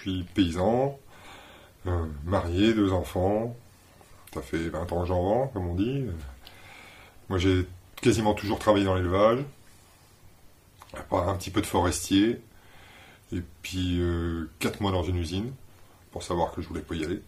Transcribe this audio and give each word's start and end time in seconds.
suis 0.00 0.22
paysan, 0.34 0.98
euh, 1.86 2.06
marié, 2.24 2.74
deux 2.74 2.92
enfants, 2.92 3.56
ça 4.34 4.42
fait 4.42 4.68
20 4.68 4.92
ans 4.92 5.00
que 5.02 5.06
j'en 5.06 5.22
vends, 5.22 5.48
comme 5.48 5.68
on 5.68 5.74
dit. 5.74 6.06
Moi 7.28 7.38
j'ai 7.38 7.66
quasiment 8.00 8.34
toujours 8.34 8.58
travaillé 8.58 8.84
dans 8.84 8.94
l'élevage, 8.94 9.40
à 10.94 11.02
part 11.02 11.28
un 11.28 11.36
petit 11.36 11.50
peu 11.50 11.60
de 11.60 11.66
forestier, 11.66 12.40
et 13.32 13.42
puis 13.62 14.00
4 14.58 14.80
mois 14.80 14.92
dans 14.92 15.02
une 15.02 15.16
usine, 15.16 15.52
pour 16.12 16.22
savoir 16.22 16.52
que 16.52 16.62
je 16.62 16.68
voulais 16.68 16.80
pas 16.80 16.94
y 16.94 17.04
aller. 17.04 17.22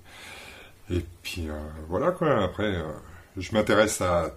Et 0.90 1.04
puis 1.22 1.48
voilà 1.88 2.10
quoi, 2.10 2.42
après 2.42 2.82
je 3.36 3.52
m'intéresse 3.52 4.00
à 4.00 4.34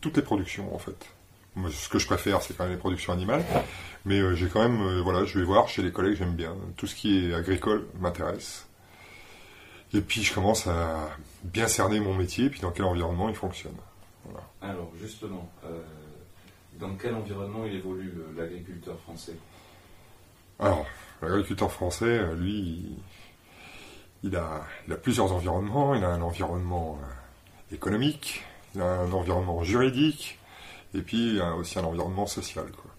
toutes 0.00 0.16
les 0.16 0.22
productions 0.22 0.74
en 0.74 0.78
fait. 0.78 1.06
Moi, 1.56 1.70
ce 1.70 1.88
que 1.88 1.98
je 1.98 2.06
préfère, 2.06 2.42
c'est 2.42 2.56
quand 2.56 2.64
même 2.64 2.72
les 2.72 2.78
productions 2.78 3.12
animales, 3.12 3.44
mais 4.04 4.20
euh, 4.20 4.34
j'ai 4.34 4.48
quand 4.48 4.62
même, 4.62 4.80
euh, 4.80 5.02
voilà, 5.02 5.24
je 5.24 5.38
vais 5.38 5.44
voir 5.44 5.68
chez 5.68 5.82
les 5.82 5.90
collègues, 5.90 6.16
j'aime 6.16 6.34
bien. 6.34 6.54
Tout 6.76 6.86
ce 6.86 6.94
qui 6.94 7.26
est 7.26 7.34
agricole 7.34 7.86
m'intéresse. 7.98 8.68
Et 9.92 10.00
puis 10.00 10.22
je 10.22 10.32
commence 10.32 10.68
à 10.68 11.10
bien 11.42 11.66
cerner 11.66 11.98
mon 11.98 12.14
métier, 12.14 12.48
puis 12.50 12.60
dans 12.60 12.70
quel 12.70 12.84
environnement 12.84 13.28
il 13.28 13.34
fonctionne. 13.34 13.74
Alors 14.62 14.92
justement, 15.00 15.50
euh, 15.64 15.82
dans 16.78 16.94
quel 16.94 17.14
environnement 17.14 17.64
il 17.66 17.74
évolue 17.74 18.14
l'agriculteur 18.36 18.98
français? 19.00 19.34
Alors, 20.60 20.86
l'agriculteur 21.20 21.72
français, 21.72 22.20
lui, 22.36 22.96
il, 24.22 24.36
a, 24.36 24.62
il, 24.86 24.92
a, 24.92 24.96
plusieurs 24.96 25.32
environnements. 25.32 25.94
Il 25.94 26.04
a 26.04 26.10
un 26.10 26.20
environnement 26.20 26.98
économique, 27.72 28.44
il 28.74 28.82
a 28.82 29.00
un 29.00 29.12
environnement 29.12 29.64
juridique, 29.64 30.38
et 30.94 31.02
puis 31.02 31.40
aussi 31.58 31.78
un 31.78 31.84
environnement 31.84 32.26
social. 32.26 32.66
Quoi. 32.72 32.90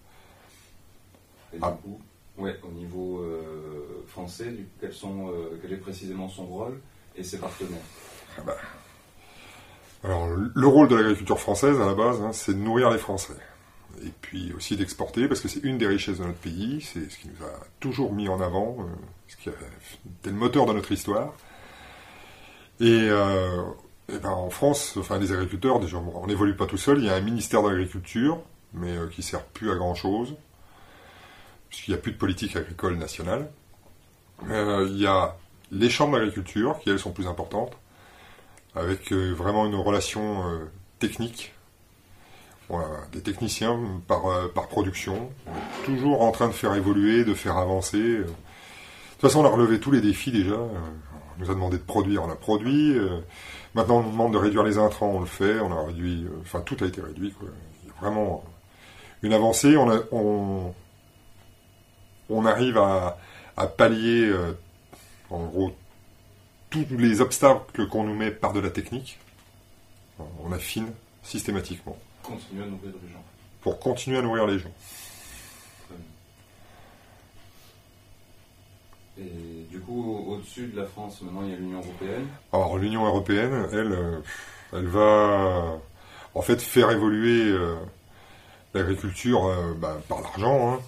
Et 1.52 1.58
du 1.58 1.64
ah. 1.64 1.78
coup, 1.82 2.00
ouais, 2.38 2.58
au 2.62 2.70
niveau 2.70 3.20
euh, 3.20 4.04
français, 4.08 4.54
quel, 4.80 4.92
sont, 4.92 5.28
euh, 5.28 5.58
quel, 5.60 5.72
est 5.72 5.78
précisément 5.78 6.28
son 6.28 6.46
rôle 6.46 6.80
et 7.16 7.22
ses 7.22 7.38
partenaires 7.38 7.78
ah 8.38 8.42
bah. 8.46 8.56
Alors, 10.04 10.26
le 10.28 10.66
rôle 10.66 10.88
de 10.88 10.96
l'agriculture 10.96 11.38
française, 11.38 11.80
à 11.80 11.86
la 11.86 11.94
base, 11.94 12.20
hein, 12.20 12.32
c'est 12.32 12.54
de 12.54 12.58
nourrir 12.58 12.90
les 12.90 12.98
Français. 12.98 13.36
Et 14.04 14.10
puis 14.20 14.52
aussi 14.54 14.76
d'exporter, 14.76 15.28
parce 15.28 15.40
que 15.40 15.48
c'est 15.48 15.62
une 15.62 15.78
des 15.78 15.86
richesses 15.86 16.18
de 16.18 16.24
notre 16.24 16.38
pays, 16.38 16.80
c'est 16.80 17.08
ce 17.08 17.18
qui 17.18 17.28
nous 17.28 17.44
a 17.44 17.52
toujours 17.78 18.12
mis 18.12 18.28
en 18.28 18.40
avant, 18.40 18.78
euh, 18.80 18.84
ce 19.28 19.36
qui 19.36 19.48
a 19.50 19.52
été 19.52 20.30
le 20.30 20.32
moteur 20.32 20.66
de 20.66 20.72
notre 20.72 20.90
histoire. 20.90 21.34
Et 22.80 23.10
eh 24.14 24.18
ben, 24.18 24.28
en 24.28 24.50
France, 24.50 24.96
enfin 24.98 25.18
les 25.18 25.32
agriculteurs, 25.32 25.80
déjà, 25.80 25.96
on 25.96 26.26
n'évolue 26.26 26.54
pas 26.54 26.66
tout 26.66 26.76
seul. 26.76 26.98
Il 26.98 27.04
y 27.06 27.08
a 27.08 27.14
un 27.14 27.20
ministère 27.20 27.62
de 27.62 27.70
l'agriculture, 27.70 28.42
mais 28.74 28.96
euh, 28.96 29.06
qui 29.08 29.22
sert 29.22 29.42
plus 29.44 29.70
à 29.70 29.74
grand 29.74 29.94
chose, 29.94 30.34
puisqu'il 31.70 31.92
n'y 31.92 31.98
a 31.98 32.00
plus 32.00 32.12
de 32.12 32.18
politique 32.18 32.54
agricole 32.54 32.96
nationale. 32.96 33.50
Euh, 34.50 34.86
il 34.90 35.00
y 35.00 35.06
a 35.06 35.36
les 35.70 35.88
chambres 35.88 36.18
d'agriculture, 36.18 36.78
qui 36.80 36.90
elles 36.90 36.98
sont 36.98 37.12
plus 37.12 37.26
importantes, 37.26 37.72
avec 38.74 39.12
euh, 39.12 39.32
vraiment 39.32 39.64
une 39.66 39.76
relation 39.76 40.44
technique. 40.98 41.54
des 43.12 43.22
techniciens 43.22 43.78
par, 44.06 44.50
par 44.54 44.68
production, 44.68 45.30
toujours 45.84 46.22
en 46.22 46.32
train 46.32 46.48
de 46.48 46.52
faire 46.52 46.74
évoluer, 46.74 47.24
de 47.24 47.34
faire 47.34 47.56
avancer. 47.58 47.98
De 47.98 48.24
toute 48.24 49.20
façon, 49.20 49.40
on 49.40 49.44
a 49.44 49.50
relevé 49.50 49.78
tous 49.78 49.90
les 49.90 50.00
défis 50.00 50.32
déjà. 50.32 50.56
On 50.56 51.40
nous 51.40 51.50
a 51.50 51.54
demandé 51.54 51.76
de 51.76 51.82
produire, 51.82 52.22
on 52.22 52.30
a 52.30 52.36
produit. 52.36 52.96
Maintenant, 53.74 53.98
on 53.98 54.02
nous 54.02 54.10
demande 54.10 54.32
de 54.32 54.38
réduire 54.38 54.62
les 54.62 54.78
intrants, 54.78 55.08
on 55.08 55.20
le 55.20 55.26
fait. 55.26 55.58
On 55.60 55.72
a 55.72 55.86
réduit, 55.86 56.24
euh, 56.24 56.40
enfin, 56.42 56.60
tout 56.60 56.76
a 56.80 56.86
été 56.86 57.00
réduit. 57.00 57.34
Il 57.40 57.88
y 57.88 57.90
a 57.90 58.00
vraiment 58.00 58.44
une 59.22 59.32
avancée. 59.32 59.76
On, 59.76 60.74
on, 62.28 62.44
arrive 62.44 62.76
à, 62.76 63.18
pallier, 63.78 64.26
euh, 64.26 64.52
en 65.30 65.44
gros, 65.46 65.72
tous 66.70 66.86
les 66.90 67.20
obstacles 67.20 67.88
qu'on 67.88 68.04
nous 68.04 68.14
met 68.14 68.30
par 68.30 68.52
de 68.52 68.60
la 68.60 68.70
technique. 68.70 69.18
On 70.44 70.52
affine 70.52 70.92
systématiquement. 71.22 71.96
Continuer 72.22 72.64
à 72.64 72.66
nourrir 72.66 72.92
les 73.02 73.12
gens. 73.12 73.24
Pour 73.62 73.78
continuer 73.78 74.18
à 74.18 74.22
nourrir 74.22 74.46
les 74.46 74.58
gens. 74.58 74.72
Et 79.18 79.66
du 79.70 79.78
coup, 79.80 80.24
au-dessus 80.28 80.68
de 80.68 80.80
la 80.80 80.86
France, 80.86 81.20
maintenant, 81.20 81.42
il 81.42 81.50
y 81.50 81.52
a 81.52 81.56
l'Union 81.56 81.80
européenne. 81.80 82.26
Alors, 82.52 82.78
l'Union 82.78 83.04
européenne, 83.04 83.66
elle, 83.72 83.92
euh, 83.92 84.20
elle 84.72 84.86
va 84.86 85.78
en 86.34 86.42
fait 86.42 86.60
faire 86.62 86.90
évoluer 86.90 87.50
euh, 87.50 87.74
l'agriculture 88.72 89.46
euh, 89.46 89.74
bah, 89.76 90.00
par 90.08 90.22
l'argent, 90.22 90.72
hein. 90.72 90.80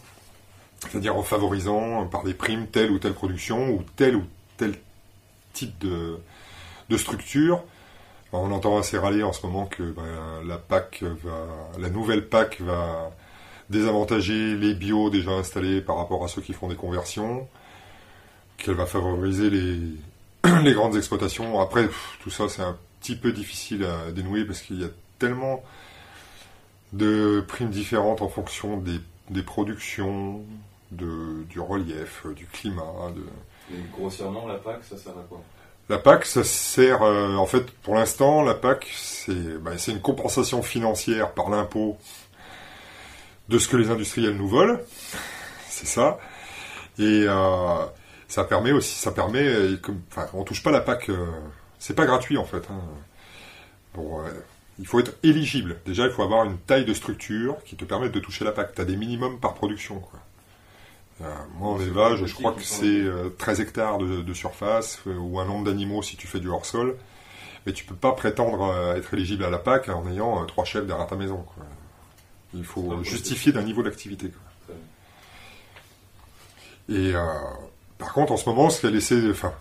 c'est-à-dire 0.88 1.16
en 1.16 1.22
favorisant 1.22 2.06
par 2.06 2.24
des 2.24 2.32
primes 2.32 2.66
telle 2.66 2.90
ou 2.90 2.98
telle 2.98 3.12
production 3.12 3.68
ou 3.70 3.82
tel 3.96 4.16
ou 4.16 4.24
tel 4.56 4.74
type 5.52 5.78
de, 5.78 6.18
structure. 6.96 7.62
on 8.32 8.52
entend 8.52 8.78
assez 8.78 8.96
râler 8.96 9.22
en 9.22 9.32
ce 9.32 9.44
moment 9.44 9.66
que 9.66 9.82
bah, 9.82 10.02
la 10.46 10.58
PAC 10.58 11.02
va, 11.02 11.46
la 11.78 11.90
nouvelle 11.90 12.28
PAC 12.28 12.60
va 12.60 13.10
désavantager 13.68 14.54
les 14.54 14.74
bio 14.74 15.10
déjà 15.10 15.32
installés 15.32 15.80
par 15.80 15.96
rapport 15.96 16.24
à 16.24 16.28
ceux 16.28 16.40
qui 16.40 16.52
font 16.52 16.68
des 16.68 16.76
conversions 16.76 17.48
qu'elle 18.56 18.74
va 18.74 18.86
favoriser 18.86 19.50
les, 19.50 19.78
les 20.62 20.72
grandes 20.72 20.96
exploitations. 20.96 21.60
Après, 21.60 21.88
tout 22.20 22.30
ça, 22.30 22.48
c'est 22.48 22.62
un 22.62 22.76
petit 23.00 23.16
peu 23.16 23.32
difficile 23.32 23.84
à 23.84 24.12
dénouer 24.12 24.44
parce 24.44 24.60
qu'il 24.60 24.80
y 24.80 24.84
a 24.84 24.88
tellement 25.18 25.62
de 26.92 27.44
primes 27.46 27.70
différentes 27.70 28.22
en 28.22 28.28
fonction 28.28 28.76
des, 28.76 29.00
des 29.30 29.42
productions, 29.42 30.44
de, 30.90 31.42
du 31.44 31.60
relief, 31.60 32.26
du 32.34 32.46
climat. 32.46 33.10
De... 33.14 33.76
Et 33.76 33.80
grossièrement, 33.92 34.46
la 34.46 34.54
PAC, 34.54 34.84
ça 34.84 34.96
sert 34.96 35.12
à 35.12 35.24
quoi? 35.28 35.40
La 35.88 35.98
PAC, 35.98 36.24
ça 36.24 36.44
sert, 36.44 37.02
euh, 37.02 37.36
en 37.36 37.46
fait, 37.46 37.70
pour 37.82 37.94
l'instant, 37.94 38.42
la 38.42 38.54
PAC, 38.54 38.90
c'est 38.96 39.58
bah, 39.60 39.72
une 39.88 40.00
compensation 40.00 40.62
financière 40.62 41.32
par 41.32 41.50
l'impôt 41.50 41.98
de 43.50 43.58
ce 43.58 43.68
que 43.68 43.76
les 43.76 43.90
industriels 43.90 44.36
nous 44.36 44.48
volent. 44.48 44.78
C'est 45.68 45.86
ça. 45.86 46.18
Et 46.98 47.24
euh, 47.28 47.84
ça 48.34 48.42
permet 48.42 48.72
aussi, 48.72 48.96
ça 48.96 49.12
permet, 49.12 49.46
euh, 49.46 49.80
enfin, 50.10 50.26
on 50.34 50.42
touche 50.42 50.60
pas 50.60 50.72
la 50.72 50.80
PAC, 50.80 51.08
euh, 51.08 51.26
c'est 51.78 51.94
pas 51.94 52.04
gratuit 52.04 52.36
en 52.36 52.44
fait. 52.44 52.66
Hein. 52.68 52.80
Bon, 53.94 54.24
euh, 54.24 54.28
il 54.80 54.88
faut 54.88 54.98
être 54.98 55.12
éligible. 55.22 55.76
Déjà, 55.86 56.06
il 56.06 56.10
faut 56.10 56.24
avoir 56.24 56.44
une 56.44 56.58
taille 56.58 56.84
de 56.84 56.94
structure 56.94 57.62
qui 57.64 57.76
te 57.76 57.84
permette 57.84 58.10
de 58.10 58.18
toucher 58.18 58.44
la 58.44 58.50
PAC. 58.50 58.74
Tu 58.74 58.80
as 58.80 58.84
des 58.84 58.96
minimums 58.96 59.38
par 59.38 59.54
production. 59.54 60.00
Quoi. 60.00 60.18
moi, 61.60 61.74
en 61.74 61.80
élevage, 61.80 62.24
je 62.24 62.34
crois 62.34 62.50
que 62.54 62.64
c'est 62.64 63.04
13 63.38 63.60
hectares 63.60 63.98
de, 63.98 64.34
surface 64.34 64.98
ou 65.06 65.38
un 65.38 65.44
nombre 65.44 65.66
d'animaux 65.66 66.02
si 66.02 66.16
tu 66.16 66.26
fais 66.26 66.40
du 66.40 66.48
hors-sol. 66.48 66.96
Mais 67.66 67.72
tu 67.72 67.84
peux 67.84 67.94
pas 67.94 68.10
prétendre 68.10 68.94
être 68.96 69.14
éligible 69.14 69.44
à 69.44 69.50
la 69.50 69.58
PAC 69.58 69.90
en 69.90 70.08
ayant 70.10 70.44
trois 70.46 70.64
chefs 70.64 70.86
derrière 70.86 71.06
ta 71.06 71.14
maison. 71.14 71.46
Il 72.52 72.64
faut 72.64 73.00
justifier 73.04 73.52
d'un 73.52 73.62
niveau 73.62 73.84
d'activité. 73.84 74.32
Et 76.88 77.14
par 78.04 78.12
contre, 78.12 78.32
en 78.32 78.36
ce 78.36 78.46
moment, 78.46 78.68
ce 78.68 78.80
qui 78.80 78.86
a 78.86 78.90
laissé, 78.90 79.30
enfin, 79.30 79.54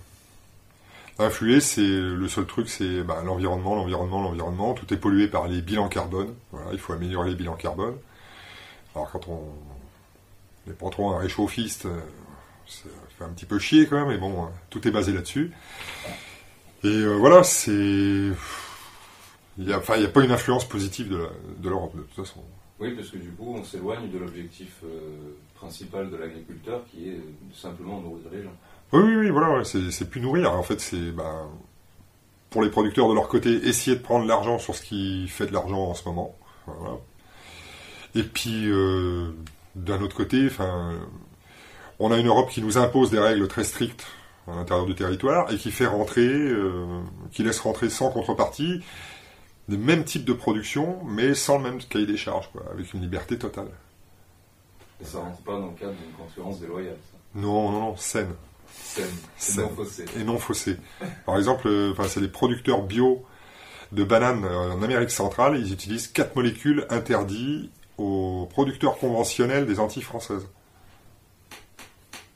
influer, 1.17 1.61
c'est 1.61 1.79
le 1.81 2.27
seul 2.27 2.45
truc, 2.45 2.67
c'est 2.67 3.01
bah, 3.01 3.21
l'environnement, 3.23 3.73
l'environnement, 3.73 4.21
l'environnement. 4.21 4.73
Tout 4.73 4.93
est 4.93 4.97
pollué 4.97 5.29
par 5.29 5.47
les 5.47 5.61
bilans 5.61 5.87
carbone. 5.87 6.35
Voilà, 6.51 6.67
il 6.73 6.77
faut 6.77 6.91
améliorer 6.91 7.29
les 7.29 7.35
bilans 7.35 7.55
carbone. 7.55 7.95
Alors 8.93 9.09
quand 9.11 9.29
on 9.29 9.43
n'est 10.67 10.73
pas 10.73 10.89
trop 10.89 11.11
un 11.11 11.19
réchauffiste, 11.19 11.83
ça 12.67 12.89
fait 13.17 13.23
un 13.23 13.29
petit 13.29 13.45
peu 13.45 13.59
chier 13.59 13.87
quand 13.87 13.95
même, 13.95 14.09
mais 14.09 14.17
bon, 14.17 14.49
tout 14.69 14.85
est 14.85 14.91
basé 14.91 15.13
là-dessus. 15.13 15.53
Et 16.83 16.87
euh, 16.87 17.15
voilà, 17.15 17.43
c'est, 17.43 17.71
il 17.71 18.35
n'y 19.57 19.71
a 19.71 19.79
pas 19.79 20.21
une 20.21 20.31
influence 20.31 20.67
positive 20.67 21.17
de 21.59 21.69
l'Europe 21.69 21.95
de, 21.95 22.01
toute 22.01 22.25
façon. 22.25 22.43
Oui, 22.79 22.91
parce 22.95 23.09
que 23.09 23.17
du 23.17 23.29
coup, 23.31 23.55
on 23.55 23.63
s'éloigne 23.63 24.09
de 24.09 24.17
l'objectif 24.17 24.79
euh, 24.83 25.35
principal 25.55 26.09
de 26.09 26.17
l'agriculteur 26.17 26.83
qui 26.91 27.09
est 27.09 27.21
simplement 27.53 28.01
nourrir 28.01 28.25
les 28.31 28.43
gens. 28.43 28.55
Oui, 28.91 29.01
oui, 29.03 29.15
oui 29.15 29.29
voilà, 29.29 29.63
c'est 29.63 30.09
plus 30.09 30.21
nourrir. 30.21 30.51
En 30.53 30.63
fait, 30.63 30.79
c'est 30.79 31.11
ben, 31.11 31.49
pour 32.49 32.61
les 32.61 32.69
producteurs 32.69 33.09
de 33.09 33.13
leur 33.13 33.27
côté, 33.27 33.49
essayer 33.67 33.95
de 33.97 34.01
prendre 34.01 34.25
l'argent 34.25 34.59
sur 34.59 34.75
ce 34.75 34.81
qui 34.81 35.27
fait 35.27 35.47
de 35.47 35.53
l'argent 35.53 35.89
en 35.89 35.93
ce 35.93 36.07
moment. 36.07 36.35
Et 38.15 38.23
puis, 38.23 38.69
euh, 38.69 39.31
d'un 39.75 40.01
autre 40.01 40.15
côté, 40.15 40.49
on 41.99 42.11
a 42.11 42.17
une 42.17 42.27
Europe 42.27 42.49
qui 42.49 42.61
nous 42.61 42.77
impose 42.77 43.09
des 43.09 43.19
règles 43.19 43.47
très 43.47 43.63
strictes 43.63 44.05
à 44.47 44.55
l'intérieur 44.55 44.85
du 44.85 44.95
territoire 44.95 45.51
et 45.51 45.57
qui 45.57 45.71
fait 45.71 45.85
rentrer, 45.85 46.27
euh, 46.27 47.01
qui 47.31 47.43
laisse 47.43 47.59
rentrer 47.59 47.89
sans 47.89 48.11
contrepartie 48.11 48.81
des 49.67 49.77
mêmes 49.77 50.03
types 50.03 50.25
de 50.25 50.33
production, 50.33 51.03
mais 51.05 51.33
sans 51.33 51.57
le 51.57 51.63
même 51.63 51.79
cahier 51.79 52.05
des 52.05 52.17
charges, 52.17 52.49
quoi, 52.51 52.63
avec 52.71 52.93
une 52.93 53.01
liberté 53.01 53.37
totale. 53.37 53.69
Et 55.01 55.05
ça 55.05 55.19
rentre 55.19 55.41
pas 55.41 55.53
dans 55.53 55.67
le 55.67 55.73
cadre 55.73 55.93
d'une 55.93 56.11
concurrence 56.13 56.59
déloyale, 56.59 56.97
ça? 57.11 57.17
Non, 57.35 57.71
non, 57.71 57.79
non, 57.79 57.97
saine. 57.97 58.33
Saine. 58.67 59.63
Non 59.63 59.69
faussée. 59.69 60.05
Et 60.17 60.23
non 60.23 60.37
faussée. 60.37 60.77
Par 61.25 61.37
exemple, 61.37 61.67
euh, 61.67 61.91
enfin, 61.91 62.07
c'est 62.07 62.19
les 62.19 62.27
producteurs 62.27 62.83
bio 62.83 63.25
de 63.91 64.03
bananes 64.03 64.45
en 64.45 64.81
Amérique 64.81 65.11
centrale, 65.11 65.57
ils 65.57 65.71
utilisent 65.71 66.07
quatre 66.07 66.35
molécules 66.35 66.85
interdites 66.89 67.71
aux 67.97 68.47
producteurs 68.49 68.97
conventionnels 68.97 69.67
des 69.67 69.79
Antilles 69.79 70.01
françaises. 70.01 70.47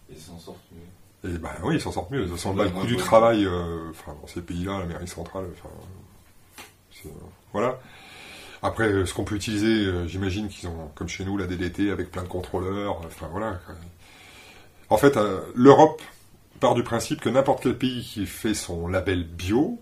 Ils 0.09 0.19
s'en 0.19 0.37
sortent 0.37 0.59
mieux. 0.71 1.31
Et 1.31 1.37
ben 1.39 1.49
oui, 1.63 1.75
ils 1.75 1.81
s'en 1.81 1.91
sortent 1.91 2.11
mieux. 2.11 2.21
De 2.21 2.27
toute 2.27 2.35
façon, 2.35 2.53
le 2.53 2.69
coût 2.69 2.85
du 2.85 2.95
travail 2.95 3.45
euh, 3.45 3.91
dans 4.05 4.27
ces 4.27 4.41
pays-là, 4.41 4.79
l'Amérique 4.79 5.09
centrale, 5.09 5.45
voilà. 7.53 7.79
Après, 8.61 9.05
ce 9.05 9.13
qu'on 9.13 9.23
peut 9.23 9.35
utiliser, 9.35 9.85
euh, 9.85 10.07
j'imagine 10.07 10.49
qu'ils 10.49 10.67
ont, 10.67 10.89
comme 10.95 11.07
chez 11.07 11.23
nous, 11.23 11.37
la 11.37 11.45
DDT 11.45 11.91
avec 11.91 12.11
plein 12.11 12.23
de 12.23 12.27
contrôleurs. 12.27 13.01
Enfin 13.05 13.27
voilà. 13.31 13.59
En 14.89 14.97
fait, 14.97 15.17
euh, 15.17 15.41
l'Europe 15.55 16.01
part 16.59 16.73
du 16.73 16.83
principe 16.83 17.21
que 17.21 17.29
n'importe 17.29 17.63
quel 17.63 17.77
pays 17.77 18.03
qui 18.03 18.25
fait 18.25 18.55
son 18.55 18.87
label 18.87 19.23
bio, 19.23 19.79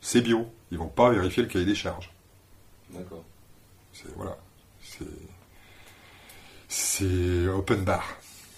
c'est 0.00 0.22
bio. 0.22 0.46
Ils 0.70 0.78
vont 0.78 0.88
pas 0.88 1.10
vérifier 1.10 1.42
le 1.42 1.48
cahier 1.48 1.66
des 1.66 1.74
charges. 1.74 2.10
D'accord. 2.90 3.24
C'est 3.92 4.14
voilà. 4.16 4.36
C'est 6.68 7.48
open 7.48 7.84
bar. 7.84 8.04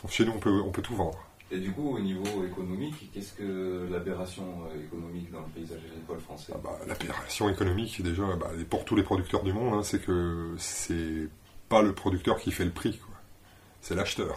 Chez 0.09 0.25
nous, 0.25 0.33
on 0.33 0.39
peut, 0.39 0.61
on 0.65 0.71
peut 0.71 0.83
tout 0.83 0.95
vendre. 0.95 1.19
Et 1.53 1.59
du 1.59 1.73
coup, 1.73 1.97
au 1.97 1.99
niveau 1.99 2.45
économique, 2.45 3.11
qu'est-ce 3.13 3.33
que 3.33 3.89
l'aberration 3.91 4.45
euh, 4.45 4.85
économique 4.85 5.33
dans 5.33 5.41
le 5.41 5.49
paysage 5.49 5.81
agricole 5.91 6.21
français? 6.21 6.53
Ah 6.55 6.61
bah, 6.63 6.79
L'aberration 6.87 7.49
économique, 7.49 8.01
déjà, 8.03 8.23
bah, 8.37 8.51
pour 8.69 8.85
tous 8.85 8.95
les 8.95 9.03
producteurs 9.03 9.43
du 9.43 9.53
monde, 9.53 9.75
hein, 9.75 9.83
c'est 9.83 10.01
que 10.01 10.55
c'est 10.59 11.29
pas 11.69 11.83
le 11.83 11.93
producteur 11.93 12.39
qui 12.39 12.53
fait 12.53 12.65
le 12.65 12.71
prix, 12.71 13.01
c'est 13.81 13.97
l'acheteur. 13.97 14.37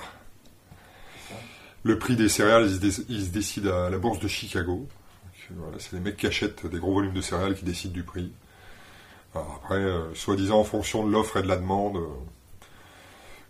Le 1.84 2.00
prix 2.00 2.16
des 2.16 2.30
céréales, 2.30 2.70
il 2.82 2.94
se, 2.94 3.30
décide 3.30 3.68
à 3.68 3.90
la 3.90 3.98
bourse 3.98 4.20
de 4.20 4.28
Chicago. 4.28 4.88
c'est 5.78 5.94
les 5.94 6.00
mecs 6.00 6.18
qui 6.18 6.28
achètent 6.28 6.66
des 6.66 6.80
gros 6.80 6.94
volumes 6.94 7.14
de 7.14 7.22
céréales 7.22 7.56
qui 7.56 7.66
décident 7.66 7.94
du 7.94 8.04
prix. 8.04 8.32
après, 9.36 9.76
euh, 9.76 10.14
soi-disant 10.16 10.60
en 10.60 10.64
fonction 10.64 11.06
de 11.06 11.12
l'offre 11.12 11.38
et 11.38 11.44
de 11.44 11.48
la 11.48 11.58
demande, 11.58 11.98
euh, 11.98 12.08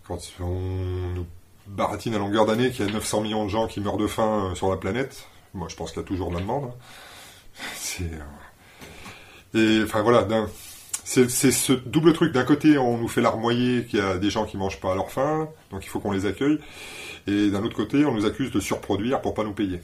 quand 0.06 0.18
on 0.40 1.14
nous 1.14 1.26
baratine 1.66 2.14
à 2.14 2.18
longueur 2.18 2.46
d'année 2.46 2.70
qu'il 2.70 2.86
y 2.86 2.88
a 2.88 2.92
900 2.92 3.20
millions 3.22 3.44
de 3.44 3.50
gens 3.50 3.66
qui 3.66 3.80
meurent 3.80 3.96
de 3.96 4.06
faim 4.06 4.50
euh, 4.50 4.54
sur 4.54 4.70
la 4.70 4.76
planète. 4.76 5.26
Moi, 5.54 5.68
je 5.68 5.76
pense 5.76 5.92
qu'il 5.92 6.00
y 6.00 6.04
a 6.04 6.06
toujours 6.06 6.30
de 6.30 6.34
la 6.34 6.40
demande. 6.40 6.72
C'est. 7.74 8.04
Euh, 8.04 9.80
et 9.80 9.84
enfin 9.84 10.02
voilà, 10.02 10.26
c'est 11.04 11.28
ce 11.28 11.72
double 11.72 12.12
truc. 12.12 12.32
D'un 12.32 12.44
côté, 12.44 12.76
on 12.76 12.98
nous 12.98 13.08
fait 13.08 13.20
larmoyer 13.20 13.84
qu'il 13.84 14.00
y 14.00 14.02
a 14.02 14.18
des 14.18 14.30
gens 14.30 14.46
qui 14.46 14.56
mangent 14.56 14.80
pas 14.80 14.92
à 14.92 14.94
leur 14.96 15.10
faim, 15.10 15.48
donc 15.70 15.84
il 15.84 15.88
faut 15.88 16.00
qu'on 16.00 16.10
les 16.10 16.26
accueille. 16.26 16.58
Et 17.26 17.50
d'un 17.50 17.62
autre 17.62 17.76
côté, 17.76 18.04
on 18.04 18.12
nous 18.12 18.26
accuse 18.26 18.50
de 18.50 18.58
surproduire 18.58 19.20
pour 19.20 19.32
pas 19.34 19.44
nous 19.44 19.52
payer. 19.52 19.80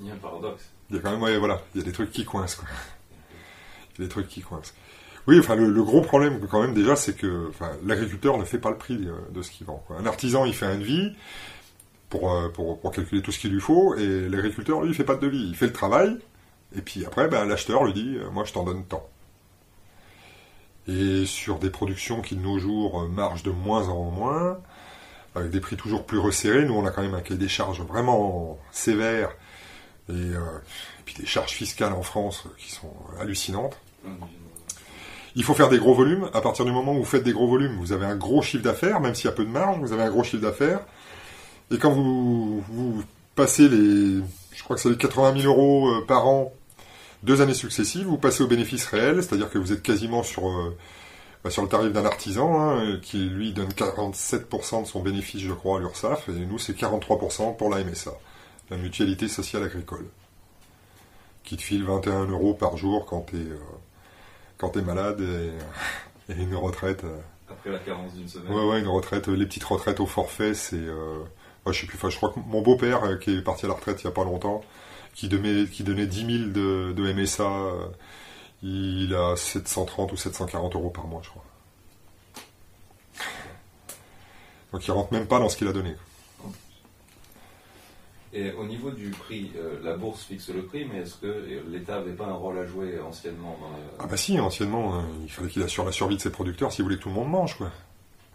Il 0.00 0.06
y 0.06 0.10
a 0.10 0.14
un 0.14 0.18
paradoxe. 0.18 0.62
Il 0.90 0.96
y 0.96 0.98
a 0.98 1.02
quand 1.02 1.10
même, 1.10 1.22
ouais, 1.22 1.38
voilà, 1.38 1.62
il 1.74 1.80
y 1.80 1.82
a 1.82 1.86
des 1.86 1.92
trucs 1.92 2.12
qui 2.12 2.24
coincent, 2.24 2.56
quoi. 2.56 2.68
Il 3.96 4.02
y 4.02 4.04
a 4.04 4.06
des 4.06 4.10
trucs 4.10 4.28
qui 4.28 4.40
coincent. 4.42 4.74
Oui, 5.26 5.38
enfin, 5.38 5.56
le, 5.56 5.82
gros 5.82 6.02
problème 6.02 6.38
quand 6.50 6.60
même 6.60 6.74
déjà, 6.74 6.96
c'est 6.96 7.16
que 7.16 7.50
l'agriculteur 7.84 8.36
ne 8.36 8.44
fait 8.44 8.58
pas 8.58 8.70
le 8.70 8.76
prix 8.76 8.98
de, 8.98 9.42
ce 9.42 9.50
qu'il 9.50 9.66
vend. 9.66 9.82
Un 9.98 10.04
artisan, 10.04 10.44
il 10.44 10.54
fait 10.54 10.66
un 10.66 10.76
devis 10.76 11.12
pour, 12.10 12.32
euh, 12.32 12.48
pour, 12.50 12.78
pour, 12.78 12.92
calculer 12.92 13.22
tout 13.22 13.32
ce 13.32 13.38
qu'il 13.38 13.52
lui 13.52 13.60
faut, 13.60 13.94
et 13.94 14.28
l'agriculteur, 14.28 14.82
lui, 14.82 14.90
il 14.90 14.94
fait 14.94 15.04
pas 15.04 15.14
de 15.14 15.20
devis. 15.20 15.48
Il 15.48 15.56
fait 15.56 15.66
le 15.66 15.72
travail, 15.72 16.18
et 16.76 16.82
puis 16.82 17.06
après, 17.06 17.28
ben, 17.28 17.46
l'acheteur 17.46 17.84
lui 17.84 17.94
dit, 17.94 18.16
euh, 18.16 18.30
moi, 18.30 18.44
je 18.44 18.52
t'en 18.52 18.64
donne 18.64 18.84
tant. 18.84 19.08
Et 20.86 21.24
sur 21.24 21.58
des 21.58 21.70
productions 21.70 22.20
qui, 22.20 22.36
de 22.36 22.42
nos 22.42 22.58
jours, 22.58 23.02
euh, 23.02 23.08
marchent 23.08 23.44
de 23.44 23.50
moins 23.50 23.88
en 23.88 24.10
moins, 24.10 24.58
avec 25.34 25.50
des 25.50 25.60
prix 25.60 25.76
toujours 25.76 26.04
plus 26.04 26.18
resserrés, 26.18 26.66
nous, 26.66 26.74
on 26.74 26.84
a 26.84 26.90
quand 26.90 27.02
même 27.02 27.14
un 27.14 27.34
des 27.34 27.48
charges 27.48 27.80
vraiment 27.80 28.58
sévère, 28.70 29.30
et, 30.10 30.32
puis 31.06 31.14
des 31.14 31.24
charges 31.24 31.52
fiscales 31.52 31.94
en 31.94 32.02
France 32.02 32.44
qui 32.58 32.70
sont 32.70 32.92
hallucinantes. 33.18 33.78
Il 35.36 35.42
faut 35.42 35.54
faire 35.54 35.68
des 35.68 35.78
gros 35.78 35.94
volumes. 35.94 36.28
À 36.32 36.40
partir 36.40 36.64
du 36.64 36.72
moment 36.72 36.92
où 36.92 36.98
vous 36.98 37.04
faites 37.04 37.24
des 37.24 37.32
gros 37.32 37.48
volumes, 37.48 37.76
vous 37.78 37.92
avez 37.92 38.06
un 38.06 38.16
gros 38.16 38.42
chiffre 38.42 38.62
d'affaires, 38.62 39.00
même 39.00 39.14
s'il 39.14 39.26
y 39.26 39.28
a 39.28 39.32
peu 39.32 39.44
de 39.44 39.50
marge, 39.50 39.78
vous 39.78 39.92
avez 39.92 40.02
un 40.02 40.10
gros 40.10 40.22
chiffre 40.22 40.42
d'affaires. 40.42 40.80
Et 41.70 41.78
quand 41.78 41.90
vous, 41.90 42.62
passez 43.34 43.68
les, 43.68 44.22
je 44.52 44.62
crois 44.62 44.76
que 44.76 44.82
c'est 44.82 44.90
les 44.90 44.96
80 44.96 45.40
000 45.40 45.52
euros 45.52 45.88
euh, 45.88 46.06
par 46.06 46.28
an, 46.28 46.52
deux 47.24 47.40
années 47.40 47.54
successives, 47.54 48.06
vous 48.06 48.18
passez 48.18 48.44
au 48.44 48.46
bénéfice 48.46 48.84
réel, 48.86 49.22
c'est-à-dire 49.22 49.50
que 49.50 49.58
vous 49.58 49.72
êtes 49.72 49.82
quasiment 49.82 50.22
sur, 50.22 50.48
euh, 50.48 50.76
bah, 51.42 51.50
sur 51.50 51.62
le 51.62 51.68
tarif 51.68 51.92
d'un 51.92 52.04
artisan, 52.04 52.60
hein, 52.60 53.00
qui 53.02 53.28
lui 53.28 53.52
donne 53.52 53.70
47% 53.70 54.82
de 54.82 54.86
son 54.86 55.00
bénéfice, 55.00 55.40
je 55.40 55.52
crois, 55.52 55.78
à 55.78 55.80
l'URSSAF, 55.80 56.28
et 56.28 56.32
nous 56.32 56.58
c'est 56.58 56.76
43% 56.76 57.56
pour 57.56 57.70
la 57.70 57.82
MSA, 57.82 58.12
la 58.70 58.76
mutualité 58.76 59.26
sociale 59.26 59.64
agricole, 59.64 60.06
qui 61.42 61.56
te 61.56 61.62
file 61.62 61.84
21 61.84 62.26
euros 62.26 62.54
par 62.54 62.76
jour 62.76 63.06
quand 63.06 63.26
tu 63.30 63.36
es 63.36 63.46
quand 64.64 64.70
t'es 64.70 64.82
malade 64.82 65.20
et, 65.20 66.32
une 66.32 66.54
retraite. 66.56 67.04
Euh. 67.04 67.18
Après 67.50 67.70
la 67.70 67.78
carence 67.78 68.14
d'une 68.14 68.28
semaine. 68.28 68.50
Ouais, 68.50 68.64
ouais, 68.64 68.80
une 68.80 68.88
retraite, 68.88 69.28
les 69.28 69.44
petites 69.44 69.64
retraites 69.64 70.00
au 70.00 70.06
forfait, 70.06 70.54
c'est. 70.54 70.76
Euh, 70.76 71.22
je 71.66 71.80
sais 71.80 71.86
plus, 71.86 71.98
je 72.10 72.16
crois 72.16 72.30
que 72.30 72.40
mon 72.46 72.62
beau-père, 72.62 73.04
euh, 73.04 73.16
qui 73.16 73.36
est 73.36 73.42
parti 73.42 73.66
à 73.66 73.68
la 73.68 73.74
retraite 73.74 74.00
il 74.02 74.04
y 74.04 74.08
a 74.08 74.12
pas 74.12 74.24
longtemps, 74.24 74.62
qui 75.14 75.28
donnait, 75.28 75.66
qui 75.66 75.82
donnait 75.82 76.06
10 76.06 76.50
000 76.50 76.50
de, 76.50 77.12
MSA, 77.12 77.50
il 78.62 79.14
a 79.14 79.36
730 79.36 80.12
ou 80.12 80.16
740 80.16 80.74
euros 80.74 80.90
par 80.90 81.06
mois, 81.06 81.20
je 81.22 81.28
crois. 81.28 81.44
Donc 84.72 84.86
il 84.86 84.90
rentre 84.90 85.12
même 85.12 85.26
pas 85.26 85.38
dans 85.38 85.48
ce 85.48 85.56
qu'il 85.56 85.68
a 85.68 85.72
donné. 85.72 85.94
Et 88.34 88.50
au 88.52 88.66
niveau 88.66 88.90
du 88.90 89.10
prix, 89.10 89.50
euh, 89.56 89.78
la 89.84 89.96
bourse 89.96 90.24
fixe 90.24 90.48
le 90.48 90.62
prix, 90.62 90.84
mais 90.90 91.02
est-ce 91.02 91.14
que 91.16 91.62
l'État 91.70 91.98
n'avait 91.98 92.12
pas 92.12 92.26
un 92.26 92.32
rôle 92.32 92.58
à 92.58 92.66
jouer 92.66 92.98
anciennement 92.98 93.56
Ah 94.00 94.06
bah 94.06 94.16
si, 94.16 94.40
anciennement, 94.40 94.96
hein, 94.96 95.04
il 95.22 95.30
fallait 95.30 95.48
qu'il 95.48 95.62
assure 95.62 95.84
la 95.84 95.92
survie 95.92 96.16
de 96.16 96.20
ses 96.20 96.32
producteurs 96.32 96.72
s'il 96.72 96.82
voulait 96.82 96.96
que 96.96 97.02
tout 97.02 97.10
le 97.10 97.14
monde 97.14 97.30
mange, 97.30 97.56
quoi. 97.56 97.70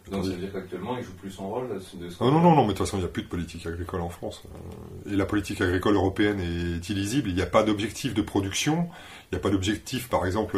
Donc 0.10 0.24
ça 0.24 0.32
veut 0.32 0.38
dire 0.38 0.52
qu'actuellement, 0.54 0.98
il 0.98 1.04
joue 1.04 1.14
plus 1.14 1.30
son 1.30 1.50
rôle 1.50 1.68
de 1.68 2.24
non, 2.24 2.32
non, 2.32 2.42
non, 2.42 2.56
non, 2.56 2.62
mais 2.62 2.70
de 2.70 2.78
toute 2.78 2.86
façon, 2.86 2.98
il 2.98 3.02
n'y 3.02 3.06
a 3.06 3.10
plus 3.10 3.24
de 3.24 3.28
politique 3.28 3.68
agricole 3.68 4.02
en 4.02 4.10
France. 4.10 4.44
Euh, 4.46 5.14
et 5.14 5.16
la 5.16 5.26
politique 5.26 5.62
agricole 5.62 5.96
européenne 5.96 6.40
est 6.40 6.90
illisible. 6.90 7.30
Il 7.30 7.36
n'y 7.36 7.42
a 7.42 7.46
pas 7.46 7.64
d'objectif 7.64 8.14
de 8.14 8.22
production. 8.22 8.90
Il 9.26 9.36
n'y 9.36 9.38
a 9.38 9.42
pas 9.42 9.50
d'objectif, 9.50 10.08
par 10.08 10.26
exemple, 10.26 10.58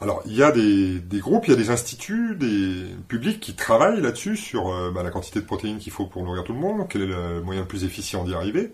alors, 0.00 0.22
il 0.26 0.34
y 0.34 0.42
a 0.42 0.52
des, 0.52 1.00
groupes, 1.20 1.46
il 1.46 1.50
y 1.50 1.54
a 1.54 1.56
des 1.56 1.70
instituts, 1.70 2.36
des 2.36 2.84
publics 3.08 3.40
qui 3.40 3.54
travaillent 3.54 4.00
là-dessus, 4.00 4.36
sur 4.36 4.68
euh, 4.68 4.90
bah, 4.90 5.02
la 5.02 5.10
quantité 5.10 5.40
de 5.40 5.46
protéines 5.46 5.78
qu'il 5.78 5.92
faut 5.92 6.06
pour 6.06 6.22
nourrir 6.22 6.44
tout 6.44 6.52
le 6.52 6.58
monde, 6.58 6.86
quel 6.88 7.02
est 7.02 7.06
le 7.06 7.40
moyen 7.42 7.62
le 7.62 7.66
plus 7.66 7.84
efficient 7.84 8.24
d'y 8.24 8.34
arriver. 8.34 8.72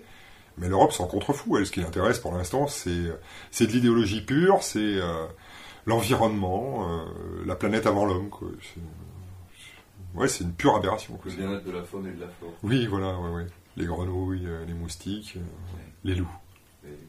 Mais 0.58 0.68
l'Europe 0.68 0.92
s'en 0.92 1.06
contrefou. 1.06 1.56
Elle, 1.56 1.66
ce 1.66 1.72
qui 1.72 1.80
l'intéresse 1.80 2.18
pour 2.18 2.32
l'instant, 2.32 2.66
c'est, 2.66 2.90
de 2.90 3.72
l'idéologie 3.72 4.20
pure, 4.20 4.62
c'est 4.62 4.80
euh, 4.80 5.26
l'environnement, 5.86 6.88
euh, 6.90 7.44
la 7.46 7.54
planète 7.54 7.86
avant 7.86 8.04
l'homme. 8.04 8.30
Ouais, 10.14 10.28
c'est 10.28 10.44
une 10.44 10.52
pure 10.52 10.76
aberration. 10.76 11.18
Le 11.24 11.30
bien-être 11.30 11.64
de 11.64 11.72
la 11.72 11.82
faune 11.84 12.06
et 12.06 12.12
de 12.12 12.20
la 12.20 12.28
flore. 12.28 12.52
Oui, 12.64 12.86
voilà, 12.86 13.16
ouais, 13.18 13.30
ouais. 13.30 13.46
Les 13.76 13.86
grenouilles, 13.86 14.46
les 14.66 14.74
moustiques, 14.74 15.38
les 16.04 16.14
loups. 16.14 16.36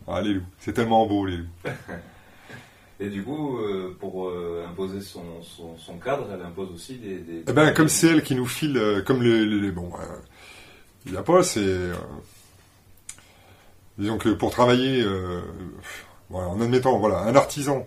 Ah, 0.07 0.21
les 0.21 0.35
loups. 0.35 0.45
C'est 0.59 0.71
tellement 0.71 1.05
beau, 1.05 1.25
les 1.25 1.37
loups. 1.37 1.49
Et 3.03 3.09
du 3.09 3.21
coup, 3.21 3.57
euh, 3.57 3.93
pour 3.99 4.29
euh, 4.29 4.65
imposer 4.65 5.01
son, 5.01 5.23
son, 5.43 5.97
cadre, 5.97 6.25
elle 6.33 6.41
impose 6.41 6.69
aussi 6.73 6.95
des. 6.95 7.43
eh 7.45 7.51
ben, 7.51 7.73
comme 7.73 7.89
c'est 7.89 8.07
elle 8.07 8.23
qui 8.23 8.33
nous 8.33 8.45
file, 8.45 8.77
euh, 8.77 9.01
comme 9.01 9.21
les. 9.21 9.71
bon, 9.71 9.91
il 11.05 11.11
n'y 11.11 11.17
a 11.17 11.21
pas, 11.21 11.43
c'est. 11.43 11.91
disons 13.97 14.17
que 14.17 14.29
pour 14.29 14.51
travailler, 14.51 15.05
en 16.31 16.61
admettant, 16.61 16.97
voilà, 16.97 17.23
un 17.23 17.35
artisan, 17.35 17.85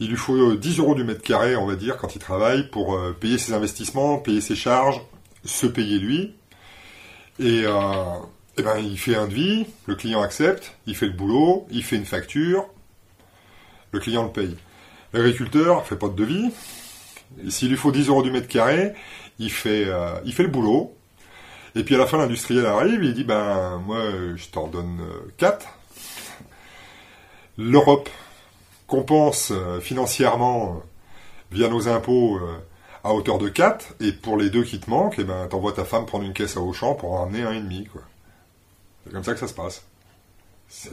il 0.00 0.10
lui 0.10 0.16
faut 0.16 0.54
10 0.54 0.80
euros 0.80 0.94
du 0.94 1.02
mètre 1.02 1.22
carré, 1.22 1.56
on 1.56 1.64
va 1.64 1.74
dire, 1.74 1.96
quand 1.96 2.14
il 2.14 2.18
travaille, 2.18 2.68
pour 2.68 3.00
payer 3.20 3.38
ses 3.38 3.54
investissements, 3.54 4.18
payer 4.18 4.42
ses 4.42 4.56
charges, 4.56 5.00
se 5.46 5.66
payer 5.66 5.98
lui. 5.98 6.34
Et. 7.38 7.64
Eh 8.58 8.62
ben, 8.62 8.76
il 8.76 8.98
fait 8.98 9.16
un 9.16 9.26
devis, 9.28 9.64
le 9.86 9.94
client 9.94 10.20
accepte, 10.20 10.76
il 10.86 10.94
fait 10.94 11.06
le 11.06 11.14
boulot, 11.14 11.66
il 11.70 11.82
fait 11.82 11.96
une 11.96 12.04
facture, 12.04 12.68
le 13.92 14.00
client 14.00 14.24
le 14.24 14.30
paye. 14.30 14.56
L'agriculteur 15.12 15.86
fait 15.86 15.96
pas 15.96 16.08
de 16.08 16.14
devis. 16.14 16.50
S'il 17.48 17.70
lui 17.70 17.76
faut 17.76 17.92
10 17.92 18.08
euros 18.08 18.22
du 18.22 18.30
mètre 18.30 18.48
carré, 18.48 18.92
il 19.38 19.50
fait, 19.50 19.84
euh, 19.86 20.14
il 20.24 20.32
fait 20.34 20.42
le 20.42 20.48
boulot. 20.48 20.94
Et 21.74 21.84
puis 21.84 21.94
à 21.94 21.98
la 21.98 22.06
fin, 22.06 22.18
l'industriel 22.18 22.66
arrive, 22.66 23.02
il 23.02 23.14
dit 23.14 23.24
ben 23.24 23.78
moi 23.86 23.98
je 24.36 24.46
t'en 24.48 24.66
donne 24.66 25.00
4. 25.38 25.64
Euh, 25.64 25.68
L'Europe 27.58 28.08
compense 28.86 29.52
euh, 29.52 29.80
financièrement 29.80 30.82
via 31.50 31.68
nos 31.68 31.88
impôts 31.88 32.40
à 33.04 33.12
hauteur 33.12 33.38
de 33.38 33.48
4, 33.48 33.96
et 34.00 34.12
pour 34.12 34.38
les 34.38 34.48
deux 34.48 34.62
qui 34.62 34.80
te 34.80 34.88
manquent, 34.88 35.18
et 35.18 35.22
eh 35.22 35.24
ben 35.24 35.46
t'envoies 35.48 35.72
ta 35.72 35.84
femme 35.84 36.06
prendre 36.06 36.24
une 36.24 36.32
caisse 36.32 36.56
à 36.56 36.60
Auchan 36.60 36.94
pour 36.94 37.12
en 37.12 37.24
ramener 37.24 37.42
un 37.42 37.52
et 37.52 37.60
demi. 37.60 37.86
C'est 39.04 39.12
comme 39.12 39.24
ça 39.24 39.34
que 39.34 39.40
ça 39.40 39.48
se 39.48 39.54
passe. 39.54 39.84
C'est 40.68 40.90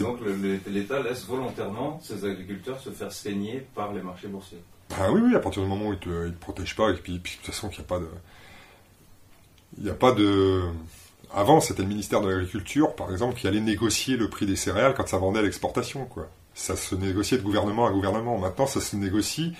donc 0.00 0.18
l'État 0.66 1.00
laisse 1.00 1.24
volontairement 1.24 2.00
ses 2.02 2.24
agriculteurs 2.24 2.80
se 2.80 2.90
faire 2.90 3.12
saigner 3.12 3.66
par 3.74 3.92
les 3.92 4.02
marchés 4.02 4.28
boursiers. 4.28 4.62
Ah 4.94 5.10
oui, 5.10 5.20
oui, 5.24 5.34
à 5.34 5.40
partir 5.40 5.62
du 5.62 5.68
moment 5.68 5.88
où 5.88 5.92
ils 5.92 6.08
ne 6.08 6.28
te, 6.28 6.38
protègent 6.38 6.76
pas, 6.76 6.90
et 6.90 6.94
puis, 6.94 7.14
de 7.14 7.18
toute 7.18 7.46
façon, 7.46 7.68
il 7.70 7.76
n'y 7.76 7.84
a 7.84 7.86
pas 7.86 7.98
de. 7.98 8.08
Il 9.78 9.84
n'y 9.84 9.90
a 9.90 9.94
pas 9.94 10.12
de. 10.12 10.62
avant, 11.34 11.60
c'était 11.60 11.82
le 11.82 11.88
ministère 11.88 12.20
de 12.20 12.28
l'Agriculture, 12.28 12.94
par 12.94 13.10
exemple, 13.10 13.38
qui 13.38 13.46
allait 13.46 13.60
négocier 13.60 14.16
le 14.16 14.28
prix 14.28 14.46
des 14.46 14.56
céréales 14.56 14.94
quand 14.94 15.08
ça 15.08 15.18
vendait 15.18 15.40
à 15.40 15.42
l'exportation, 15.42 16.04
quoi. 16.06 16.28
Ça 16.54 16.76
se 16.76 16.94
négociait 16.94 17.36
de 17.36 17.42
gouvernement 17.42 17.86
à 17.86 17.90
gouvernement. 17.90 18.38
Maintenant, 18.38 18.66
ça 18.66 18.80
se 18.80 18.96
négocie 18.96 19.54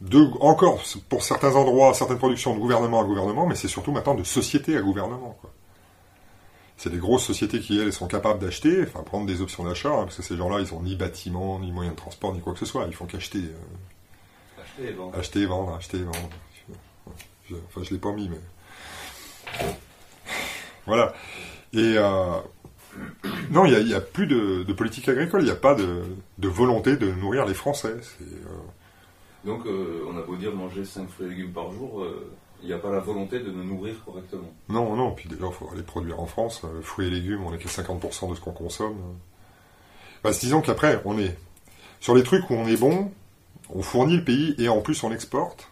de, 0.00 0.18
encore, 0.40 0.82
pour 1.08 1.22
certains 1.22 1.54
endroits, 1.54 1.92
certaines 1.92 2.18
productions 2.18 2.54
de 2.54 2.60
gouvernement 2.60 3.00
à 3.00 3.04
gouvernement, 3.04 3.46
mais 3.46 3.56
c'est 3.56 3.68
surtout 3.68 3.92
maintenant 3.92 4.14
de 4.14 4.22
société 4.22 4.76
à 4.76 4.80
gouvernement. 4.80 5.36
C'est 6.78 6.90
des 6.90 6.98
grosses 6.98 7.24
sociétés 7.24 7.58
qui, 7.58 7.76
elles, 7.80 7.92
sont 7.92 8.06
capables 8.06 8.38
d'acheter, 8.38 8.84
enfin, 8.84 9.02
prendre 9.02 9.26
des 9.26 9.42
options 9.42 9.64
d'achat, 9.64 9.90
hein, 9.90 10.04
parce 10.04 10.16
que 10.16 10.22
ces 10.22 10.36
gens-là, 10.36 10.60
ils 10.60 10.72
ont 10.72 10.80
ni 10.80 10.94
bâtiment, 10.94 11.58
ni 11.58 11.72
moyen 11.72 11.90
de 11.90 11.96
transport, 11.96 12.32
ni 12.32 12.40
quoi 12.40 12.52
que 12.52 12.60
ce 12.60 12.66
soit. 12.66 12.86
Ils 12.86 12.94
font 12.94 13.04
qu'acheter. 13.04 13.40
euh, 13.40 14.62
acheter 14.62 14.88
et 14.88 14.92
vendre. 14.92 15.18
Acheter, 15.18 15.46
vendre, 15.46 15.74
acheter, 15.74 15.98
vendre. 15.98 16.30
Je, 17.50 17.56
enfin, 17.66 17.82
je 17.82 17.90
l'ai 17.90 17.98
pas 17.98 18.12
mis, 18.12 18.28
mais. 18.28 19.66
Voilà. 20.86 21.12
Et. 21.72 21.94
Euh, 21.98 22.38
non, 23.50 23.64
il 23.64 23.84
n'y 23.84 23.92
a, 23.92 23.96
a, 23.96 24.00
plus 24.00 24.28
de, 24.28 24.62
de 24.62 24.72
politique 24.72 25.08
agricole, 25.08 25.42
il 25.42 25.46
n'y 25.46 25.50
a 25.50 25.56
pas 25.56 25.74
de, 25.74 26.04
de, 26.38 26.48
volonté 26.48 26.96
de 26.96 27.10
nourrir 27.10 27.44
les 27.44 27.54
Français. 27.54 27.96
Euh... 28.22 28.24
Donc, 29.44 29.66
on 29.66 30.16
a 30.16 30.22
beau 30.22 30.36
dire 30.36 30.54
manger 30.54 30.84
5 30.84 31.08
fruits 31.08 31.26
et 31.26 31.30
légumes 31.30 31.52
par 31.52 31.72
jour, 31.72 32.04
il 32.62 32.68
n'y 32.68 32.74
a 32.74 32.78
pas 32.78 32.90
la 32.90 33.00
volonté 33.00 33.40
de 33.40 33.50
nous 33.50 33.64
nourrir 33.64 33.94
correctement. 34.04 34.52
Non, 34.68 34.96
non, 34.96 35.12
puis 35.12 35.28
déjà, 35.28 35.46
il 35.46 35.52
faudra 35.52 35.74
les 35.76 35.82
produire 35.82 36.20
en 36.20 36.26
France. 36.26 36.62
Euh, 36.64 36.82
fruits 36.82 37.06
et 37.06 37.10
légumes, 37.10 37.44
on 37.44 37.54
est 37.54 37.58
qu'à 37.58 37.68
50% 37.68 38.30
de 38.30 38.34
ce 38.34 38.40
qu'on 38.40 38.52
consomme. 38.52 38.96
Bah, 40.22 40.30
disons 40.30 40.60
qu'après, 40.60 41.00
on 41.04 41.18
est. 41.18 41.36
Sur 42.00 42.14
les 42.14 42.22
trucs 42.22 42.48
où 42.50 42.54
on 42.54 42.66
est 42.66 42.76
bon, 42.76 43.10
on 43.70 43.82
fournit 43.82 44.16
le 44.16 44.24
pays 44.24 44.54
et 44.58 44.68
en 44.68 44.80
plus 44.80 45.02
on 45.02 45.12
exporte. 45.12 45.68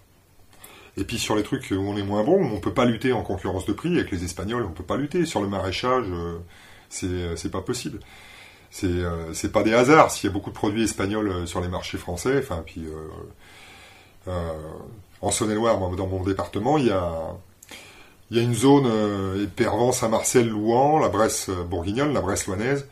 Et 0.97 1.05
puis 1.05 1.19
sur 1.19 1.37
les 1.37 1.43
trucs 1.43 1.71
où 1.71 1.75
on 1.75 1.97
est 1.97 2.03
moins 2.03 2.25
bon, 2.25 2.37
on 2.37 2.55
ne 2.55 2.61
peut 2.61 2.73
pas 2.75 2.85
lutter 2.85 3.13
en 3.13 3.23
concurrence 3.23 3.65
de 3.67 3.73
prix 3.73 3.95
avec 3.95 4.11
les 4.11 4.25
Espagnols, 4.25 4.65
on 4.65 4.71
ne 4.71 4.75
peut 4.75 4.83
pas 4.83 4.97
lutter. 4.97 5.25
Sur 5.25 5.41
le 5.41 5.47
maraîchage, 5.47 6.07
c'est 6.89 7.51
pas 7.51 7.61
possible. 7.61 8.01
C'est 8.71 8.89
euh, 8.89 9.49
pas 9.53 9.63
des 9.63 9.73
hasards 9.73 10.11
s'il 10.11 10.29
y 10.29 10.31
a 10.31 10.33
beaucoup 10.33 10.51
de 10.51 10.55
produits 10.55 10.83
espagnols 10.83 11.29
euh, 11.29 11.47
sur 11.47 11.63
les 11.63 11.69
marchés 11.69 11.97
français. 11.97 12.39
Enfin, 12.39 12.63
puis 12.65 12.85
euh, 14.27 14.53
en 15.23 15.31
Saône-et-Loire, 15.31 15.79
dans 15.79 16.07
mon 16.07 16.23
département, 16.23 16.79
il 16.79 16.87
y 16.87 16.91
a, 16.91 17.37
une 18.31 18.55
zone 18.55 18.87
euh, 18.87 19.47
Pervan, 19.55 19.93
Saint-Marcel, 19.93 20.49
Louan, 20.49 20.99
la 20.99 21.09
Bresse 21.09 21.49
bourguignonne, 21.49 22.13
la 22.13 22.21
Bresse 22.21 22.47
loanaise, 22.47 22.87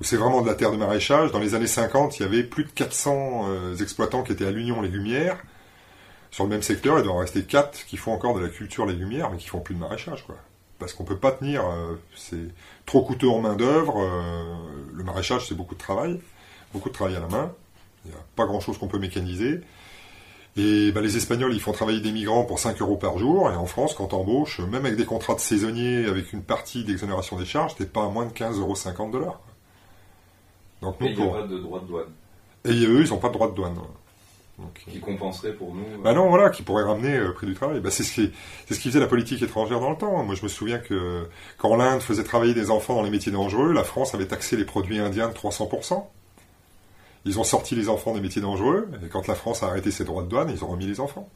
où 0.00 0.04
c'est 0.04 0.16
vraiment 0.16 0.40
de 0.42 0.46
la 0.46 0.54
terre 0.54 0.72
de 0.72 0.76
maraîchage. 0.76 1.30
Dans 1.30 1.38
les 1.38 1.54
années 1.54 1.66
50, 1.66 2.18
il 2.18 2.22
y 2.22 2.24
avait 2.24 2.42
plus 2.42 2.64
de 2.64 2.70
400 2.70 3.44
euh, 3.48 3.76
exploitants 3.76 4.22
qui 4.22 4.32
étaient 4.32 4.46
à 4.46 4.50
l'Union 4.50 4.80
légumière. 4.80 5.38
Sur 6.30 6.44
le 6.44 6.50
même 6.50 6.62
secteur, 6.62 6.98
il 6.98 7.04
doit 7.04 7.12
en 7.12 7.18
rester 7.18 7.42
4 7.42 7.86
qui 7.86 7.96
font 7.96 8.12
encore 8.12 8.34
de 8.34 8.40
la 8.40 8.48
culture 8.48 8.86
légumière, 8.86 9.30
mais 9.30 9.36
qui 9.36 9.48
font 9.48 9.60
plus 9.60 9.74
de 9.74 9.80
maraîchage. 9.80 10.24
Parce 10.78 10.94
qu'on 10.94 11.04
peut 11.04 11.18
pas 11.18 11.32
tenir, 11.32 11.66
euh, 11.66 11.96
c'est 12.16 12.48
trop 12.86 13.02
coûteux 13.02 13.28
en 13.28 13.40
main 13.40 13.56
d'œuvre. 13.56 14.00
euh, 14.00 14.54
le 14.94 15.04
maraîchage, 15.04 15.48
c'est 15.48 15.54
beaucoup 15.54 15.74
de 15.74 15.80
travail, 15.80 16.20
beaucoup 16.72 16.88
de 16.88 16.94
travail 16.94 17.16
à 17.16 17.20
la 17.20 17.28
main. 17.28 17.52
Il 18.04 18.10
n'y 18.10 18.16
a 18.16 18.20
pas 18.36 18.46
grand 18.46 18.60
chose 18.60 18.78
qu'on 18.78 18.88
peut 18.88 18.98
mécaniser. 18.98 19.60
Et 20.56 20.90
bah, 20.92 21.00
les 21.00 21.16
Espagnols, 21.16 21.54
ils 21.54 21.60
font 21.60 21.72
travailler 21.72 22.00
des 22.00 22.12
migrants 22.12 22.44
pour 22.44 22.58
5 22.58 22.80
euros 22.80 22.96
par 22.96 23.18
jour. 23.18 23.50
Et 23.50 23.54
en 23.54 23.66
France, 23.66 23.94
quand 23.94 24.08
t'embauches, 24.08 24.60
même 24.60 24.84
avec 24.84 24.96
des 24.96 25.04
contrats 25.04 25.34
de 25.34 25.40
saisonniers, 25.40 26.06
avec 26.06 26.32
une 26.32 26.42
partie 26.42 26.84
d'exonération 26.84 27.38
des 27.38 27.44
charges, 27.44 27.76
t'es 27.76 27.86
pas 27.86 28.04
à 28.04 28.08
moins 28.08 28.26
de 28.26 28.32
15,50 28.32 28.58
euros 28.58 29.10
de 29.10 29.18
l'heure. 29.18 29.40
Donc 30.82 30.96
Et 31.00 31.04
nous, 31.04 31.10
il 31.10 31.16
n'y 31.16 31.22
a 31.22 31.26
pour... 31.26 31.34
pas 31.40 31.46
de 31.46 31.58
droit 31.58 31.80
de 31.80 31.86
douane 31.86 32.06
Et 32.64 32.84
eux, 32.86 33.02
ils 33.04 33.10
n'ont 33.10 33.18
pas 33.18 33.28
de 33.28 33.34
droit 33.34 33.50
de 33.50 33.54
douane. 33.54 33.74
Donc, 34.58 34.82
euh, 34.88 34.92
qui 34.92 35.00
compenserait 35.00 35.52
pour 35.54 35.74
nous. 35.74 35.84
euh, 35.84 36.02
bah 36.02 36.12
non, 36.12 36.28
voilà, 36.28 36.50
qui 36.50 36.62
pourrait 36.62 36.82
ramener 36.84 37.16
le 37.18 37.32
prix 37.32 37.46
du 37.46 37.54
travail. 37.54 37.80
Bah, 37.80 37.90
c'est 37.90 38.02
ce 38.02 38.12
qui, 38.12 38.30
c'est 38.66 38.74
ce 38.74 38.80
qui 38.80 38.88
faisait 38.88 39.00
la 39.00 39.06
politique 39.06 39.40
étrangère 39.42 39.80
dans 39.80 39.90
le 39.90 39.96
temps. 39.96 40.22
Moi, 40.24 40.34
je 40.34 40.42
me 40.42 40.48
souviens 40.48 40.78
que 40.78 41.28
quand 41.56 41.76
l'Inde 41.76 42.00
faisait 42.02 42.24
travailler 42.24 42.54
des 42.54 42.70
enfants 42.70 42.94
dans 42.94 43.02
les 43.02 43.10
métiers 43.10 43.32
dangereux, 43.32 43.72
la 43.72 43.84
France 43.84 44.14
avait 44.14 44.26
taxé 44.26 44.56
les 44.56 44.64
produits 44.64 44.98
indiens 44.98 45.28
de 45.28 45.34
300%. 45.34 46.04
Ils 47.24 47.38
ont 47.38 47.44
sorti 47.44 47.74
les 47.74 47.88
enfants 47.88 48.14
des 48.14 48.20
métiers 48.20 48.40
dangereux, 48.42 48.88
et 49.04 49.08
quand 49.08 49.26
la 49.28 49.34
France 49.34 49.62
a 49.62 49.66
arrêté 49.66 49.90
ses 49.90 50.04
droits 50.04 50.22
de 50.22 50.28
douane, 50.28 50.50
ils 50.50 50.64
ont 50.64 50.68
remis 50.68 50.86
les 50.86 51.00
enfants. 51.00 51.28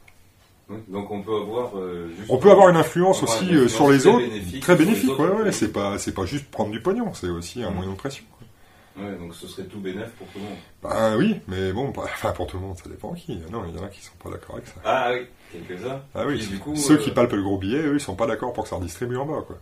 Donc 0.87 1.11
on 1.11 1.21
peut 1.21 1.35
avoir. 1.35 1.77
euh, 1.77 2.09
On 2.27 2.37
peut 2.37 2.49
avoir 2.49 2.69
une 2.69 2.75
influence 2.77 3.21
avoir 3.21 3.37
aussi 3.37 3.49
une 3.49 3.57
euh, 3.59 3.67
sur 3.67 3.91
les 3.91 3.99
très 3.99 4.09
autres, 4.09 4.17
bénéfique 4.25 4.61
très 4.63 4.75
bénéfique. 4.75 5.09
autres 5.11 5.23
Ouais, 5.35 5.43
ouais, 5.43 5.51
c'est 5.51 5.71
pas, 5.71 5.99
c'est 5.99 6.11
pas 6.13 6.25
juste 6.25 6.49
prendre 6.49 6.71
du 6.71 6.81
pognon, 6.81 7.13
c'est 7.13 7.29
aussi 7.29 7.61
un 7.61 7.69
Mm. 7.69 7.75
moyen 7.75 7.91
de 7.91 7.95
pression. 7.97 8.23
Ouais, 8.97 9.15
donc 9.17 9.35
ce 9.35 9.45
serait 9.45 9.65
tout 9.67 9.79
bénef 9.79 10.09
pour 10.13 10.25
tout 10.27 10.39
le 10.39 10.45
monde. 10.45 10.57
Bah 10.81 11.15
oui, 11.17 11.35
mais 11.47 11.71
bon, 11.73 11.93
enfin 11.95 12.31
pour 12.31 12.47
tout 12.47 12.57
le 12.57 12.63
monde, 12.63 12.77
ça 12.77 12.89
dépend 12.89 13.13
qui. 13.13 13.35
Non, 13.51 13.63
il 13.69 13.75
y 13.75 13.79
en 13.79 13.83
a 13.85 13.89
qui 13.89 14.01
sont 14.01 14.13
pas 14.23 14.29
d'accord 14.31 14.55
avec 14.55 14.67
ça. 14.67 14.75
Ah 14.85 15.11
oui, 15.11 15.27
quelques-uns. 15.51 16.01
Ah 16.15 16.23
oui, 16.25 16.39
du 16.47 16.57
coup, 16.57 16.75
ceux 16.77 16.93
euh, 16.95 16.97
qui 16.97 17.11
palpent 17.11 17.33
le 17.33 17.43
gros 17.43 17.57
billet, 17.59 17.81
eux, 17.83 17.93
ils 17.95 17.99
sont 17.99 18.15
pas 18.15 18.25
d'accord 18.25 18.51
pour 18.53 18.63
que 18.63 18.69
ça 18.69 18.77
redistribue 18.77 19.17
en 19.17 19.25
bas, 19.25 19.43
quoi. 19.45 19.57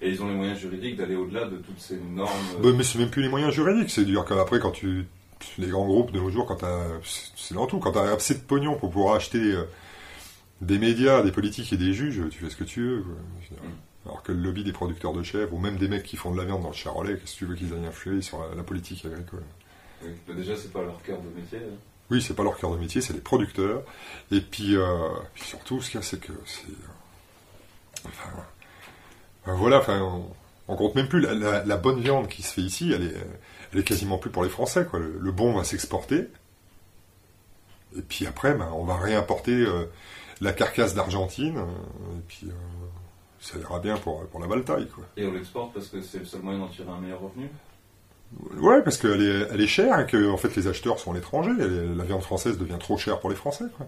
Et 0.00 0.10
ils 0.10 0.22
ont 0.22 0.28
les 0.28 0.34
moyens 0.34 0.58
juridiques 0.58 0.96
d'aller 0.96 1.16
au-delà 1.16 1.44
de 1.46 1.56
toutes 1.56 1.80
ces 1.80 1.96
normes. 1.96 2.30
Bah, 2.62 2.68
mais 2.76 2.84
c'est 2.84 2.98
même 2.98 3.10
plus 3.10 3.22
les 3.22 3.28
moyens 3.28 3.52
juridiques, 3.52 3.90
c'est 3.90 4.04
dire 4.04 4.24
qu'après, 4.24 4.58
quand 4.60 4.70
tu. 4.72 5.06
Les 5.58 5.66
grands 5.68 5.84
groupes 5.86 6.10
de 6.12 6.20
nos 6.20 6.30
jours, 6.30 6.46
quand. 6.46 6.64
C'est 7.34 7.54
dans 7.54 7.66
tout, 7.66 7.78
quand 7.78 7.92
t'as 7.92 8.14
assez 8.14 8.34
de 8.34 8.40
pognon 8.40 8.76
pour 8.76 8.90
pouvoir 8.90 9.14
acheter 9.16 9.38
euh, 9.38 9.64
des 10.60 10.78
médias, 10.78 11.22
des 11.22 11.32
politiques 11.32 11.72
et 11.72 11.76
des 11.76 11.92
juges, 11.92 12.22
tu 12.30 12.38
fais 12.38 12.50
ce 12.50 12.56
que 12.56 12.64
tu 12.64 12.80
veux. 12.82 13.02
quoi. 13.02 13.14
Dire. 13.50 13.58
Alors 14.06 14.22
que 14.22 14.32
le 14.32 14.38
lobby 14.40 14.64
des 14.64 14.72
producteurs 14.72 15.12
de 15.14 15.22
chèvres, 15.22 15.52
ou 15.54 15.58
même 15.58 15.76
des 15.76 15.88
mecs 15.88 16.02
qui 16.02 16.16
font 16.16 16.30
de 16.30 16.36
la 16.38 16.44
viande 16.44 16.62
dans 16.62 16.68
le 16.68 16.74
Charolais, 16.74 17.16
qu'est-ce 17.18 17.32
que 17.34 17.38
tu 17.38 17.46
veux 17.46 17.54
qu'ils 17.54 17.72
aillent 17.72 17.86
influer 17.86 18.20
sur 18.22 18.38
la, 18.40 18.54
la 18.54 18.62
politique 18.62 19.04
agricole? 19.06 19.42
Oui. 20.02 20.10
Mais 20.28 20.34
déjà, 20.34 20.54
c'est 20.56 20.72
pas 20.72 20.82
leur 20.82 21.02
cœur 21.02 21.18
de 21.20 21.28
métier. 21.40 21.58
hein. 21.58 21.76
Oui, 22.10 22.20
c'est 22.20 22.34
pas 22.34 22.42
leur 22.42 22.58
cœur 22.58 22.70
de 22.70 22.76
métier, 22.76 23.00
c'est 23.00 23.14
les 23.14 23.20
producteurs. 23.20 23.82
Et 24.30 24.40
puis, 24.42 24.76
euh, 24.76 25.08
puis 25.32 25.44
surtout, 25.44 25.80
ce 25.80 25.90
qu'il 25.90 26.00
y 26.00 26.02
a, 26.02 26.06
c'est 26.06 26.20
que 26.20 26.32
c'est. 26.44 26.66
euh, 26.68 28.06
Enfin, 28.06 28.28
voilà, 29.46 29.78
enfin, 29.78 30.00
on, 30.00 30.24
on 30.68 30.76
compte 30.76 30.94
même 30.94 31.08
plus 31.08 31.20
la, 31.20 31.34
la- 31.34 31.64
la 31.64 31.76
bonne 31.76 32.00
viande 32.00 32.28
qui 32.28 32.42
se 32.42 32.52
fait 32.54 32.62
ici, 32.62 32.92
elle 32.92 33.02
est, 33.04 33.14
elle 33.72 33.80
est 33.80 33.84
quasiment 33.84 34.18
plus 34.18 34.30
pour 34.30 34.42
les 34.42 34.48
Français. 34.50 34.86
Quoi. 34.88 34.98
Le, 35.00 35.18
le 35.20 35.32
bon 35.32 35.52
va 35.54 35.64
s'exporter. 35.64 36.28
Et 37.96 38.02
puis 38.02 38.26
après, 38.26 38.54
ben, 38.54 38.68
on 38.74 38.84
va 38.84 38.96
réimporter 38.96 39.52
euh, 39.52 39.84
la 40.40 40.52
carcasse 40.52 40.94
d'Argentine. 40.94 41.58
euh, 41.58 41.62
et 42.18 42.22
puis, 42.26 42.46
euh, 42.48 42.52
ça 43.40 43.58
ira 43.58 43.78
bien 43.78 43.96
pour, 43.98 44.26
pour 44.28 44.40
la 44.40 44.46
Baltaille. 44.46 44.88
Quoi. 44.88 45.04
Et 45.16 45.26
on 45.26 45.32
l'exporte 45.32 45.74
parce 45.74 45.88
que 45.88 46.00
c'est 46.00 46.18
le 46.20 46.24
seul 46.24 46.40
moyen 46.42 46.58
d'en 46.60 46.68
tirer 46.68 46.90
un 46.90 46.98
meilleur 46.98 47.20
revenu? 47.20 47.48
Ouais, 48.58 48.82
parce 48.82 48.96
qu'elle 48.96 49.22
est, 49.22 49.48
elle 49.52 49.60
est 49.60 49.66
chère 49.68 50.00
et 50.00 50.06
que 50.06 50.30
en 50.30 50.36
fait, 50.38 50.56
les 50.56 50.66
acheteurs 50.66 50.98
sont 50.98 51.12
à 51.12 51.14
l'étranger. 51.14 51.52
La 51.56 52.04
viande 52.04 52.22
française 52.22 52.58
devient 52.58 52.78
trop 52.80 52.96
chère 52.96 53.20
pour 53.20 53.30
les 53.30 53.36
Français. 53.36 53.66
Quoi. 53.76 53.86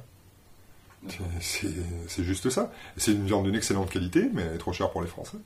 C'est- 1.09 1.19
C'est 1.41 1.75
c'est 2.09 2.25
juste 2.25 2.51
ça. 2.51 2.73
C'est 2.97 3.13
une 3.13 3.25
viande 3.27 3.45
d'une 3.45 3.55
excellente 3.55 3.91
qualité, 3.91 4.29
mais 4.33 4.43
elle 4.43 4.55
est 4.55 4.59
trop 4.59 4.73
chère 4.73 4.91
pour 4.91 5.03
les 5.03 5.09
Français. 5.09 5.39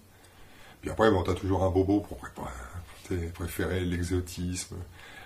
Puis 0.80 0.90
après, 0.90 1.10
bon, 1.10 1.22
t'as 1.22 1.34
toujours 1.34 1.62
un 1.64 1.70
bobo 1.70 2.00
pour 2.00 2.16
préparer, 2.16 2.48
pour 2.88 3.08
tes- 3.18 3.26
préférer 3.28 3.80
l'exotisme, 3.84 4.76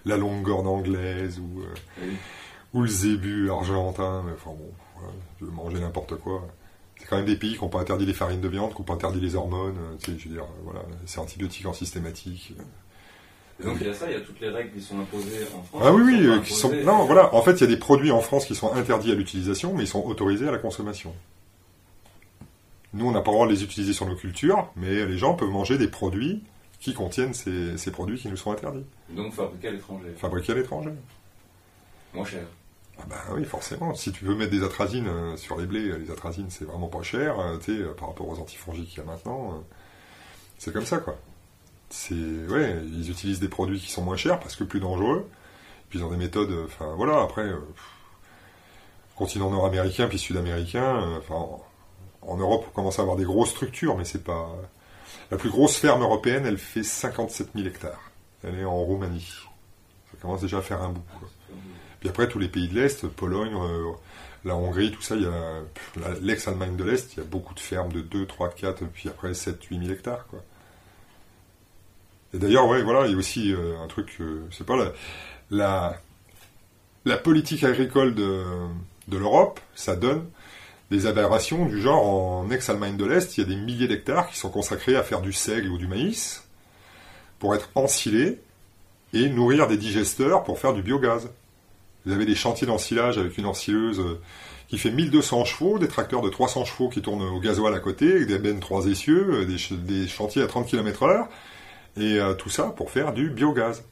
la 0.05 0.17
longue 0.17 0.43
gorne 0.43 0.67
anglaise 0.67 1.39
ou, 1.39 1.61
euh, 1.61 1.75
Oui. 2.03 2.17
ou 2.73 2.83
le 2.83 2.89
zébu 2.89 3.51
argentin. 3.51 4.23
Mais 4.27 4.33
enfin 4.33 4.51
bon, 4.51 4.73
voilà, 4.97 5.13
tu 5.39 5.45
veux 5.45 5.51
manger 5.51 5.79
n'importe 5.79 6.17
quoi. 6.17 6.47
C'est 6.99 7.07
quand 7.07 7.17
même 7.17 7.27
des 7.27 7.37
pays 7.37 7.55
qui 7.57 7.61
n'ont 7.63 7.69
pas 7.69 7.81
interdit 7.81 8.07
les 8.07 8.15
farines 8.15 8.41
de 8.41 8.49
viande, 8.49 8.73
qui 8.73 8.79
n'ont 8.81 8.85
pas 8.85 8.95
interdit 8.95 9.21
les 9.21 9.35
hormones. 9.37 9.77
euh, 9.79 9.97
Tu 10.01 10.13
sais, 10.13 10.19
je 10.19 10.29
veux 10.29 10.35
dire, 10.35 10.45
euh, 10.45 10.63
voilà, 10.65 10.81
c'est 11.07 11.19
antibiotiques 11.21 11.67
en 11.67 11.73
systématique. 11.73 12.55
Et 13.61 13.65
donc 13.65 13.77
il 13.81 13.87
y 13.87 13.91
a 13.91 13.95
ça, 13.95 14.07
il 14.11 14.15
y 14.15 14.17
a 14.17 14.21
toutes 14.21 14.41
les 14.41 14.49
règles 14.49 14.73
qui 14.73 14.81
sont 14.81 14.99
imposées 14.99 15.47
en 15.57 15.63
France. 15.63 15.83
Ah 15.85 15.93
oui, 15.93 16.03
qui 16.03 16.11
oui, 16.11 16.25
sont 16.27 16.33
euh, 16.33 16.41
qui 16.41 16.53
sont. 16.55 16.73
Non, 16.85 17.05
voilà. 17.05 17.33
En 17.35 17.43
fait, 17.43 17.53
il 17.53 17.61
y 17.61 17.65
a 17.65 17.69
des 17.69 17.77
produits 17.77 18.11
en 18.11 18.21
France 18.21 18.47
qui 18.47 18.55
sont 18.55 18.73
interdits 18.73 19.13
à 19.13 19.15
l'utilisation, 19.15 19.75
mais 19.75 19.85
ils 19.85 19.89
sont 19.89 20.05
autorisés 20.05 20.49
à 20.49 20.53
la 20.53 20.59
consommation. 20.59 21.15
Nous, 22.95 23.07
on 23.07 23.13
n'a 23.13 23.21
pas 23.21 23.31
le 23.31 23.37
droit 23.37 23.47
de 23.47 23.53
les 23.53 23.63
utiliser 23.65 23.93
sur 23.93 24.07
nos 24.07 24.17
cultures, 24.17 24.69
mais 24.77 25.05
les 25.07 25.19
gens 25.19 25.35
peuvent 25.35 25.49
manger 25.51 25.79
des 25.79 25.89
produits 25.89 26.43
qui 26.81 26.95
contiennent 26.95 27.35
ces, 27.35 27.77
ces 27.79 27.91
produits 27.91 28.19
qui 28.19 28.29
nous 28.29 28.37
sont 28.37 28.53
interdits, 28.53 28.85
Donc 29.11 29.33
fabriquées 29.33 29.69
à 29.69 29.71
l'étranger. 29.73 30.09
fabriqués 30.17 30.53
à 30.53 30.55
l'étranger. 30.57 30.91
Moins 32.13 32.25
cher. 32.25 32.43
Ah 32.99 33.03
bah 33.09 33.17
oui, 33.35 33.45
forcément. 33.45 33.95
Si 33.95 34.13
tu 34.13 34.25
veux 34.25 34.37
mettre 34.37 34.53
des 34.53 34.63
atrazines 34.63 35.09
euh, 35.09 35.37
sur 35.37 35.57
les 35.59 35.67
blés, 35.67 35.99
les 35.99 36.11
atrazines, 36.13 36.47
c'est 36.51 36.65
vraiment 36.65 36.87
pas 36.87 37.03
cher, 37.03 37.41
euh, 37.41 37.57
tu 37.59 37.77
sais, 37.77 37.83
par 37.99 38.09
rapport 38.09 38.29
aux 38.29 38.39
antifongiques 38.39 38.91
qu'il 38.91 38.99
y 38.99 39.01
a 39.01 39.05
maintenant. 39.05 39.65
c'est 40.59 40.73
comme 40.73 40.87
ça, 40.87 40.99
quoi. 40.99 41.17
Ouais, 42.49 42.77
ils 42.87 43.11
utilisent 43.11 43.41
des 43.41 43.49
produits 43.49 43.81
qui 43.81 43.91
sont 43.91 44.03
moins 44.03 44.17
chers 44.17 44.41
parce 44.41 44.57
que 44.57 44.65
plus 44.65 44.81
dangereux. 44.81 45.29
Puis 45.89 45.99
ils 45.99 46.05
ont 46.05 46.11
des 46.11 46.17
méthodes, 46.17 46.53
enfin 46.65 46.93
voilà, 46.97 47.23
après, 47.23 47.43
euh, 47.43 47.59
continent 49.15 49.51
nord-américain 49.51 50.09
puis 50.09 50.19
sud-américain, 50.19 51.03
euh, 51.03 51.19
enfin, 51.19 51.63
en, 52.23 52.37
Europe, 52.37 52.67
on 52.69 52.75
commence 52.75 52.99
à 52.99 53.03
avoir 53.03 53.17
des 53.17 53.25
grosses 53.25 53.51
structures, 53.51 53.97
mais 53.97 54.05
c'est 54.05 54.25
pas. 54.25 54.51
La 55.31 55.37
plus 55.39 55.51
grosse 55.51 55.77
ferme 55.77 56.03
européenne, 56.03 56.45
elle 56.47 56.59
fait 56.59 56.83
57 56.83 57.51
000 57.55 57.67
hectares. 57.67 58.11
Elle 58.43 58.59
est 58.59 58.65
en 58.65 58.77
Roumanie. 58.77 59.33
Ça 60.11 60.19
commence 60.21 60.41
déjà 60.41 60.59
à 60.59 60.63
faire 60.63 60.83
un 60.83 60.91
bout. 60.91 61.05
Puis 62.01 62.09
après, 62.09 62.29
tous 62.29 62.39
les 62.39 62.49
pays 62.49 62.69
de 62.69 62.75
l'Est, 62.75 63.07
Pologne, 63.09 63.55
euh, 63.55 63.93
la 64.45 64.57
Hongrie, 64.57 64.93
tout 64.93 65.01
ça, 65.01 65.17
il 65.17 65.23
y 65.23 65.27
a 65.27 65.63
l'ex-Allemagne 66.21 66.77
de 66.77 66.85
l'Est, 66.85 67.15
il 67.15 67.19
y 67.19 67.23
a 67.23 67.25
beaucoup 67.25 67.55
de 67.55 67.61
fermes 67.61 67.93
de 67.93 68.01
2, 68.01 68.27
3, 68.27 68.51
4, 68.51 68.85
puis 68.93 69.09
après 69.09 69.33
7, 69.33 69.63
8 69.65 69.79
000 69.79 69.93
hectares. 69.93 70.27
Quoi. 70.27 70.41
Et 72.35 72.39
d'ailleurs, 72.39 72.67
voilà, 72.67 73.07
il 73.07 73.13
y 73.13 73.15
a 73.15 73.19
aussi 73.19 73.53
euh, 73.53 73.79
un 73.83 73.87
truc, 73.87 74.17
euh, 74.21 74.43
c'est 74.51 74.67
pas 74.67 74.77
la, 74.77 74.93
la, 75.51 75.97
la 77.05 77.17
politique 77.17 77.63
agricole 77.65 78.15
de, 78.15 78.43
l'Europe, 79.11 79.61
ça 79.75 79.95
donne 79.95 80.25
des 80.91 81.07
aberrations 81.07 81.67
du 81.67 81.81
genre 81.81 82.05
en 82.07 82.51
ex-Allemagne 82.51 82.97
de 82.97 83.05
l'Est, 83.05 83.37
il 83.37 83.41
y 83.41 83.45
a 83.45 83.47
des 83.47 83.57
milliers 83.57 83.89
d'hectares 83.89 84.29
qui 84.29 84.39
sont 84.39 84.51
consacrés 84.51 84.97
à 84.97 85.03
faire 85.03 85.21
du 85.21 85.33
seigle 85.33 85.69
ou 85.69 85.79
du 85.79 85.87
maïs 85.87 86.45
pour 87.39 87.55
être 87.55 87.71
ensilés 87.75 88.41
et 89.13 89.29
nourrir 89.29 89.69
des 89.69 89.77
digesteurs 89.77 90.43
pour 90.45 90.59
faire 90.59 90.73
du 90.73 90.83
biogaz. 90.83 91.29
Vous 92.05 92.13
avez 92.13 92.27
des 92.27 92.35
chantiers 92.35 92.67
d'ensilage 92.67 93.17
avec 93.17 93.39
une 93.39 93.47
ensileuse 93.47 94.01
euh, 94.01 94.21
qui 94.69 94.79
fait 94.79 94.91
1200 94.91 95.45
chevaux, 95.45 95.79
des 95.79 95.89
tracteurs 95.89 96.21
de 96.21 96.29
300 96.29 96.65
chevaux 96.65 96.89
qui 96.89 97.01
tournent 97.01 97.23
au 97.23 97.41
gasoil 97.41 97.75
à 97.75 97.81
côté, 97.81 98.11
avec 98.11 98.27
des 98.27 98.39
bennes 98.39 98.61
3 98.61 98.87
essieux, 98.87 99.47
euh, 99.47 99.77
des, 99.77 100.09
chantiers 100.09 100.43
à 100.43 100.47
30 100.47 100.67
km 100.67 101.05
heure, 101.05 101.29
et 101.97 102.19
euh, 102.19 102.35
tout 102.35 102.51
ça 102.51 102.65
pour 102.65 102.91
faire 102.91 103.13
du 103.13 103.31
biogaz. 103.31 103.85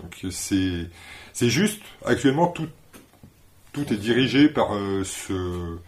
Donc 0.00 0.24
c'est, 0.30 0.88
c'est 1.32 1.50
juste, 1.50 1.80
actuellement, 2.04 2.48
tout, 2.48 2.68
tout 3.72 3.92
est 3.92 3.96
dirigé 3.96 4.48
par 4.48 4.70
ce, 5.04 5.78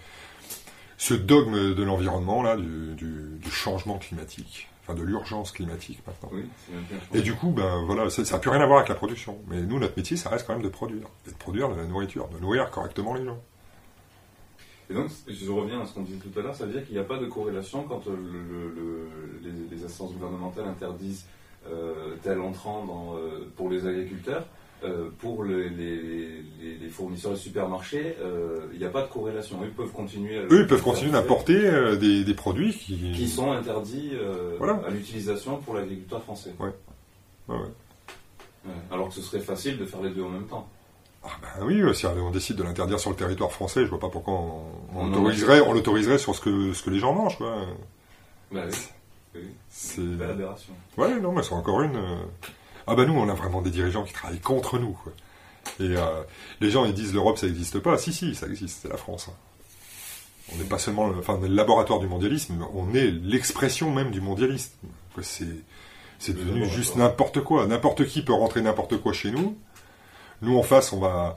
ce 0.96 1.14
dogme 1.14 1.74
de 1.74 1.82
l'environnement, 1.82 2.42
là, 2.42 2.56
du 2.56 3.50
changement 3.50 3.98
climatique 3.98 4.68
de 4.94 5.02
l'urgence 5.02 5.52
climatique 5.52 6.00
maintenant. 6.06 6.30
et 7.12 7.20
du 7.20 7.34
coup, 7.34 7.50
ben 7.50 7.82
voilà, 7.84 8.08
ça 8.10 8.22
n'a 8.22 8.38
plus 8.38 8.50
rien 8.50 8.60
à 8.60 8.66
voir 8.66 8.78
avec 8.78 8.88
la 8.88 8.94
production. 8.94 9.38
Mais 9.48 9.60
nous, 9.62 9.78
notre 9.78 9.96
métier, 9.96 10.16
ça 10.16 10.30
reste 10.30 10.46
quand 10.46 10.54
même 10.54 10.62
de 10.62 10.68
produire, 10.68 11.06
et 11.26 11.30
de 11.30 11.36
produire 11.36 11.68
de 11.68 11.76
la 11.76 11.84
nourriture, 11.84 12.28
de 12.28 12.38
nourrir 12.38 12.70
correctement 12.70 13.14
les 13.14 13.24
gens. 13.24 13.38
Et 14.88 14.95
donc, 14.95 15.11
je 15.28 15.50
reviens 15.50 15.81
à 15.81 15.87
ce 15.87 15.95
qu'on 15.95 16.02
disait 16.02 16.19
tout 16.19 16.38
à 16.38 16.43
l'heure, 16.43 16.55
ça 16.55 16.66
veut 16.66 16.73
dire 16.73 16.85
qu'il 16.85 16.95
n'y 16.95 17.00
a 17.00 17.05
pas 17.05 17.19
de 17.19 17.26
corrélation 17.26 17.83
quand 17.83 18.07
le, 18.07 19.09
les, 19.71 19.85
instances 19.85 20.12
gouvernementales 20.12 20.66
interdisent 20.66 21.26
euh, 21.69 22.14
tel 22.23 22.40
entrant 22.40 22.85
dans, 22.85 23.16
euh, 23.16 23.50
pour 23.57 23.69
les 23.69 23.87
agriculteurs, 23.87 24.47
euh, 24.85 25.09
pour 25.19 25.43
les, 25.43 25.71
les, 25.71 26.88
fournisseurs 26.90 27.33
de 27.33 27.37
supermarchés, 27.37 28.14
euh, 28.21 28.66
il 28.73 28.78
n'y 28.78 28.85
a 28.85 28.90
pas 28.90 29.02
de 29.02 29.09
corrélation. 29.09 29.59
Eux 29.62 29.71
peuvent 29.75 29.90
continuer. 29.90 30.38
À 30.38 30.43
Eux 30.43 30.61
ils 30.61 30.66
peuvent 30.66 30.83
continuer 30.83 31.12
d'importer 31.12 31.57
euh, 31.57 31.97
des, 31.97 32.25
des, 32.25 32.35
produits 32.35 32.73
qui... 32.73 33.12
qui 33.12 33.28
sont 33.28 33.52
interdits 33.52 34.12
à 34.61 34.90
l'utilisation 34.90 35.57
pour 35.59 35.75
l'agriculteur 35.75 36.23
français. 36.23 36.55
Ouais. 36.61 36.73
Ouais, 37.49 37.57
Alors 38.90 39.09
que 39.09 39.14
ce 39.14 39.23
serait 39.23 39.40
facile 39.40 39.78
de 39.78 39.87
faire 39.87 40.02
les 40.02 40.11
deux 40.11 40.23
en 40.23 40.28
même 40.31 40.47
temps. 40.47 40.69
Ah 41.26 41.59
ben 41.59 41.66
oui, 41.66 41.95
si 41.95 42.06
on 42.06 42.30
décide 42.30 42.56
de 42.56 42.62
l'interdire 42.62 43.00
sur 43.00 43.11
le 43.11 43.16
territoire 43.16 43.52
français, 43.52 43.85
je 43.85 43.90
vois 43.90 44.00
pas 44.00 44.09
pourquoi 44.09 44.35
on, 44.95 45.06
l'autoriserait, 45.06 45.61
on 45.61 45.73
l'autoriserait 45.73 46.18
sur 46.18 46.35
ce 46.35 46.40
que, 46.40 46.73
ce 46.73 46.83
que 46.83 46.90
les 46.90 46.99
gens 46.99 47.12
mangent. 47.12 47.38
Quoi. 47.38 47.56
Bah 48.52 48.62
oui. 49.35 49.40
C'est 49.68 50.00
une 50.00 50.23
aberration. 50.23 50.73
Ouais, 50.97 51.21
non, 51.21 51.33
mais 51.33 51.42
c'est 51.42 51.52
encore 51.52 51.83
une. 51.83 52.00
Ah 52.87 52.95
bah 52.95 53.04
nous, 53.04 53.14
on 53.14 53.28
a 53.28 53.35
vraiment 53.35 53.62
des 53.62 53.71
dirigeants 53.71 54.04
qui 54.04 54.12
travaillent 54.12 54.40
contre 54.40 54.78
nous. 54.78 54.97
Et 55.80 55.97
euh, 55.97 56.23
les 56.61 56.71
gens, 56.71 56.85
ils 56.85 56.95
disent 56.95 57.12
l'Europe, 57.12 57.38
ça 57.38 57.47
n'existe 57.47 57.80
pas. 57.80 57.99
Si, 57.99 58.12
si, 58.12 58.35
ça 58.35 58.47
existe, 58.47 58.80
c'est 58.83 58.88
la 58.88 58.97
France. 58.97 59.28
Hein. 59.28 59.35
On 60.55 60.57
n'est 60.59 60.64
pas 60.64 60.79
seulement 60.79 61.09
le, 61.09 61.18
enfin, 61.18 61.38
le 61.42 61.48
laboratoire 61.48 61.98
du 61.98 62.07
mondialisme, 62.07 62.64
on 62.72 62.94
est 62.94 63.11
l'expression 63.11 63.92
même 63.92 64.12
du 64.12 64.20
mondialisme. 64.20 64.72
C'est, 65.22 65.44
c'est 66.18 66.37
devenu 66.37 66.68
juste 66.68 66.96
n'importe 66.96 67.40
quoi. 67.40 67.66
N'importe 67.66 68.07
qui 68.07 68.22
peut 68.22 68.33
rentrer 68.33 68.62
n'importe 68.62 68.96
quoi 68.98 69.12
chez 69.12 69.31
nous. 69.31 69.57
Nous, 70.42 70.57
en 70.57 70.62
face, 70.62 70.92
on 70.92 71.01
va, 71.01 71.37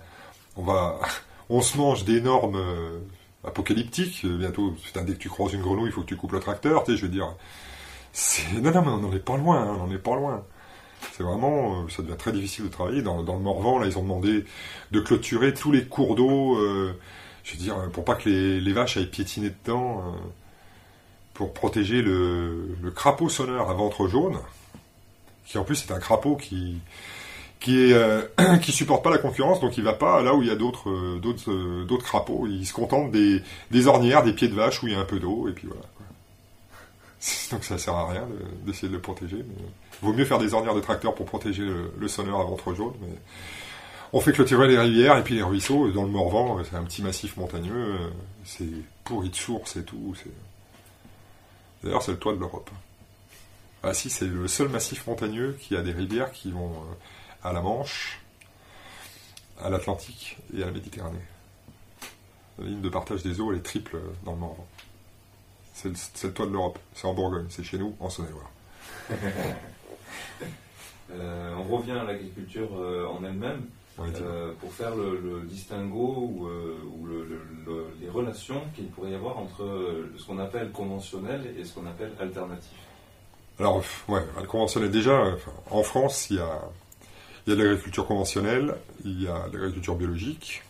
on 0.56 0.64
va, 0.64 1.00
on 1.50 1.62
se 1.62 1.78
mange 1.78 2.06
d'énormes 2.06 2.58
euh, 2.58 3.00
apocalyptiques. 3.44 4.26
Bientôt, 4.26 4.76
dès 4.96 5.14
que 5.14 5.20
tu 5.20 5.30
croises 5.30 5.54
une 5.54 5.62
grenouille, 5.62 5.90
il 5.90 5.94
faut 5.94 6.02
que 6.02 6.08
tu 6.08 6.18
coupes 6.18 6.34
le 6.34 6.40
tracteur. 6.40 6.84
Tu 6.84 6.92
sais, 6.92 6.98
je 6.98 7.04
veux 7.04 7.12
dire, 7.12 7.36
non, 8.62 8.72
non, 8.72 8.82
mais 8.82 8.92
on 8.92 8.98
n'en 8.98 9.14
est 9.14 9.20
pas 9.20 9.38
loin. 9.38 9.62
Hein, 9.62 9.78
on 9.78 9.88
n'en 9.88 9.94
est 9.94 10.00
pas 10.00 10.16
loin. 10.16 10.44
C'est 11.14 11.24
vraiment, 11.24 11.84
euh, 11.84 11.90
ça 11.90 12.02
devient 12.02 12.18
très 12.18 12.32
difficile 12.32 12.66
de 12.66 12.70
travailler. 12.70 13.02
Dans, 13.02 13.18
le 13.18 13.40
Morvan, 13.40 13.80
là, 13.80 13.88
ils 13.88 13.98
ont 13.98 14.04
demandé 14.04 14.46
de 14.92 15.00
clôturer 15.00 15.54
tous 15.54 15.72
les 15.72 15.86
cours 15.86 16.16
d'eau, 16.16 16.58
euh, 16.58 16.98
je 17.44 17.54
veux 17.54 17.60
dire, 17.60 17.90
pour 17.92 18.04
pas 18.04 18.16
que 18.16 18.30
les, 18.30 18.74
vaches 18.74 18.98
aillent 18.98 19.10
piétiner 19.10 19.50
dedans, 19.50 20.00
euh, 20.00 20.18
pour 21.34 21.54
protéger 21.54 22.02
le, 22.02 22.76
crapaud 22.96 23.30
sonneur 23.30 23.70
à 23.70 23.74
ventre 23.74 24.08
jaune, 24.08 24.40
qui 25.46 25.58
en 25.58 25.64
plus 25.64 25.86
est 25.86 25.92
un 25.92 26.00
crapaud 26.00 26.36
qui 26.36 26.80
qui 27.60 27.92
est 27.92 27.96
qui 28.62 28.72
supporte 28.72 29.04
pas 29.04 29.12
la 29.12 29.18
concurrence, 29.18 29.60
donc 29.60 29.78
il 29.78 29.84
va 29.84 29.94
pas 29.94 30.22
là 30.22 30.34
où 30.34 30.42
il 30.42 30.48
y 30.48 30.52
a 30.52 30.56
d'autres 30.56 31.18
d'autres 31.20 31.84
d'autres 31.86 32.06
crapauds. 32.06 32.48
Il 32.48 32.66
se 32.66 32.74
contente 32.74 33.12
des, 33.12 33.42
des 33.72 33.88
ornières, 33.88 34.24
des 34.24 34.34
pieds 34.34 34.48
de 34.48 34.56
vache 34.56 34.82
où 34.84 34.88
il 34.88 34.94
y 34.94 34.96
a 34.96 35.00
un 35.00 35.06
peu 35.06 35.20
d'eau, 35.20 35.48
et 35.48 35.52
puis 35.52 35.68
voilà. 35.68 35.84
Donc 37.52 37.64
ça 37.64 37.78
sert 37.78 37.94
à 37.94 38.10
rien 38.10 38.28
d'essayer 38.66 38.88
de, 38.88 38.94
le 38.94 39.02
protéger. 39.02 39.38
Mais 39.38 39.66
vaut 40.02 40.14
mieux 40.14 40.26
faire 40.26 40.40
des 40.40 40.54
ornières 40.54 40.76
de 40.76 40.82
tracteur 40.82 41.16
pour 41.16 41.26
protéger 41.26 41.64
le, 41.98 42.08
sonneur 42.08 42.40
à 42.40 42.44
ventre 42.44 42.74
jaune. 42.74 42.94
Mais 43.02 43.16
on 44.14 44.22
fait 44.22 44.32
clôturer 44.32 44.68
les 44.68 44.80
rivières 44.80 45.18
et 45.18 45.24
puis 45.24 45.36
les 45.36 45.44
ruisseaux. 45.44 45.90
Dans 45.92 46.04
le 46.04 46.10
Morvan, 46.10 46.62
c'est 46.64 46.76
un 46.76 46.84
petit 46.84 47.02
massif 47.02 47.38
montagneux. 47.38 47.96
C'est 48.46 48.72
pourri 49.04 49.30
de 49.30 49.36
sources 49.36 49.76
et 49.76 49.84
tout. 49.84 50.16
D'ailleurs, 51.84 52.02
c'est 52.02 52.12
le 52.12 52.18
toit 52.18 52.34
de 52.34 52.40
l'Europe. 52.40 52.70
Ah 53.84 53.94
si, 53.94 54.10
c'est 54.10 54.28
le 54.28 54.48
seul 54.48 54.68
massif 54.68 55.08
montagneux 55.08 55.58
qui 55.60 55.76
a 55.76 55.82
des 55.82 55.94
rivières 55.94 56.32
qui 56.32 56.52
vont 56.52 56.72
euh, 56.72 56.96
à 57.44 57.54
la 57.54 57.62
Manche, 57.62 58.20
à 59.62 59.70
l'Atlantique 59.70 60.38
et 60.56 60.64
à 60.64 60.68
la 60.68 60.72
Méditerranée. 60.72 61.20
La 62.58 62.66
ligne 62.66 62.82
de 62.82 62.90
partage 62.90 63.24
des 63.24 63.40
eaux, 63.40 63.52
elle 63.52 63.60
est 63.60 63.64
triple 63.64 63.98
dans 64.24 64.34
le 64.34 64.38
Morvan. 64.40 64.68
C'est 65.74 65.90
le, 66.24 66.34
toit 66.34 66.46
de 66.46 66.52
l'Europe. 66.52 66.78
C'est 66.94 67.08
en 67.08 67.14
Bourgogne. 67.14 67.46
C'est 67.50 67.64
chez 67.64 67.78
nous, 67.78 67.96
en 68.00 68.10
Saône-et-Loire. 68.10 68.52
Euh, 71.12 71.56
on 71.58 71.76
revient 71.76 71.94
à 71.94 72.04
l'agriculture 72.04 72.70
euh, 72.78 73.08
en 73.08 73.24
elle-même. 73.24 73.64
Euh, 74.00 74.54
pour 74.62 74.72
faire 74.72 74.96
le, 74.96 75.42
distinguo 75.46 75.98
ou, 75.98 77.08
les 78.00 78.10
relations 78.10 78.62
qu'il 78.76 78.90
pourrait 78.90 79.10
y 79.10 79.16
avoir 79.16 79.40
entre 79.40 79.66
ce 80.18 80.26
qu'on 80.26 80.38
appelle 80.38 80.72
conventionnel 80.72 81.56
et 81.58 81.66
ce 81.66 81.74
qu'on 81.74 81.88
appelle 81.88 82.12
alternatif. 82.20 82.78
Alors, 83.60 83.84
ouais, 84.08 84.22
conventionnel, 84.48 84.92
déjà, 84.92 85.36
en 85.72 85.82
France, 85.82 86.30
il 86.30 86.38
y 86.38 86.40
a, 86.40 86.62
il 87.50 87.54
y 87.54 87.54
a 87.54 87.56
de 87.56 87.64
l'agriculture 87.64 88.06
conventionnelle, 88.06 88.76
il 89.04 89.24
y 89.24 89.28
a 89.28 89.50
de 89.50 89.58
l'agriculture 89.58 89.96
biologique, 89.96 90.62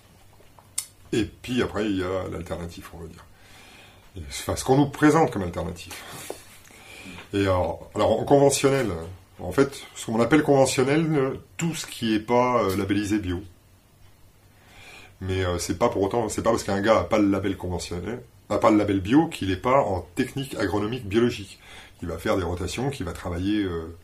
et 1.11 1.25
puis 1.25 1.61
après, 1.61 1.85
il 1.85 1.97
y 1.97 2.03
a 2.03 2.29
l'alternatif, 2.31 2.91
on 2.93 2.99
va 2.99 3.07
dire 3.07 3.25
ce 4.29 4.63
qu'on 4.63 4.77
nous 4.77 4.89
présente 4.89 5.31
comme 5.31 5.43
alternative. 5.43 5.93
Et 7.33 7.43
alors, 7.43 7.89
en 7.93 8.23
conventionnel, 8.23 8.91
en 9.39 9.51
fait, 9.51 9.81
ce 9.95 10.05
qu'on 10.05 10.19
appelle 10.19 10.43
conventionnel, 10.43 11.39
tout 11.57 11.75
ce 11.75 11.85
qui 11.85 12.11
n'est 12.11 12.19
pas 12.19 12.63
euh, 12.63 12.75
labellisé 12.75 13.19
bio. 13.19 13.41
Mais 15.21 15.45
euh, 15.45 15.59
c'est 15.59 15.77
pas 15.77 15.89
pour 15.89 16.01
autant, 16.01 16.29
c'est 16.29 16.41
pas 16.41 16.51
parce 16.51 16.63
qu'un 16.63 16.81
gars 16.81 16.95
n'a 16.95 17.03
pas 17.03 17.19
le 17.19 17.29
label 17.29 17.55
conventionnel, 17.55 18.21
n'a 18.49 18.57
pas 18.57 18.71
le 18.71 18.77
label 18.77 18.99
bio 18.99 19.27
qu'il 19.27 19.49
n'est 19.49 19.57
pas 19.57 19.81
en 19.81 20.01
technique 20.15 20.55
agronomique 20.55 21.07
biologique. 21.07 21.59
Il 22.01 22.07
va 22.07 22.17
faire 22.17 22.37
des 22.37 22.43
rotations, 22.43 22.89
qu'il 22.89 23.05
va 23.05 23.13
travailler 23.13 23.63
euh, 23.63 23.95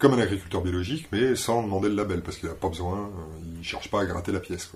comme 0.00 0.14
un 0.14 0.18
agriculteur 0.18 0.62
biologique, 0.62 1.06
mais 1.12 1.36
sans 1.36 1.62
demander 1.62 1.88
le 1.88 1.94
label, 1.94 2.22
parce 2.22 2.38
qu'il 2.38 2.48
n'a 2.48 2.54
pas 2.54 2.70
besoin, 2.70 3.10
il 3.44 3.58
ne 3.58 3.62
cherche 3.62 3.90
pas 3.90 4.00
à 4.00 4.06
gratter 4.06 4.32
la 4.32 4.40
pièce. 4.40 4.72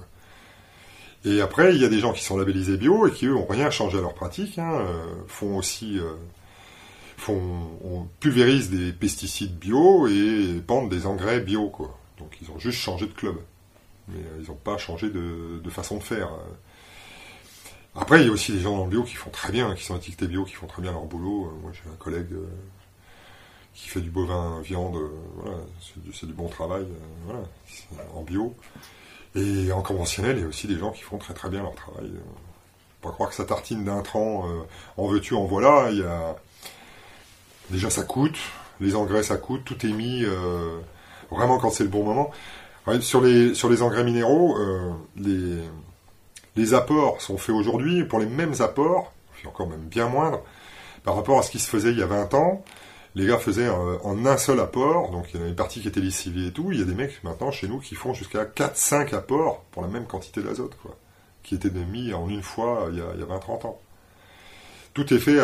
Et 1.24 1.40
après, 1.40 1.74
il 1.74 1.80
y 1.80 1.84
a 1.84 1.88
des 1.88 1.98
gens 1.98 2.12
qui 2.12 2.22
sont 2.22 2.36
labellisés 2.36 2.76
bio 2.76 3.06
et 3.06 3.10
qui, 3.10 3.26
eux, 3.26 3.32
n'ont 3.32 3.46
rien 3.46 3.70
changé 3.70 3.96
à 3.98 4.02
leur 4.02 4.14
pratique, 4.14 4.58
hein, 4.58 4.72
euh, 4.72 5.04
font 5.26 5.56
aussi... 5.56 5.98
Euh, 5.98 6.12
font, 7.16 7.40
on 7.82 8.06
pulvérise 8.20 8.70
des 8.70 8.92
pesticides 8.92 9.56
bio 9.58 10.06
et 10.08 10.60
pendent 10.66 10.90
des 10.90 11.06
engrais 11.06 11.40
bio, 11.40 11.70
quoi. 11.70 11.96
Donc 12.18 12.36
ils 12.42 12.50
ont 12.50 12.58
juste 12.58 12.78
changé 12.78 13.06
de 13.06 13.12
club. 13.12 13.36
Mais 14.08 14.18
euh, 14.18 14.42
ils 14.42 14.48
n'ont 14.48 14.56
pas 14.56 14.76
changé 14.76 15.08
de, 15.08 15.70
façon 15.70 15.96
de 15.96 16.02
faire. 16.02 16.28
Après, 17.94 18.20
il 18.20 18.26
y 18.26 18.28
a 18.28 18.32
aussi 18.32 18.52
des 18.52 18.60
gens 18.60 18.76
dans 18.76 18.84
le 18.84 18.90
bio 18.90 19.04
qui 19.04 19.14
font 19.14 19.30
très 19.30 19.52
bien, 19.52 19.74
qui 19.74 19.84
sont 19.84 19.96
étiquetés 19.96 20.26
bio, 20.26 20.44
qui 20.44 20.54
font 20.54 20.66
très 20.66 20.82
bien 20.82 20.92
leur 20.92 21.04
boulot. 21.04 21.52
Moi, 21.62 21.70
j'ai 21.72 21.88
un 21.88 21.96
collègue 21.96 22.34
qui 23.74 23.88
fait 23.88 24.00
du 24.00 24.10
bovin 24.10 24.60
viande, 24.62 24.96
voilà, 25.36 25.56
c'est 26.12 26.26
du, 26.26 26.32
bon 26.32 26.48
travail, 26.48 26.86
voilà, 27.26 27.42
en 28.14 28.22
bio. 28.22 28.54
Et 29.34 29.72
en 29.72 29.82
conventionnel, 29.82 30.36
il 30.38 30.42
y 30.42 30.44
a 30.44 30.46
aussi 30.46 30.68
des 30.68 30.78
gens 30.78 30.92
qui 30.92 31.02
font 31.02 31.18
très 31.18 31.34
très 31.34 31.48
bien 31.48 31.62
leur 31.62 31.74
travail. 31.74 32.10
Pas 33.02 33.10
croire 33.10 33.30
que 33.30 33.34
ça 33.34 33.44
tartine 33.44 33.84
d'un 33.84 34.00
tran, 34.02 34.48
euh, 34.48 34.62
en 34.96 35.08
veux-tu, 35.08 35.34
en 35.34 35.44
voilà. 35.44 35.90
Il 35.90 35.98
y 35.98 36.04
a... 36.04 36.36
Déjà, 37.70 37.90
ça 37.90 38.04
coûte. 38.04 38.38
Les 38.80 38.94
engrais, 38.94 39.22
ça 39.22 39.36
coûte. 39.36 39.64
Tout 39.64 39.84
est 39.84 39.92
mis 39.92 40.24
euh, 40.24 40.78
vraiment 41.30 41.58
quand 41.58 41.70
c'est 41.70 41.82
le 41.82 41.90
bon 41.90 42.04
moment. 42.04 42.30
sur, 43.00 43.20
les, 43.20 43.54
sur 43.54 43.68
les 43.68 43.82
engrais 43.82 44.04
minéraux, 44.04 44.56
euh, 44.56 44.92
les, 45.16 45.58
les 46.56 46.74
apports 46.74 47.20
sont 47.20 47.36
faits 47.36 47.54
aujourd'hui 47.54 48.04
pour 48.04 48.20
les 48.20 48.26
mêmes 48.26 48.54
apports, 48.60 49.12
encore 49.46 49.68
même 49.68 49.80
bien 49.80 50.08
moindres, 50.08 50.40
par 51.02 51.16
rapport 51.16 51.38
à 51.38 51.42
ce 51.42 51.50
qui 51.50 51.58
se 51.58 51.68
faisait 51.68 51.90
il 51.90 51.98
y 51.98 52.02
a 52.02 52.06
20 52.06 52.32
ans 52.34 52.64
les 53.14 53.26
gars 53.26 53.38
faisaient 53.38 53.68
euh, 53.68 53.98
en 54.02 54.26
un 54.26 54.36
seul 54.36 54.60
apport, 54.60 55.10
donc 55.10 55.26
il 55.30 55.36
y 55.36 55.38
en 55.38 55.42
avait 55.42 55.50
une 55.50 55.56
partie 55.56 55.80
qui 55.80 55.88
était 55.88 56.00
lessivée 56.00 56.48
et 56.48 56.52
tout, 56.52 56.72
il 56.72 56.78
y 56.78 56.82
a 56.82 56.84
des 56.84 56.94
mecs 56.94 57.22
maintenant 57.22 57.50
chez 57.50 57.68
nous 57.68 57.78
qui 57.78 57.94
font 57.94 58.12
jusqu'à 58.12 58.44
4-5 58.44 59.14
apports 59.14 59.64
pour 59.70 59.82
la 59.82 59.88
même 59.88 60.06
quantité 60.06 60.42
d'azote, 60.42 60.76
quoi, 60.82 60.96
qui 61.42 61.54
étaient 61.54 61.70
mis 61.70 62.12
en 62.12 62.28
une 62.28 62.42
fois 62.42 62.88
il 62.90 62.98
y 62.98 63.00
a, 63.00 63.06
a 63.06 63.38
20-30 63.38 63.66
ans. 63.66 63.80
Tout 64.94 65.12
est 65.12 65.18
fait 65.18 65.38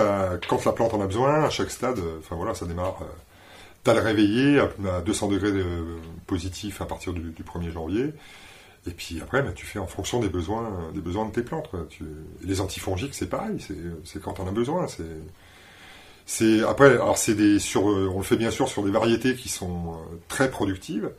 quand 0.49 0.65
la 0.65 0.73
plante 0.73 0.95
en 0.95 1.01
a 1.01 1.07
besoin, 1.07 1.45
à 1.45 1.51
chaque 1.51 1.73
stade, 1.73 1.99
euh, 1.99 2.19
enfin 2.21 2.37
voilà, 2.37 2.55
ça 2.55 2.67
démarre. 2.67 2.99
Euh, 3.03 3.07
t'as 3.83 3.95
le 3.95 4.01
réveillé 4.01 4.61
à, 4.61 5.01
200 5.01 5.29
degrés 5.29 5.51
de, 5.51 5.65
positif 6.27 6.81
à 6.81 6.87
partir 6.87 7.13
du, 7.13 7.33
1er 7.33 7.71
janvier, 7.73 8.13
Et 8.87 8.93
puis 8.93 9.21
après, 9.21 9.43
bah, 9.43 9.53
tu 9.53 9.67
fais 9.67 9.81
en 9.81 9.89
fonction 9.89 10.21
des 10.21 10.29
besoins, 10.29 10.91
des 10.95 11.01
besoins 11.01 11.27
de 11.27 11.33
tes 11.33 11.43
plantes. 11.43 11.69
les 12.43 12.61
antifongiques, 12.61 13.15
c'est 13.15 13.29
pareil, 13.29 13.59
c'est 14.05 14.23
quand 14.23 14.39
on 14.39 14.47
a 14.47 14.53
besoin. 14.53 14.87
Après, 16.67 16.93
alors 16.93 17.19
c'est 17.19 17.35
des 17.35 17.59
sur, 17.59 17.85
on 17.85 18.19
le 18.19 18.25
fait 18.25 18.37
bien 18.37 18.51
sûr 18.51 18.69
sur 18.69 18.83
des 18.83 18.91
variétés 18.91 19.35
qui 19.35 19.49
sont 19.49 19.97
très 20.29 20.51
productives. 20.51 21.11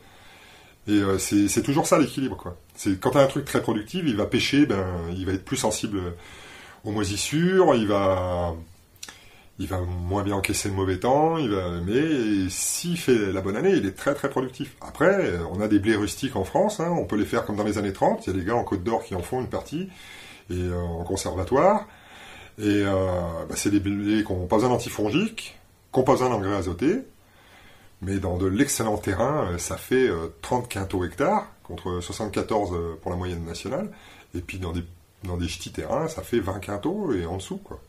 Et 0.88 1.00
c'est 1.20 1.62
toujours 1.62 1.86
ça 1.86 2.00
l'équilibre, 2.00 2.38
quoi. 2.38 2.58
C'est 2.76 3.00
quand 3.00 3.16
as 3.16 3.22
un 3.22 3.28
truc 3.28 3.46
très 3.46 3.62
productif, 3.62 4.04
il 4.06 4.16
va 4.16 4.26
pêcher, 4.26 4.66
ben, 4.66 4.86
il 5.16 5.26
va 5.26 5.34
être 5.34 5.46
plus 5.46 5.58
sensible 5.58 6.02
aux 6.84 6.92
moisissures, 6.92 7.76
il 7.76 7.88
va, 7.88 8.56
il 9.60 9.68
va 9.68 9.80
moins 9.82 10.24
bien 10.24 10.36
encaisser 10.36 10.70
le 10.70 10.76
mauvais 10.76 10.98
temps, 10.98 11.38
il 11.38 11.52
va, 11.52 11.80
mais 11.86 12.50
s'il 12.50 12.98
fait 12.98 13.32
la 13.32 13.42
bonne 13.42 13.56
année, 13.56 13.72
il 13.72 13.86
est 13.86 13.96
très 13.96 14.16
très 14.16 14.30
productif. 14.30 14.76
Après, 14.82 15.34
on 15.52 15.62
a 15.62 15.68
des 15.68 15.80
blés 15.80 15.96
rustiques 15.96 16.36
en 16.36 16.44
France, 16.44 16.80
hein, 16.80 16.90
on 16.90 17.06
peut 17.06 17.16
les 17.16 17.26
faire 17.26 17.46
comme 17.46 17.56
dans 17.58 17.64
les 17.64 17.78
années 17.78 17.94
30, 17.94 18.26
il 18.26 18.34
y 18.34 18.36
a 18.36 18.40
des 18.40 18.46
gars 18.46 18.56
en 18.56 18.64
Côte 18.64 18.84
d'Or 18.84 19.04
qui 19.04 19.14
en 19.14 19.22
font 19.22 19.40
une 19.40 19.50
partie, 19.50 19.90
et 20.50 20.54
euh, 20.54 20.80
en 20.80 21.04
conservatoire, 21.04 21.88
et 22.58 22.84
euh, 22.86 23.46
bah, 23.48 23.56
c'est 23.56 23.72
des 23.72 23.80
blés 23.80 24.24
qui 24.24 24.34
n'ont 24.34 24.48
pas 24.48 24.58
besoin 24.58 24.70
d'antifongiques, 24.70 25.58
qui 25.92 26.00
n'ont 26.00 26.06
pas 26.06 26.14
besoin 26.14 26.30
d'engrais 26.30 26.56
azotés, 26.56 27.00
mais 28.02 28.20
dans 28.20 28.38
de 28.38 28.48
l'excellent 28.48 28.98
terrain, 28.98 29.52
euh, 29.52 29.58
ça 29.58 29.78
fait 29.78 30.10
30 30.42 30.68
quintaux 30.68 31.04
hectares, 31.06 31.48
contre 31.64 32.02
74 32.02 32.98
pour 33.02 33.12
la 33.12 33.18
moyenne 33.18 33.46
nationale, 33.46 33.92
et 34.36 34.42
puis 34.42 34.60
dans 34.60 34.72
des 34.72 34.84
dans 35.24 35.38
des 35.38 35.48
ch'tis 35.48 35.72
terrains, 35.72 36.08
ça 36.08 36.22
fait 36.22 36.40
20 36.40 36.60
quintaux 36.60 37.14
et 37.14 37.26
en 37.26 37.38
dessous, 37.38 37.58
quoi. 37.58 37.80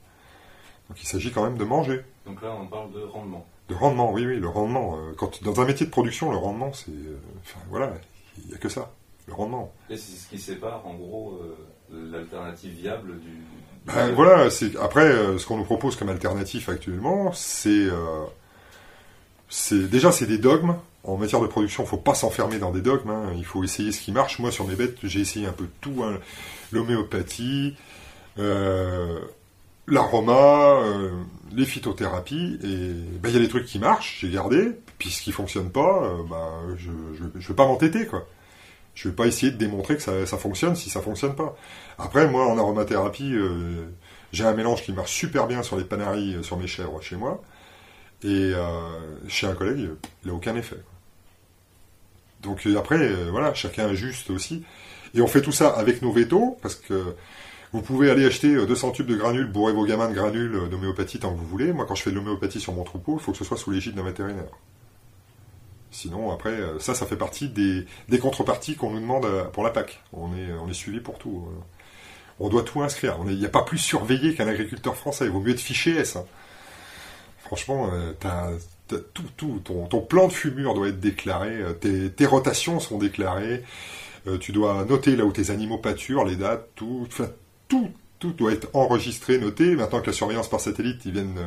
Donc 0.89 1.03
il 1.03 1.07
s'agit 1.07 1.31
quand 1.31 1.45
même 1.45 1.57
de 1.57 1.65
manger. 1.65 2.03
Donc 2.27 2.43
là, 2.43 2.55
on 2.61 2.67
parle 2.67 2.93
de 2.93 3.03
rendement. 3.03 3.47
De 3.69 3.75
rendement, 3.75 4.13
oui, 4.13 4.27
oui, 4.27 4.39
le 4.39 4.49
rendement. 4.49 4.97
Euh, 4.97 5.13
quand, 5.17 5.43
dans 5.43 5.61
un 5.61 5.65
métier 5.65 5.87
de 5.87 5.91
production, 5.91 6.31
le 6.31 6.37
rendement, 6.37 6.73
c'est. 6.73 6.91
Euh, 6.91 7.19
enfin, 7.41 7.61
voilà, 7.71 7.95
il 8.39 8.49
n'y 8.49 8.55
a 8.55 8.59
que 8.59 8.69
ça, 8.69 8.93
le 9.27 9.33
rendement. 9.33 9.73
Et 9.89 9.97
c'est 9.97 10.17
ce 10.17 10.29
qui 10.29 10.39
sépare, 10.39 10.87
en 10.87 10.95
gros, 10.95 11.41
euh, 11.41 12.11
l'alternative 12.11 12.73
viable 12.73 13.21
du. 13.21 13.41
Ben, 13.87 14.13
voilà, 14.13 14.49
c'est 14.49 14.77
après, 14.77 15.11
ce 15.39 15.47
qu'on 15.47 15.57
nous 15.57 15.65
propose 15.65 15.97
comme 15.97 16.09
alternative 16.09 16.69
actuellement, 16.71 17.33
c'est. 17.33 17.89
c'est 19.49 19.91
déjà, 19.91 20.13
c'est 20.13 20.27
des 20.27 20.39
dogmes. 20.39 20.77
En 21.05 21.17
matière 21.17 21.41
de 21.41 21.49
production, 21.49 21.83
il 21.83 21.89
faut 21.89 21.97
pas 21.97 22.15
s'enfermer 22.15 22.59
dans 22.59 22.71
des 22.71 22.81
dogmes. 22.81 23.11
Hein. 23.11 23.33
Il 23.37 23.45
faut 23.45 23.65
essayer 23.65 23.91
ce 23.91 24.01
qui 24.01 24.13
marche. 24.13 24.39
Moi, 24.39 24.53
sur 24.53 24.69
mes 24.69 24.77
bêtes, 24.77 24.99
j'ai 25.03 25.21
essayé 25.21 25.47
un 25.47 25.53
peu 25.53 25.67
tout. 25.81 26.05
Hein. 26.05 26.19
L'homéopathie, 26.71 27.75
l'aroma, 29.87 30.81
euh, 30.83 31.11
les 31.53 31.65
phytothérapies, 31.65 32.59
et 32.63 32.93
ben, 33.21 33.29
il 33.29 33.35
y 33.35 33.37
a 33.37 33.41
des 33.41 33.49
trucs 33.49 33.67
qui 33.67 33.79
marchent, 33.79 34.19
j'ai 34.21 34.31
gardé, 34.31 34.71
puis 34.99 35.11
ce 35.11 35.23
qui 35.23 35.33
fonctionne 35.33 35.71
pas, 35.71 36.05
euh, 36.05 36.23
ben, 36.29 36.77
je, 36.77 36.91
je, 37.39 37.49
vais 37.49 37.55
pas 37.55 37.67
m'entêter, 37.67 38.07
quoi. 38.07 38.27
Je 38.95 39.09
vais 39.09 39.15
pas 39.15 39.27
essayer 39.27 39.51
de 39.51 39.57
démontrer 39.57 39.97
que 39.97 40.03
ça, 40.03 40.39
fonctionne 40.39 40.77
si 40.77 40.91
ça 40.91 41.01
fonctionne 41.01 41.35
pas. 41.35 41.57
Après, 41.99 42.29
moi, 42.29 42.47
en 42.47 42.59
aromathérapie, 42.59 43.33
euh, 43.35 43.87
j'ai 44.33 44.45
un 44.45 44.53
mélange 44.53 44.83
qui 44.83 44.93
marche 44.93 45.13
super 45.13 45.47
bien 45.47 45.63
sur 45.63 45.77
les 45.77 45.85
panaries, 45.85 46.37
sur 46.43 46.57
mes 46.59 46.67
chèvres 46.67 47.01
chez 47.01 47.17
moi, 47.17 47.43
et 48.23 48.53
chez 49.29 49.47
un 49.47 49.55
collègue, 49.55 49.91
il 50.23 50.29
n'a 50.29 50.35
aucun 50.35 50.55
effet. 50.55 50.79
Donc 52.43 52.67
après, 52.77 53.13
voilà, 53.31 53.53
chacun 53.55 53.87
ajuste 53.89 54.31
aussi. 54.31 54.65
Et 55.15 55.21
on 55.21 55.27
fait 55.27 55.43
tout 55.43 55.53
ça 55.53 55.71
avec 55.71 56.03
nos 56.03 56.13
vétos, 56.13 56.59
parce 56.63 56.77
que 56.77 57.15
vous 57.73 57.81
pouvez 57.81 58.11
aller 58.11 58.27
acheter 58.27 58.55
200 58.55 58.89
euh, 58.89 58.93
tubes 58.93 59.07
de 59.07 59.17
granules, 59.17 59.51
bourrer 59.51 59.73
vos 59.73 59.87
gamins 59.87 60.09
de 60.09 60.15
granules 60.15 60.55
euh, 60.55 60.69
d'homéopathie 60.69 61.19
tant 61.19 61.33
que 61.33 61.39
vous 61.39 61.47
voulez. 61.47 61.73
Moi, 61.73 61.87
quand 61.87 61.95
je 61.95 62.03
fais 62.03 62.11
de 62.11 62.17
l'homéopathie 62.17 62.61
sur 62.61 62.75
mon 62.75 62.85
troupeau, 62.85 63.17
il 63.19 63.23
faut 63.23 63.33
que 63.33 63.39
ce 63.39 63.45
soit 63.45 63.57
sous 63.57 63.71
l'égide 63.71 63.95
d'un 63.95 64.03
vétérinaire. 64.03 64.51
Sinon, 65.93 66.33
après, 66.33 66.51
euh, 66.51 66.79
ça, 66.81 66.95
ça 66.95 67.07
fait 67.07 67.17
partie 67.17 67.49
des, 67.49 67.87
contreparties 68.19 68.75
qu'on 68.75 68.91
nous 68.91 69.01
demande 69.01 69.27
pour 69.53 69.63
la 69.63 69.71
PAC. 69.71 70.03
On 70.13 70.35
est, 70.35 70.53
on 70.61 70.69
est 70.69 70.75
suivi 70.75 71.01
pour 71.01 71.19
tout. 71.19 71.47
On 72.41 72.49
doit 72.49 72.63
tout 72.63 72.83
inscrire. 72.83 73.19
Il 73.29 73.39
n'y 73.39 73.47
a 73.47 73.51
pas 73.51 73.63
plus 73.63 73.79
surveillé 73.79 74.35
qu'un 74.35 74.49
agriculteur 74.49 74.97
français. 74.97 75.27
Il 75.27 75.31
vaut 75.31 75.41
mieux 75.41 75.53
être 75.53 75.61
fiché 75.61 75.97
S. 75.97 76.19
Franchement, 77.39 77.91
tout, 78.89 79.25
tout. 79.37 79.61
Ton, 79.61 80.01
plan 80.01 80.29
de 80.29 80.33
fumure 80.33 80.75
doit 80.75 80.89
être 80.89 81.01
déclaré. 81.01 81.59
Tes, 81.81 82.27
rotations 82.27 82.81
sont 82.81 82.99
déclarées. 82.99 83.63
tu 84.41 84.53
dois 84.53 84.85
noter 84.87 85.15
là 85.15 85.25
où 85.25 85.33
tes 85.33 85.51
animaux 85.51 85.79
pâturent, 85.79 86.25
les 86.25 86.37
dates, 86.37 86.69
tout 86.75 87.07
tout, 88.19 88.33
doit 88.33 88.53
être 88.53 88.69
enregistré, 88.75 89.39
noté. 89.39 89.75
Maintenant 89.77 90.01
que 90.01 90.07
la 90.07 90.13
surveillance 90.13 90.49
par 90.49 90.61
satellite, 90.61 91.05
ils 91.05 91.13
viennent. 91.13 91.39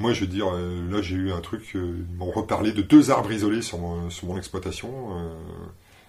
Euh, 0.00 0.02
moi, 0.02 0.12
je 0.12 0.22
veux 0.22 0.26
dire, 0.26 0.50
euh, 0.52 0.90
là, 0.90 1.02
j'ai 1.02 1.16
eu 1.16 1.32
un 1.32 1.40
truc. 1.40 1.72
Euh, 1.74 2.04
ils 2.10 2.16
m'ont 2.16 2.30
reparlé 2.30 2.72
de 2.72 2.82
deux 2.82 3.10
arbres 3.10 3.30
isolés 3.32 3.62
sur 3.62 3.78
mon, 3.78 4.36
exploitation. 4.36 4.90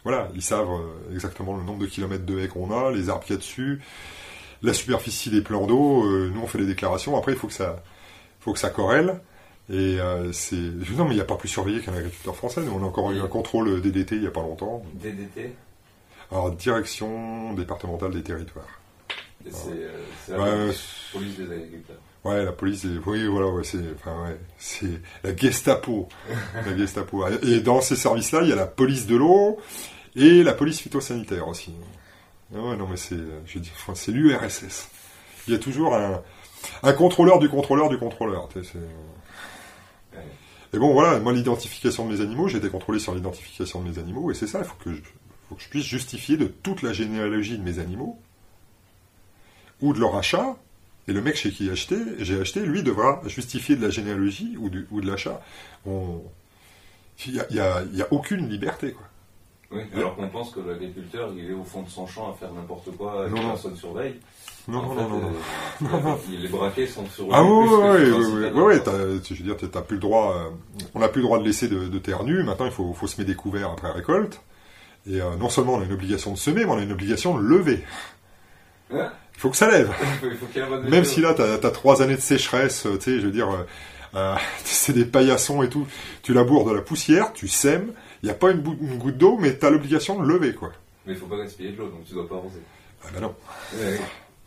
voilà, 0.04 0.30
ils 0.36 0.42
savent 0.42 0.70
exactement 1.14 1.56
le 1.56 1.64
nombre 1.64 1.80
de 1.80 1.86
kilomètres 1.86 2.26
de 2.26 2.40
haies 2.40 2.48
qu'on 2.48 2.72
a, 2.72 2.92
les 2.92 3.10
arbres 3.10 3.24
qu'il 3.24 3.34
y 3.34 3.38
a 3.38 3.40
dessus, 3.40 3.82
la 4.64 4.74
superficie 4.74 5.30
des 5.30 5.42
plans 5.42 5.68
d'eau. 5.68 6.04
nous, 6.30 6.42
on 6.42 6.48
fait 6.48 6.60
les 6.60 6.66
déclarations. 6.66 7.18
Après, 7.18 7.34
il 7.34 7.38
faut 7.38 7.48
que 7.48 7.54
ça, 7.54 7.84
faut 8.40 8.54
que 8.54 8.60
ça 8.60 8.70
corrèle. 8.70 9.20
Et 9.70 9.98
c'est. 10.32 10.56
Non, 10.98 11.06
mais 11.06 11.12
il 11.12 11.16
n'y 11.16 11.22
a 11.22 11.26
pas 11.26 11.36
plus 11.36 11.50
surveillé 11.50 11.82
qu'un 11.82 11.94
agriculteur 11.94 12.36
français. 12.36 12.62
Nous, 12.62 12.72
on 12.72 12.84
a 12.84 12.88
encore 12.88 13.12
eu 13.12 13.20
un 13.22 13.28
contrôle 13.28 13.82
DDT 13.82 14.16
il 14.16 14.22
n'y 14.22 14.28
a 14.28 14.32
pas 14.32 14.42
longtemps. 14.42 14.84
DDT 14.96 15.54
Alors, 16.32 16.52
Direction 16.52 17.54
départementale 17.54 18.12
des 18.12 18.24
territoires. 18.24 18.82
C'est 19.50 19.70
euh, 20.30 20.68
la 20.68 20.74
police 21.14 21.38
des 21.38 21.52
agriculteurs. 21.52 21.98
Ouais, 22.24 22.46
la 22.46 22.52
police, 22.52 22.86
oui, 23.08 23.26
voilà, 23.26 23.48
c'est, 23.64 23.80
enfin, 23.96 24.24
ouais, 24.24 24.40
c'est 24.60 25.02
la 25.24 25.36
Gestapo, 25.36 26.08
la 26.66 26.78
Gestapo. 26.78 27.26
Et 27.42 27.62
dans 27.62 27.82
ces 27.82 27.96
services-là, 27.96 28.42
il 28.44 28.50
y 28.50 28.54
a 28.54 28.56
la 28.56 28.68
police 28.68 29.08
de 29.08 29.16
l'eau 29.16 29.58
et 30.16 30.44
la 30.44 30.54
police 30.54 30.80
phytosanitaire 30.82 31.48
aussi. 31.48 31.74
Ah 32.56 32.60
ouais, 32.60 32.76
non, 32.78 32.88
mais 32.88 32.98
c'est, 32.98 33.18
je 33.46 33.58
dis, 33.58 33.72
c'est 33.96 34.12
l'URSS. 34.12 34.90
Il 35.48 35.54
y 35.54 35.56
a 35.56 35.60
toujours 35.60 35.96
un, 35.96 36.22
un 36.84 36.94
contrôleur 36.94 37.40
du 37.40 37.50
contrôleur 37.50 37.90
du 37.90 37.98
contrôleur. 37.98 38.50
Et 40.74 40.78
bon, 40.78 40.94
voilà, 40.94 41.20
moi, 41.20 41.34
l'identification 41.34 42.08
de 42.08 42.14
mes 42.14 42.22
animaux, 42.22 42.48
j'ai 42.48 42.60
été 42.60 42.70
contrôlé 42.70 43.00
sur 43.00 43.14
l'identification 43.14 43.82
de 43.82 43.90
mes 43.90 44.00
animaux, 44.00 44.32
et 44.32 44.34
c'est 44.34 44.48
ça, 44.48 44.60
il 44.60 44.66
faut 44.66 44.76
que, 44.84 44.92
faut 45.50 45.56
que 45.56 45.62
je 45.62 45.70
puisse 45.70 45.86
justifier 45.86 46.38
de 46.38 46.46
toute 46.46 46.82
la 46.82 46.94
généalogie 46.94 47.58
de 47.58 47.64
mes 47.64 47.80
animaux 47.80 48.20
ou 49.82 49.94
de 49.94 50.00
leur 50.00 50.16
achat, 50.16 50.56
et 51.08 51.14
le 51.14 51.22
mec 51.22 51.36
chez 51.36 51.52
qui 51.52 51.66
j'ai 51.66 51.72
acheté, 51.72 51.98
j'ai 52.20 52.40
acheté, 52.40 52.62
lui 52.62 52.84
devra 52.84 53.22
justifier 53.26 53.76
de 53.76 53.82
la 53.82 53.90
généalogie 53.90 54.56
ou, 54.58 54.70
ou 54.92 55.02
de 55.02 55.08
l'achat. 55.08 55.42
Il 55.86 57.34
n'y 57.34 57.40
a, 57.40 57.46
y 57.52 57.60
a, 57.60 57.84
y 57.94 58.02
a, 58.02 58.08
aucune 58.12 58.50
liberté. 58.50 58.92
Quoi. 58.92 59.08
Oui, 59.72 59.84
alors 59.96 60.16
qu'on 60.16 60.28
pense 60.28 60.52
que 60.52 60.60
l'agriculteur, 60.60 61.32
il 61.36 61.50
est 61.50 61.54
au 61.54 61.64
fond 61.64 61.82
de 61.84 61.90
son 61.90 62.06
champ 62.06 62.30
à 62.30 62.34
faire 62.34 62.52
n'importe 62.52 62.92
quoi, 62.98 63.28
que 63.30 63.34
personne 63.34 63.76
surveille. 63.76 64.20
Non, 64.68 64.94
non, 64.94 65.08
non, 65.08 65.22
non, 65.82 66.20
Les 66.30 66.48
braquets 66.50 66.86
sont 66.86 67.06
sur 67.08 67.28
Ah 67.32 67.44
oui, 67.44 67.50
oui, 67.50 67.72
oui, 67.74 68.50
oui, 68.54 69.22
je 69.24 69.44
veux 69.44 69.56
dire, 69.56 69.70
t'as 69.72 69.82
plus 69.82 69.96
le 69.96 70.02
droit, 70.02 70.36
euh, 70.36 70.50
on 70.94 71.00
n'a 71.00 71.08
plus 71.08 71.22
le 71.22 71.28
droit 71.28 71.40
de 71.40 71.46
laisser 71.46 71.68
de, 71.68 71.98
terre 72.00 72.24
nue, 72.24 72.44
maintenant 72.44 72.66
il 72.66 72.72
faut, 72.72 72.94
faut 72.94 73.08
semer 73.08 73.26
des 73.26 73.34
couverts 73.34 73.72
après 73.72 73.92
récolte, 73.92 74.42
et 75.10 75.22
euh, 75.22 75.36
non 75.38 75.50
seulement 75.50 75.76
on 75.76 75.82
a 75.82 75.86
une 75.86 75.94
obligation 75.94 76.32
de 76.34 76.38
semer, 76.38 76.66
mais 76.66 76.72
on 76.72 76.78
a 76.78 76.84
une 76.84 76.92
obligation 76.92 77.36
de 77.36 77.42
lever. 77.42 77.84
Hein? 78.94 79.12
Faut 79.42 79.50
que 79.50 79.58
ça 79.58 79.72
lève. 79.72 79.92
Même 80.90 81.04
si 81.04 81.20
là, 81.20 81.34
tu 81.34 81.42
as, 81.42 81.72
trois 81.72 82.04
années 82.04 82.16
de 82.16 82.22
sécheresse, 82.22 82.84
tu 82.84 83.02
sais, 83.02 83.20
je 83.20 83.26
veux 83.26 83.32
dire, 83.32 83.50
euh, 83.50 83.66
euh 84.16 84.36
c'est 84.64 84.94
des 84.94 85.06
paillassons 85.06 85.64
et 85.64 85.70
tout. 85.70 85.88
Tu 86.22 86.34
laboures 86.34 86.70
de 86.70 86.76
la 86.76 86.82
poussière, 86.82 87.34
tu 87.34 87.48
sèmes, 87.48 87.92
il 88.22 88.28
n'y 88.28 88.32
a 88.32 88.36
pas 88.36 88.52
une, 88.52 88.62
goutte 88.62 89.18
d'eau, 89.18 89.38
mais 89.40 89.58
tu 89.58 89.66
as 89.66 89.72
l'obligation 89.72 90.22
de 90.22 90.28
lever, 90.28 90.54
quoi. 90.54 90.72
Mais 91.08 91.14
il 91.14 91.20
faut 91.20 91.26
pas 91.26 91.38
gaspiller 91.38 91.72
de 91.72 91.78
l'eau, 91.78 91.88
donc 91.88 92.06
tu 92.06 92.14
dois 92.14 92.30
pas 92.30 92.36
arroser. 92.36 92.60
Ah 93.04 93.08
ben 93.16 93.22
non. 93.22 93.36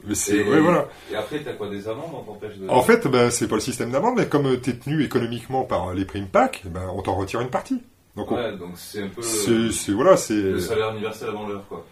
Mais 0.06 0.14
c'est, 0.14 0.36
et, 0.36 0.42
voilà. 0.42 0.86
Et 1.10 1.16
après, 1.16 1.42
tu 1.42 1.48
as 1.48 1.54
quoi 1.54 1.68
Des 1.68 1.88
amendes 1.88 2.10
on 2.12 2.34
de... 2.34 2.68
En 2.68 2.82
fait, 2.82 3.08
ben, 3.08 3.30
c'est 3.30 3.48
pas 3.48 3.54
le 3.56 3.60
système 3.62 3.90
d'amende, 3.90 4.14
mais 4.18 4.26
comme 4.26 4.60
tu 4.60 4.70
es 4.70 4.74
tenu 4.74 5.02
économiquement 5.02 5.64
par 5.64 5.92
les 5.92 6.04
primes 6.04 6.28
PAC, 6.28 6.62
ben, 6.66 6.88
on 6.94 7.02
t'en 7.02 7.16
retire 7.16 7.40
une 7.40 7.50
partie. 7.50 7.82
Donc, 8.14 8.30
ouais, 8.30 8.56
donc 8.56 8.74
c'est 8.76 9.02
un 9.02 9.08
peu. 9.08 9.22
C'est, 9.22 9.92
voilà, 9.92 10.16
c'est. 10.16 10.34
Le 10.34 10.60
salaire 10.60 10.92
universel 10.92 11.30
avant 11.30 11.48
l'heure, 11.48 11.64
quoi. 11.68 11.84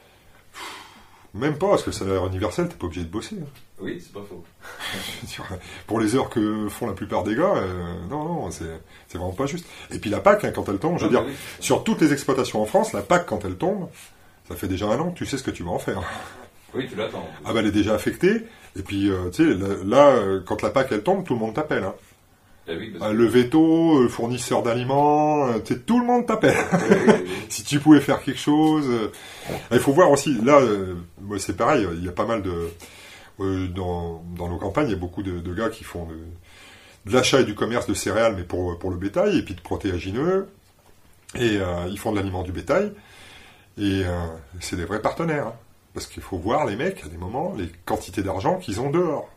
Même 1.35 1.57
pas, 1.57 1.68
parce 1.71 1.83
que 1.83 1.90
le 1.90 1.95
salaire 1.95 2.27
universel, 2.27 2.68
t'es 2.68 2.75
pas 2.75 2.87
obligé 2.87 3.03
de 3.03 3.11
bosser. 3.11 3.37
Hein. 3.40 3.47
Oui, 3.81 3.99
c'est 4.03 4.12
pas 4.12 4.21
faux. 4.29 4.45
Pour 5.87 5.99
les 5.99 6.14
heures 6.14 6.29
que 6.29 6.68
font 6.68 6.87
la 6.87 6.92
plupart 6.92 7.25
des 7.25 7.35
gars, 7.35 7.55
euh, 7.57 7.95
non, 8.11 8.25
non, 8.25 8.51
c'est 8.51 8.68
vraiment 9.14 9.33
pas 9.33 9.47
juste. 9.47 9.66
Et 9.90 9.99
puis 9.99 10.11
la 10.11 10.21
PAC, 10.21 10.45
hein, 10.45 10.53
quand 10.55 10.68
elle 10.68 10.79
tombe, 10.79 10.99
je 10.99 11.07
veux 11.07 11.16
ah, 11.16 11.23
dire, 11.23 11.25
bah 11.25 11.38
sur 11.59 11.85
toutes 11.85 12.03
les 12.03 12.12
exploitations 12.12 12.61
en 12.61 12.66
France, 12.66 12.92
la 12.92 13.01
PAC, 13.01 13.27
quand 13.27 13.45
elle 13.47 13.57
tombe, 13.57 13.88
ça 14.47 14.57
fait 14.57 14.68
déjà 14.68 14.87
un 14.87 14.99
an 15.01 15.11
que 15.11 15.16
tu 15.16 15.27
sais 15.27 15.38
ce 15.38 15.42
que 15.42 15.51
tu 15.51 15.62
vas 15.62 15.71
en 15.71 15.79
faire. 15.79 16.03
Oui, 16.75 16.87
tu 16.88 16.97
l'attends. 16.97 17.27
Ah 17.45 17.53
bah 17.53 17.61
elle 17.61 17.66
est 17.66 17.73
déjà 17.73 17.95
affectée, 17.95 18.45
et 18.77 18.83
puis, 18.83 19.11
euh, 19.11 19.31
tu 19.31 19.45
sais, 19.45 19.85
là, 19.85 20.09
euh, 20.09 20.40
quand 20.45 20.62
la 20.62 20.71
PAC, 20.71 20.88
elle 20.92 21.03
tombe, 21.03 21.25
tout 21.25 21.35
le 21.35 21.40
monde 21.40 21.55
t'appelle. 21.55 21.85
Hein. 21.85 21.95
Ah, 23.01 23.13
le 23.13 23.27
veto, 23.27 24.03
le 24.03 24.09
fournisseur 24.09 24.63
d'aliments, 24.63 25.49
euh, 25.49 25.59
tout 25.87 26.01
le 26.01 26.07
monde 26.07 26.27
t'appelle. 26.27 26.57
si 27.49 27.65
tu 27.65 27.81
pouvais 27.81 28.01
faire 28.01 28.23
quelque 28.23 28.41
chose. 28.41 28.87
Euh, 28.89 29.11
il 29.71 29.79
faut 29.79 29.93
voir 29.93 30.11
aussi, 30.11 30.35
là, 30.43 30.61
euh, 30.61 30.95
c'est 31.39 31.57
pareil, 31.57 31.87
il 31.95 32.05
y 32.05 32.09
a 32.09 32.13
pas 32.13 32.27
mal 32.27 32.43
de... 32.43 32.71
dans, 33.69 34.23
nos 34.37 34.59
campagnes, 34.59 34.89
il 34.89 34.93
y 34.93 34.97
a 34.97 34.99
beaucoup 34.99 35.23
de, 35.23 35.55
gars 35.55 35.71
qui 35.71 35.85
font 35.85 36.07
de, 37.07 37.13
l'achat 37.13 37.41
et 37.41 37.45
du 37.45 37.55
commerce 37.55 37.87
de 37.87 37.95
céréales, 37.95 38.35
mais 38.37 38.45
pour, 38.45 38.79
pour 38.79 38.91
le 38.91 38.97
bétail, 38.97 39.39
et 39.39 39.43
puis 39.43 39.55
de 39.55 39.61
protéagineux. 39.61 40.49
Et 41.35 41.59
ils 41.89 41.99
font 41.99 42.13
de 42.13 42.17
l'aliment 42.17 42.43
du 42.43 42.53
bétail. 42.53 42.93
Et 43.79 44.03
euh, 44.05 44.27
c'est 44.61 44.77
des 44.77 44.85
vrais 44.85 45.01
partenaires. 45.01 45.49
hein. 45.49 45.55
Parce 45.95 46.07
qu'il 46.07 46.23
faut 46.23 46.39
voir 46.39 46.65
les 46.65 46.77
mecs, 46.77 47.05
à 47.05 47.09
des 47.09 47.19
moments, 47.19 47.55
les 47.57 47.69
quantités 47.85 48.23
d'argent 48.23 48.59
qu'ils 48.59 48.81
ont 48.81 48.91
dehors. 48.91 49.29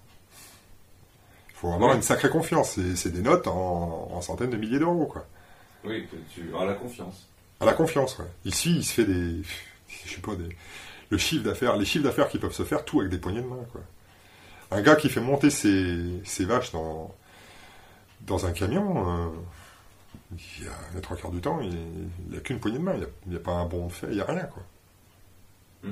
Il 1.55 1.59
faut 1.59 1.71
avoir 1.71 1.91
Ouais. 1.91 1.95
une 1.95 2.01
sacrée 2.01 2.29
confiance. 2.29 2.77
C'est- 2.95 3.09
des 3.09 3.21
notes 3.21 3.47
en, 3.47 4.09
en 4.11 4.21
centaines 4.21 4.49
de 4.49 4.57
milliers 4.57 4.79
d'euros, 4.79 5.05
quoi. 5.05 5.25
Oui, 5.85 6.05
tu 6.33 6.43
as 6.59 6.65
la 6.65 6.73
confiance. 6.73 7.27
À 7.61 7.65
la 7.65 7.73
confiance, 7.73 8.19
ouais. 8.19 8.25
Ici, 8.43 8.75
il 8.77 8.83
se 8.83 8.91
fait 8.93 9.05
des. 9.05 9.41
Je 10.05 10.13
sais 10.15 10.21
pas, 10.21 10.35
des. 10.35 10.49
Le 11.09 11.17
chiffre 11.17 11.43
d'affaires, 11.43 11.77
les 11.77 11.85
chiffres 11.85 12.03
d'affaires 12.03 12.27
qui 12.27 12.39
peuvent 12.39 12.51
se 12.53 12.63
faire, 12.63 12.83
tout 12.83 12.99
avec 12.99 13.11
des 13.11 13.17
poignées 13.19 13.41
de 13.41 13.47
main, 13.47 13.63
quoi. 13.71 13.81
Un 14.71 14.81
gars 14.81 14.95
qui 14.95 15.07
fait 15.09 15.21
monter 15.21 15.49
ses, 15.51 16.21
ses 16.25 16.43
vaches 16.43 16.71
dans, 16.71 17.13
dans 18.21 18.45
un 18.47 18.51
camion, 18.51 19.07
euh, 19.09 19.27
il 20.59 20.65
y 20.65 20.67
a 20.67 20.71
les 20.95 21.01
trois 21.01 21.15
quarts 21.15 21.29
du 21.31 21.39
temps, 21.39 21.61
il 21.61 21.69
n'y 22.29 22.37
a 22.37 22.41
qu'une 22.41 22.59
poignée 22.59 22.79
de 22.79 22.83
main. 22.83 22.95
Il 23.25 23.29
n'y 23.29 23.35
a, 23.37 23.39
pas 23.39 23.51
un 23.53 23.65
bon 23.65 23.85
de 23.87 23.91
fait, 23.93 24.07
il 24.07 24.15
n'y 24.15 24.21
a 24.21 24.25
rien, 24.25 24.43
quoi. 24.45 24.63
Hmm. 25.83 25.91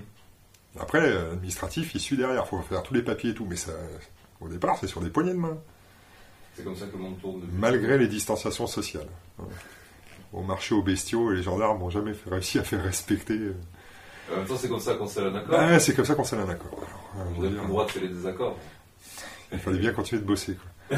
Après, 0.79 0.99
euh, 1.01 1.29
l'administratif, 1.29 1.93
il 1.93 2.01
suit 2.01 2.17
derrière. 2.17 2.43
Il 2.45 2.49
faut 2.49 2.59
faire 2.63 2.81
tous 2.83 2.95
les 2.95 3.03
papiers 3.03 3.29
et 3.29 3.33
tout, 3.35 3.45
mais 3.47 3.55
ça, 3.55 3.71
au 4.43 4.47
départ, 4.47 4.77
c'est 4.79 4.87
sur 4.87 5.01
des 5.01 5.09
poignées 5.09 5.31
de 5.33 5.37
main. 5.37 5.57
C'est 6.55 6.63
comme 6.63 6.75
ça 6.75 6.85
que 6.85 6.93
le 6.97 7.03
monde 7.03 7.19
tourne. 7.19 7.41
Malgré 7.57 7.97
les 7.97 8.07
distanciations 8.07 8.67
sociales. 8.67 9.07
Au 10.31 10.41
marché 10.41 10.75
aux 10.75 10.81
bestiaux, 10.83 11.31
les 11.31 11.41
gendarmes 11.43 11.79
n'ont 11.79 11.89
jamais 11.89 12.13
réussi 12.29 12.59
à 12.59 12.63
faire 12.63 12.83
respecter. 12.83 13.33
euh, 13.37 13.53
En 14.31 14.37
même 14.37 14.45
temps, 14.47 14.55
c'est 14.57 14.69
comme 14.69 14.79
ça 14.79 14.95
qu'on 14.95 15.07
scelle 15.07 15.27
un 15.27 15.35
accord. 15.35 15.79
C'est 15.79 15.95
comme 15.95 16.05
ça 16.05 16.15
qu'on 16.15 16.23
s'est 16.23 16.35
un 16.37 16.49
accord. 16.49 16.79
Alors, 17.15 17.27
On 17.37 17.41
n'a 17.41 17.47
plus 17.49 17.57
le 17.57 17.67
droit 17.67 17.85
de 17.85 17.91
faire 17.91 18.01
les 18.03 18.09
désaccords. 18.09 18.57
il 19.51 19.59
fallait 19.59 19.79
bien 19.79 19.93
continuer 19.93 20.21
de 20.21 20.27
bosser. 20.27 20.55
Quoi. 20.89 20.97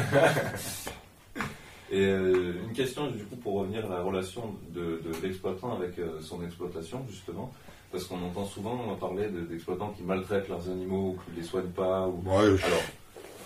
Et 1.90 2.04
euh, 2.04 2.54
une 2.66 2.72
question, 2.72 3.10
du 3.10 3.22
coup, 3.24 3.36
pour 3.36 3.60
revenir 3.60 3.86
à 3.86 3.88
la 3.96 4.02
relation 4.02 4.56
de, 4.74 5.00
de 5.04 5.12
l'exploitant 5.22 5.76
avec 5.76 5.96
euh, 6.00 6.20
son 6.20 6.42
exploitation, 6.44 7.04
justement, 7.08 7.52
parce 7.92 8.04
qu'on 8.04 8.20
entend 8.24 8.44
souvent 8.44 8.76
parler 8.98 9.28
de- 9.28 9.42
d'exploitants 9.42 9.90
qui 9.96 10.02
maltraitent 10.02 10.48
leurs 10.48 10.68
animaux, 10.68 11.10
ou 11.16 11.20
qui 11.24 11.30
ne 11.30 11.36
les 11.36 11.46
soignent 11.46 11.70
pas. 11.70 12.08
Ou... 12.08 12.22
Ouais, 12.26 12.56
je- 12.56 12.64
Alors, 12.66 12.80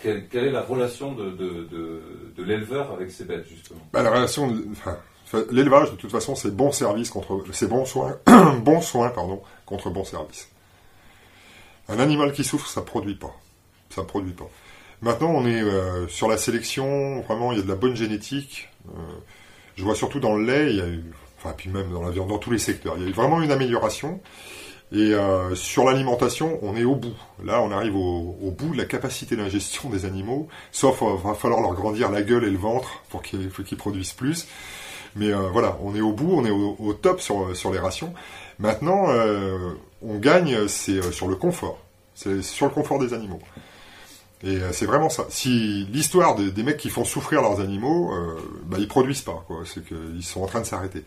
quelle, 0.03 0.27
est 0.33 0.51
la 0.51 0.63
relation 0.63 1.13
de, 1.13 1.31
de, 1.31 1.69
de, 2.37 2.43
l'éleveur 2.43 2.93
avec 2.93 3.11
ses 3.11 3.25
bêtes, 3.25 3.47
justement 3.49 3.81
bah, 3.93 4.03
la 4.03 4.11
relation, 4.11 4.55
l'élevage 5.51 5.91
de 5.91 5.97
toute 5.97 6.11
façon, 6.11 6.35
c'est 6.35 6.55
bon 6.55 6.73
service 6.73 7.11
contre, 7.11 7.45
c'est 7.53 7.69
bon 7.69 7.85
soin, 7.85 8.19
bon 8.63 8.81
soin 8.81 9.11
pardon, 9.11 9.43
contre 9.67 9.91
bon 9.91 10.05
service. 10.05 10.49
Un 11.89 11.99
animal 11.99 12.33
qui 12.33 12.45
souffre, 12.45 12.69
ça 12.69 12.83
produit 12.83 13.17
pas, 13.17 13.35
ça 13.91 14.05
produit 14.05 14.33
pas. 14.33 14.49
Maintenant, 15.03 15.31
on 15.31 15.47
est 15.47 15.63
euh, 15.63 16.07
sur 16.09 16.29
la 16.29 16.37
sélection. 16.37 17.23
Vraiment, 17.23 17.53
il 17.53 17.59
y 17.59 17.61
a 17.61 17.65
de 17.65 17.69
la 17.69 17.75
bonne 17.75 17.97
génétique. 17.97 18.69
Euh, 18.89 19.01
je 19.77 19.85
vois 19.85 19.95
surtout 19.95 20.21
dans 20.21 20.37
le 20.37 20.45
lait, 20.45 20.71
il 20.71 20.77
y 20.77 20.81
a 20.81 20.87
eu, 20.87 21.05
enfin, 21.39 21.55
puis 21.57 21.71
même 21.71 21.91
dans 21.91 22.03
la 22.03 22.11
viande, 22.11 22.29
dans 22.29 22.39
tous 22.39 22.51
les 22.51 22.59
secteurs, 22.59 22.95
il 22.99 23.05
y 23.05 23.07
a 23.07 23.09
eu 23.09 23.13
vraiment 23.13 23.41
une 23.41 23.51
amélioration. 23.51 24.21
Et 24.93 25.15
euh, 25.15 25.55
sur 25.55 25.85
l'alimentation, 25.85 26.59
on 26.63 26.75
est 26.77 26.83
au 26.83 26.97
bout. 26.97 27.15
Là, 27.45 27.63
on 27.63 27.71
arrive 27.71 27.95
au, 27.95 28.51
bout 28.51 28.73
de 28.73 28.77
la 28.77 28.85
capacité 28.85 29.37
d'ingestion 29.37 29.89
des 29.89 30.05
animaux. 30.05 30.49
Sauf, 30.73 31.03
euh, 31.03 31.15
va 31.23 31.35
falloir 31.35 31.61
leur 31.61 31.75
grandir 31.75 32.11
la 32.11 32.23
gueule 32.23 32.45
et 32.45 32.51
le 32.51 32.59
ventre 32.59 33.03
pour 33.09 33.23
qu'ils 33.23 33.77
produisent 33.77 34.13
plus. 34.13 34.49
Mais 35.15 35.33
euh, 35.33 35.49
voilà, 35.53 35.79
on 35.83 35.95
est 35.95 36.01
au 36.01 36.13
bout, 36.13 36.33
on 36.33 36.45
est 36.45 36.51
au, 36.51 36.93
top 36.95 37.21
sur, 37.21 37.57
sur 37.57 37.73
les 37.73 37.79
rations. 37.79 38.13
Maintenant, 38.59 39.07
on 40.03 40.19
gagne, 40.19 40.69
c'est 40.69 41.13
sur 41.13 41.29
le 41.29 41.37
confort. 41.37 41.79
C'est 42.15 42.43
sur 42.43 42.67
le 42.67 42.73
confort 42.73 42.99
des 42.99 43.15
animaux. 43.15 43.41
Et 44.43 44.59
c'est 44.73 44.87
vraiment 44.87 45.09
ça. 45.09 45.25
Si 45.31 45.87
l'histoire 45.91 46.35
des, 46.35 46.63
mecs 46.63 46.77
qui 46.77 46.91
font 46.91 47.05
souffrir 47.05 47.41
leurs 47.41 47.61
animaux, 47.61 48.13
bah, 48.67 48.77
ils 48.79 48.89
produisent 48.89 49.23
pas. 49.23 49.47
C'est 49.65 49.83
qu'ils 49.83 50.23
sont 50.23 50.43
en 50.43 50.47
train 50.47 50.61
de 50.61 50.67
s'arrêter. 50.67 51.05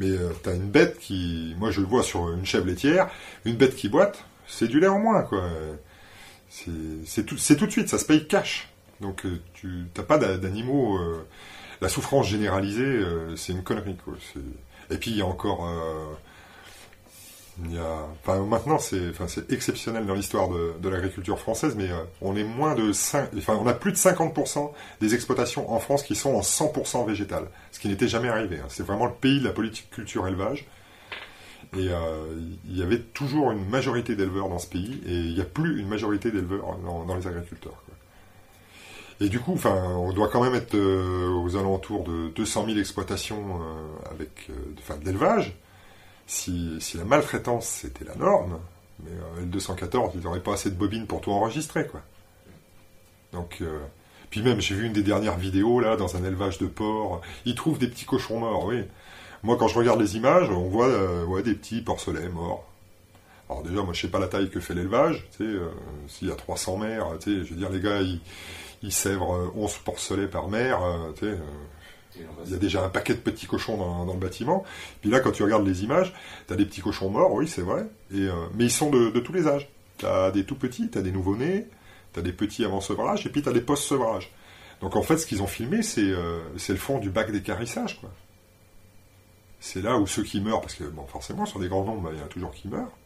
Mais 0.00 0.10
euh, 0.10 0.30
t'as 0.42 0.56
une 0.56 0.68
bête 0.68 0.98
qui, 0.98 1.54
moi 1.58 1.70
je 1.70 1.80
le 1.80 1.86
vois 1.86 2.02
sur 2.02 2.32
une 2.32 2.44
chèvre 2.44 2.66
laitière, 2.66 3.08
une 3.44 3.54
bête 3.54 3.76
qui 3.76 3.88
boite, 3.88 4.24
c'est 4.48 4.66
du 4.66 4.80
lait 4.80 4.88
en 4.88 4.98
moins. 4.98 5.22
quoi. 5.22 5.44
C'est 6.48 7.24
tout, 7.26 7.36
de 7.36 7.70
suite, 7.70 7.88
ça 7.88 7.98
se 7.98 8.04
paye 8.04 8.26
cash. 8.26 8.68
Donc 9.00 9.24
euh, 9.24 9.40
tu 9.54 9.84
t'as 9.94 10.02
pas 10.02 10.18
d'a- 10.18 10.36
d'animaux. 10.38 10.96
euh, 10.98 11.24
la 11.80 11.88
souffrance 11.88 12.26
généralisée, 12.28 13.00
c'est 13.36 13.52
une 13.52 13.62
connerie. 13.62 13.96
Quoi. 14.04 14.14
Et 14.90 14.96
puis 14.98 15.12
il 15.12 15.16
y 15.16 15.22
a 15.22 15.26
encore. 15.26 15.66
Maintenant, 17.58 18.78
c'est, 18.78 19.12
exceptionnel 19.50 20.06
dans 20.06 20.14
l'histoire 20.14 20.48
de, 20.48 20.88
l'agriculture 20.88 21.38
française, 21.38 21.74
mais 21.76 21.90
euh, 21.90 21.96
on 22.20 22.36
est 22.36 22.44
moins 22.44 22.74
de 22.74 22.92
5, 22.92 23.30
enfin, 23.36 23.58
on 23.60 23.66
a 23.66 23.74
plus 23.74 23.92
de 23.92 23.96
50% 23.96 24.72
des 25.00 25.14
exploitations 25.14 25.70
en 25.72 25.78
France 25.78 26.02
qui 26.02 26.14
sont 26.14 26.34
en 26.34 26.40
100% 26.40 27.06
végétales, 27.06 27.46
ce 27.72 27.78
qui 27.78 27.88
n'était 27.88 28.08
jamais 28.08 28.28
arrivé. 28.28 28.58
hein. 28.58 28.66
C'est 28.68 28.84
vraiment 28.84 29.06
le 29.06 29.12
pays 29.12 29.40
de 29.40 29.44
la 29.44 29.52
politique 29.52 29.90
culture 29.90 30.26
élevage. 30.26 30.66
Et 31.76 31.88
euh, 31.88 32.34
il 32.64 32.76
y 32.76 32.82
avait 32.82 32.98
toujours 32.98 33.52
une 33.52 33.68
majorité 33.68 34.16
d'éleveurs 34.16 34.48
dans 34.48 34.58
ce 34.58 34.66
pays, 34.66 35.00
et 35.06 35.14
il 35.14 35.34
n'y 35.34 35.40
a 35.40 35.44
plus 35.44 35.78
une 35.78 35.88
majorité 35.88 36.32
d'éleveurs 36.32 36.76
dans, 36.84 37.14
les 37.14 37.26
agriculteurs. 37.26 37.80
Et 39.20 39.28
du 39.28 39.38
coup, 39.38 39.56
on 39.64 40.12
doit 40.12 40.28
quand 40.28 40.42
même 40.42 40.54
être 40.54 40.74
euh, 40.74 41.28
aux 41.28 41.56
alentours 41.56 42.04
de 42.04 42.28
200 42.30 42.66
000 42.66 42.78
exploitations 42.78 43.60
avec, 44.10 44.48
l'élevage 45.04 45.54
si, 46.30 46.96
la 46.96 47.04
maltraitance 47.04 47.66
c'était 47.66 48.04
la 48.04 48.14
norme, 48.14 48.60
mais 49.02 49.10
euh, 49.10 49.46
L214, 49.46 50.12
ils 50.14 50.20
n'auraient 50.20 50.42
pas 50.42 50.54
assez 50.54 50.70
de 50.70 50.76
bobines 50.76 51.06
pour 51.06 51.20
tout 51.20 51.32
enregistrer, 51.32 51.86
quoi. 51.86 52.02
Donc, 53.32 53.58
euh, 53.60 53.80
puis 54.30 54.42
même, 54.42 54.60
j'ai 54.60 54.74
vu 54.74 54.86
une 54.86 54.92
des 54.92 55.02
dernières 55.02 55.36
vidéos, 55.36 55.80
là, 55.80 55.96
dans 55.96 56.16
un 56.16 56.24
élevage 56.24 56.58
de 56.58 56.66
porcs, 56.66 57.20
ils 57.44 57.54
trouvent 57.54 57.78
des 57.78 57.88
petits 57.88 58.04
cochons 58.04 58.38
morts, 58.38 58.64
oui. 58.66 58.84
Moi, 59.42 59.56
quand 59.58 59.68
je 59.68 59.78
regarde 59.78 60.00
les 60.00 60.16
images, 60.16 60.50
on 60.50 60.68
voit 60.68 60.88
euh, 60.88 61.42
des 61.42 61.54
petits 61.54 61.80
porcelets 61.80 62.28
morts. 62.28 62.64
Alors 63.48 63.62
déjà, 63.64 63.82
moi, 63.82 63.92
je 63.92 64.02
sais 64.02 64.08
pas 64.08 64.20
la 64.20 64.28
taille 64.28 64.50
que 64.50 64.60
fait 64.60 64.74
l'élevage, 64.74 65.26
tu 65.36 65.44
sais, 65.44 65.60
s'il 66.06 66.28
y 66.28 66.30
a 66.30 66.36
300 66.36 66.76
mères, 66.76 67.06
tu 67.20 67.40
sais, 67.40 67.44
je 67.44 67.50
veux 67.50 67.56
dire, 67.56 67.70
les 67.70 67.80
gars, 67.80 68.00
ils, 68.82 68.92
sèvrent 68.92 69.34
euh, 69.34 69.52
11 69.56 69.78
porcelets 69.78 70.28
par 70.28 70.48
mère, 70.48 70.80
tu 71.18 71.26
il 72.16 72.50
y 72.50 72.54
a 72.54 72.58
déjà 72.58 72.84
un 72.84 72.88
paquet 72.88 73.14
de 73.14 73.20
petits 73.20 73.46
cochons 73.46 73.76
dans, 73.76 74.04
dans 74.04 74.14
le 74.14 74.18
bâtiment. 74.18 74.64
Puis 75.00 75.10
là, 75.10 75.20
quand 75.20 75.32
tu 75.32 75.42
regardes 75.42 75.66
les 75.66 75.84
images, 75.84 76.12
tu 76.46 76.52
as 76.52 76.56
des 76.56 76.66
petits 76.66 76.80
cochons 76.80 77.10
morts, 77.10 77.32
oui, 77.32 77.46
c'est 77.48 77.62
vrai. 77.62 77.86
Et, 78.12 78.22
euh, 78.22 78.46
mais 78.54 78.64
ils 78.64 78.70
sont 78.70 78.90
de, 78.90 79.10
de 79.10 79.20
tous 79.20 79.32
les 79.32 79.46
âges. 79.46 79.68
Tu 79.98 80.06
as 80.06 80.30
des 80.30 80.44
tout 80.44 80.56
petits, 80.56 80.90
tu 80.90 80.98
as 80.98 81.02
des 81.02 81.12
nouveau-nés, 81.12 81.66
tu 82.12 82.20
as 82.20 82.22
des 82.22 82.32
petits 82.32 82.64
avant 82.64 82.80
sevrage, 82.80 83.26
et 83.26 83.30
puis 83.30 83.42
tu 83.42 83.48
as 83.48 83.52
des 83.52 83.60
post-sevrage. 83.60 84.32
Donc 84.80 84.96
en 84.96 85.02
fait, 85.02 85.18
ce 85.18 85.26
qu'ils 85.26 85.42
ont 85.42 85.46
filmé, 85.46 85.82
c'est 85.82 86.00
euh, 86.00 86.40
le 86.54 86.76
fond 86.76 86.98
du 86.98 87.10
bac 87.10 87.30
d'écarissage. 87.30 88.00
C'est 89.60 89.82
là 89.82 89.98
où 89.98 90.06
ceux 90.06 90.22
qui 90.22 90.40
meurent, 90.40 90.62
parce 90.62 90.74
que 90.74 90.84
bon, 90.84 91.06
forcément, 91.06 91.44
sur 91.44 91.60
des 91.60 91.68
grands 91.68 91.84
nombres, 91.84 92.02
bah, 92.02 92.10
il 92.12 92.18
y 92.18 92.22
en 92.22 92.24
a 92.24 92.28
toujours 92.28 92.52
qui 92.52 92.68
meurent. 92.68 92.96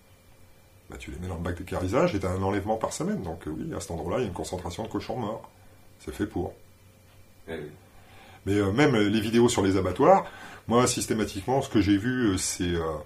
Bah, 0.88 0.96
tu 0.98 1.10
les 1.10 1.18
mets 1.18 1.28
dans 1.28 1.36
le 1.36 1.42
bac 1.42 1.58
d'écarissage 1.58 2.14
et 2.14 2.20
tu 2.20 2.26
as 2.26 2.30
un 2.30 2.42
enlèvement 2.42 2.76
par 2.76 2.92
semaine. 2.92 3.22
Donc 3.22 3.46
euh, 3.46 3.50
oui, 3.50 3.74
à 3.74 3.80
cet 3.80 3.90
endroit-là, 3.90 4.18
il 4.18 4.22
y 4.22 4.24
a 4.24 4.28
une 4.28 4.34
concentration 4.34 4.84
de 4.84 4.88
cochons 4.88 5.16
morts. 5.16 5.50
C'est 5.98 6.14
fait 6.14 6.26
pour. 6.26 6.54
Eh. 7.48 7.58
Mais 8.46 8.54
euh, 8.54 8.72
même 8.72 8.94
euh, 8.94 9.08
les 9.08 9.20
vidéos 9.20 9.48
sur 9.48 9.62
les 9.62 9.76
abattoirs, 9.76 10.26
moi 10.68 10.86
systématiquement, 10.86 11.62
ce 11.62 11.68
que 11.68 11.80
j'ai 11.80 11.96
vu, 11.96 12.32
euh, 12.32 12.36
c'est 12.38 12.64
euh, 12.64 12.96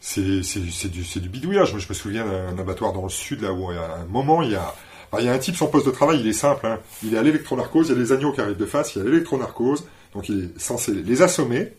c'est 0.00 0.90
du, 0.90 1.28
bidouillage. 1.28 1.72
Moi, 1.72 1.80
je 1.80 1.88
me 1.88 1.94
souviens 1.94 2.24
d'un 2.24 2.58
abattoir 2.58 2.92
dans 2.92 3.02
le 3.02 3.10
sud, 3.10 3.42
là 3.42 3.52
où 3.52 3.70
y 3.70 3.76
a 3.76 3.96
un 3.96 4.04
moment, 4.06 4.42
il 4.42 4.52
y 4.52 4.54
a, 4.56 4.74
enfin, 5.10 5.22
il 5.22 5.26
y 5.26 5.28
a 5.28 5.32
un 5.32 5.38
type, 5.38 5.56
son 5.56 5.66
poste 5.66 5.86
de 5.86 5.90
travail, 5.90 6.20
il 6.20 6.26
est 6.26 6.32
simple. 6.32 6.66
hein. 6.66 6.78
Il 7.02 7.14
est 7.14 7.18
à 7.18 7.22
l'électronarcose, 7.22 7.88
il 7.88 7.92
y 7.92 7.96
a 7.96 7.98
les 7.98 8.12
agneaux 8.12 8.32
qui 8.32 8.40
arrivent 8.40 8.56
de 8.56 8.66
face, 8.66 8.94
il 8.94 8.98
y 8.98 9.02
a 9.02 9.04
l'électronarcose, 9.04 9.84
donc 10.14 10.28
il 10.30 10.44
est 10.44 10.58
censé 10.58 10.94
les 10.94 11.22
assommer. 11.22 11.72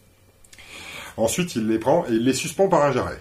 Ensuite, 1.18 1.56
il 1.56 1.68
les 1.68 1.80
prend 1.80 2.06
et 2.06 2.12
il 2.12 2.24
les 2.24 2.34
suspend 2.34 2.68
par 2.68 2.84
un 2.84 2.92
jarret. 2.92 3.20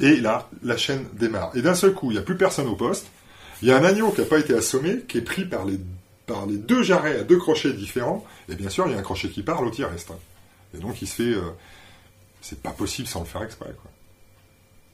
Et 0.00 0.16
là, 0.16 0.48
la 0.62 0.76
chaîne 0.76 1.04
démarre. 1.12 1.50
Et 1.54 1.62
d'un 1.62 1.74
seul 1.74 1.92
coup, 1.92 2.10
il 2.10 2.14
n'y 2.14 2.18
a 2.18 2.22
plus 2.22 2.36
personne 2.36 2.68
au 2.68 2.76
poste. 2.76 3.06
Il 3.60 3.68
y 3.68 3.72
a 3.72 3.76
un 3.76 3.84
agneau 3.84 4.10
qui 4.10 4.20
n'a 4.20 4.26
pas 4.26 4.38
été 4.38 4.54
assommé, 4.54 5.00
qui 5.08 5.18
est 5.18 5.22
pris 5.22 5.44
par 5.44 5.64
les, 5.64 5.78
par 6.32 6.46
les 6.46 6.56
deux 6.56 6.82
jarrets 6.82 7.18
à 7.20 7.22
deux 7.24 7.38
crochets 7.38 7.72
différents. 7.72 8.24
Et 8.48 8.54
bien 8.54 8.70
sûr, 8.70 8.86
il 8.86 8.92
y 8.92 8.94
a 8.94 8.98
un 8.98 9.02
crochet 9.02 9.28
qui 9.28 9.42
part, 9.42 9.62
l'autre 9.62 9.76
il 9.78 9.84
reste. 9.84 10.10
Et 10.74 10.78
donc, 10.78 11.02
il 11.02 11.06
se 11.08 11.16
fait. 11.16 11.22
euh, 11.34 11.42
c'est 12.40 12.60
pas 12.60 12.70
possible 12.70 13.06
sans 13.06 13.20
le 13.20 13.26
faire 13.26 13.42
exprès. 13.42 13.72
Quoi. 13.80 13.90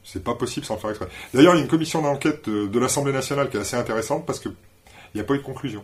C'est 0.03 0.23
pas 0.23 0.35
possible 0.35 0.65
sans 0.65 0.75
le 0.75 0.79
faire 0.81 0.89
exprès. 0.91 1.07
D'ailleurs, 1.33 1.53
il 1.55 1.57
y 1.57 1.61
a 1.61 1.63
une 1.63 1.69
commission 1.69 2.01
d'enquête 2.01 2.49
de, 2.49 2.67
de 2.67 2.79
l'Assemblée 2.79 3.13
nationale 3.13 3.49
qui 3.49 3.57
est 3.57 3.61
assez 3.61 3.75
intéressante 3.75 4.25
parce 4.25 4.39
qu'il 4.39 4.53
n'y 5.15 5.21
a 5.21 5.23
pas 5.23 5.33
eu 5.35 5.39
de 5.39 5.43
conclusion. 5.43 5.83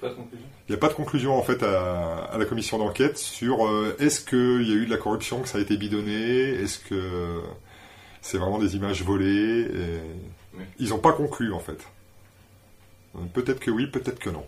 Pas 0.00 0.08
de 0.10 0.14
conclusion 0.14 0.46
Il 0.68 0.72
n'y 0.72 0.76
a 0.76 0.78
pas 0.78 0.88
de 0.88 0.94
conclusion 0.94 1.34
en 1.38 1.42
fait 1.42 1.62
à, 1.62 2.24
à 2.24 2.36
la 2.38 2.44
commission 2.44 2.76
d'enquête 2.78 3.16
sur 3.16 3.66
euh, 3.66 3.96
est-ce 4.00 4.20
qu'il 4.20 4.68
y 4.68 4.72
a 4.72 4.76
eu 4.76 4.86
de 4.86 4.90
la 4.90 4.98
corruption, 4.98 5.40
que 5.40 5.48
ça 5.48 5.58
a 5.58 5.60
été 5.60 5.76
bidonné, 5.76 6.50
est-ce 6.62 6.78
que 6.80 7.40
c'est 8.20 8.38
vraiment 8.38 8.58
des 8.58 8.74
images 8.76 9.02
volées. 9.02 9.62
et 9.62 10.00
Oui. 10.58 10.64
Ils 10.78 10.88
n'ont 10.90 10.98
pas 10.98 11.12
conclu 11.12 11.52
en 11.52 11.60
fait. 11.60 11.78
Euh, 13.16 13.20
Peut-être 13.32 13.60
que 13.60 13.70
oui, 13.70 13.86
peut-être 13.86 14.18
que 14.18 14.30
non. 14.30 14.44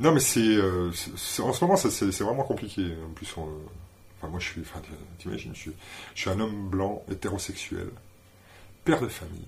Non 0.00 0.12
mais 0.12 0.20
c'est, 0.20 0.40
euh, 0.56 0.90
en 1.40 1.52
ce 1.52 1.64
moment 1.64 1.76
c'est 1.76 2.10
vraiment 2.22 2.42
compliqué. 2.44 2.82
En 3.08 3.12
plus, 3.12 3.32
on- 3.36 3.48
enfin 4.18 4.28
moi 4.28 4.40
je 4.40 4.46
suis, 4.46 4.60
enfin, 4.62 4.80
t'imagines, 5.18 5.54
je 5.54 5.60
suis, 5.60 5.72
je 6.14 6.20
suis 6.22 6.30
un 6.30 6.40
homme 6.40 6.68
blanc 6.70 7.04
hétérosexuel, 7.10 7.88
père 8.84 9.00
de 9.00 9.06
famille, 9.08 9.46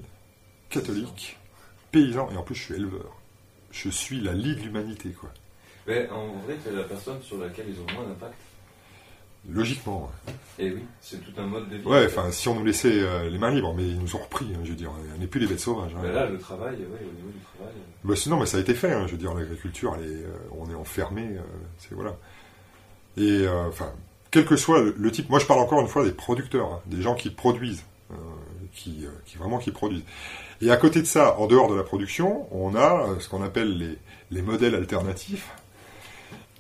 catholique, 0.71 1.39
paysan 1.91 2.31
et 2.31 2.37
en 2.37 2.43
plus 2.43 2.55
je 2.55 2.63
suis 2.63 2.75
éleveur. 2.75 3.17
Je 3.73 3.89
suis 3.89 4.21
la 4.21 4.33
lie 4.35 4.55
de 4.55 4.61
l'humanité 4.61 5.11
quoi. 5.11 5.31
Mais 5.89 6.09
en 6.11 6.29
vrai, 6.39 6.57
c'est 6.65 6.73
la 6.73 6.85
personne 6.85 7.21
sur 7.23 7.37
laquelle 7.39 7.67
ils 7.69 7.81
ont 7.81 7.93
moins 7.95 8.07
d'impact. 8.09 8.35
Logiquement. 9.51 10.11
Et 10.59 10.71
oui, 10.71 10.83
c'est 11.01 11.19
tout 11.23 11.39
un 11.41 11.47
mode 11.47 11.69
de 11.69 11.77
vie. 11.77 11.87
Ouais, 11.87 12.07
enfin, 12.07 12.31
si 12.31 12.49
on 12.49 12.55
nous 12.55 12.65
laissait 12.65 13.01
euh, 13.03 13.29
les 13.29 13.39
mains 13.39 13.51
libres, 13.51 13.75
mais 13.77 13.83
ils 13.83 13.99
nous 13.99 14.15
ont 14.17 14.21
repris, 14.21 14.47
hein, 14.55 14.61
je 14.65 14.71
veux 14.71 14.77
dire, 14.77 14.91
on 15.15 15.21
n'est 15.21 15.27
plus 15.27 15.41
les 15.41 15.47
bêtes 15.47 15.61
sauvages. 15.61 15.93
hein. 15.97 16.01
Ben 16.03 16.13
là, 16.13 16.27
le 16.27 16.39
travail, 16.39 16.77
ouais, 16.77 16.85
au 16.85 17.17
niveau 17.17 17.29
du 17.33 17.41
travail. 17.57 17.75
euh, 17.77 18.05
Bah, 18.09 18.15
sinon, 18.17 18.39
mais 18.39 18.47
ça 18.47 18.57
a 18.57 18.61
été 18.61 18.73
fait. 18.75 18.93
hein, 18.93 19.05
je 19.07 19.13
veux 19.13 19.19
dire, 19.19 19.35
l'agriculture, 19.35 19.97
euh, 20.01 20.27
on 20.59 20.71
est 20.71 20.75
enfermé. 20.75 21.23
euh, 21.23 21.41
c'est 21.79 21.95
voilà. 21.95 22.17
Et 23.17 23.47
enfin, 23.69 23.93
quel 24.31 24.45
que 24.47 24.57
soit 24.57 24.81
le, 24.81 24.95
le 24.99 25.11
type. 25.13 25.29
Moi, 25.31 25.39
je 25.39 25.47
parle 25.47 25.61
encore 25.61 25.81
une 25.81 25.87
fois 25.89 26.05
des 26.05 26.11
producteurs, 26.13 26.81
des 26.87 27.01
gens 27.03 27.15
qui 27.15 27.31
produisent, 27.31 27.85
qui, 28.73 29.07
qui 29.25 29.37
vraiment 29.37 29.59
qui 29.59 29.71
produisent. 29.71 30.03
Et 30.61 30.71
à 30.73 30.77
côté 30.77 31.01
de 31.01 31.07
ça, 31.07 31.39
en 31.39 31.47
dehors 31.47 31.69
de 31.71 31.77
la 31.77 31.85
production, 31.85 32.49
on 32.51 32.75
a 32.75 33.07
ce 33.21 33.29
qu'on 33.29 33.43
appelle 33.45 33.77
les, 33.79 33.99
les 34.33 34.43
modèles 34.43 34.75
alternatifs, 34.75 35.49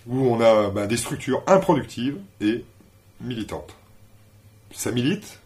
où 0.06 0.18
on 0.18 0.40
a 0.40 0.70
bah, 0.70 0.86
des 0.86 0.96
structures 0.96 1.42
improductives 1.48 2.18
et 2.40 2.64
militantes. 3.20 3.74
Ça 4.72 4.90
milite, 4.90 5.38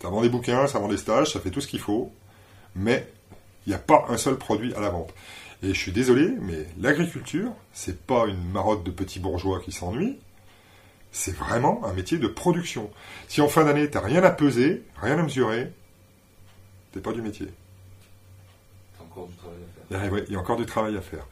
ça 0.00 0.08
vend 0.10 0.20
des 0.20 0.28
bouquins, 0.28 0.66
ça 0.66 0.78
vend 0.78 0.88
des 0.88 0.98
stages, 0.98 1.32
ça 1.32 1.40
fait 1.40 1.50
tout 1.50 1.60
ce 1.62 1.66
qu'il 1.66 1.80
faut, 1.80 2.12
mais 2.74 3.10
il 3.66 3.70
n'y 3.70 3.74
a 3.74 3.78
pas 3.78 4.04
un 4.08 4.18
seul 4.18 4.36
produit 4.36 4.74
à 4.74 4.80
la 4.80 4.90
vente. 4.90 5.14
Et 5.62 5.68
je 5.68 5.78
suis 5.78 5.92
désolé, 5.92 6.30
mais 6.40 6.66
l'agriculture, 6.78 7.50
c'est 7.72 8.04
pas 8.06 8.26
une 8.26 8.44
marotte 8.50 8.84
de 8.84 8.90
petits 8.90 9.18
bourgeois 9.18 9.60
qui 9.60 9.72
s'ennuient. 9.72 10.18
C'est 11.10 11.34
vraiment 11.34 11.82
un 11.86 11.94
métier 11.94 12.18
de 12.18 12.26
production. 12.26 12.90
Si 13.28 13.40
en 13.40 13.48
fin 13.48 13.64
d'année, 13.64 13.88
t'as 13.88 14.00
rien 14.00 14.22
à 14.24 14.30
peser, 14.30 14.82
rien 15.00 15.18
à 15.18 15.22
mesurer, 15.22 15.72
t'es 16.92 17.00
pas 17.00 17.12
du 17.12 17.22
métier. 17.22 17.48
Il 19.90 20.32
y 20.32 20.36
a 20.36 20.38
encore 20.38 20.56
du 20.56 20.66
travail 20.66 20.96
à 20.96 21.00
faire. 21.00 21.26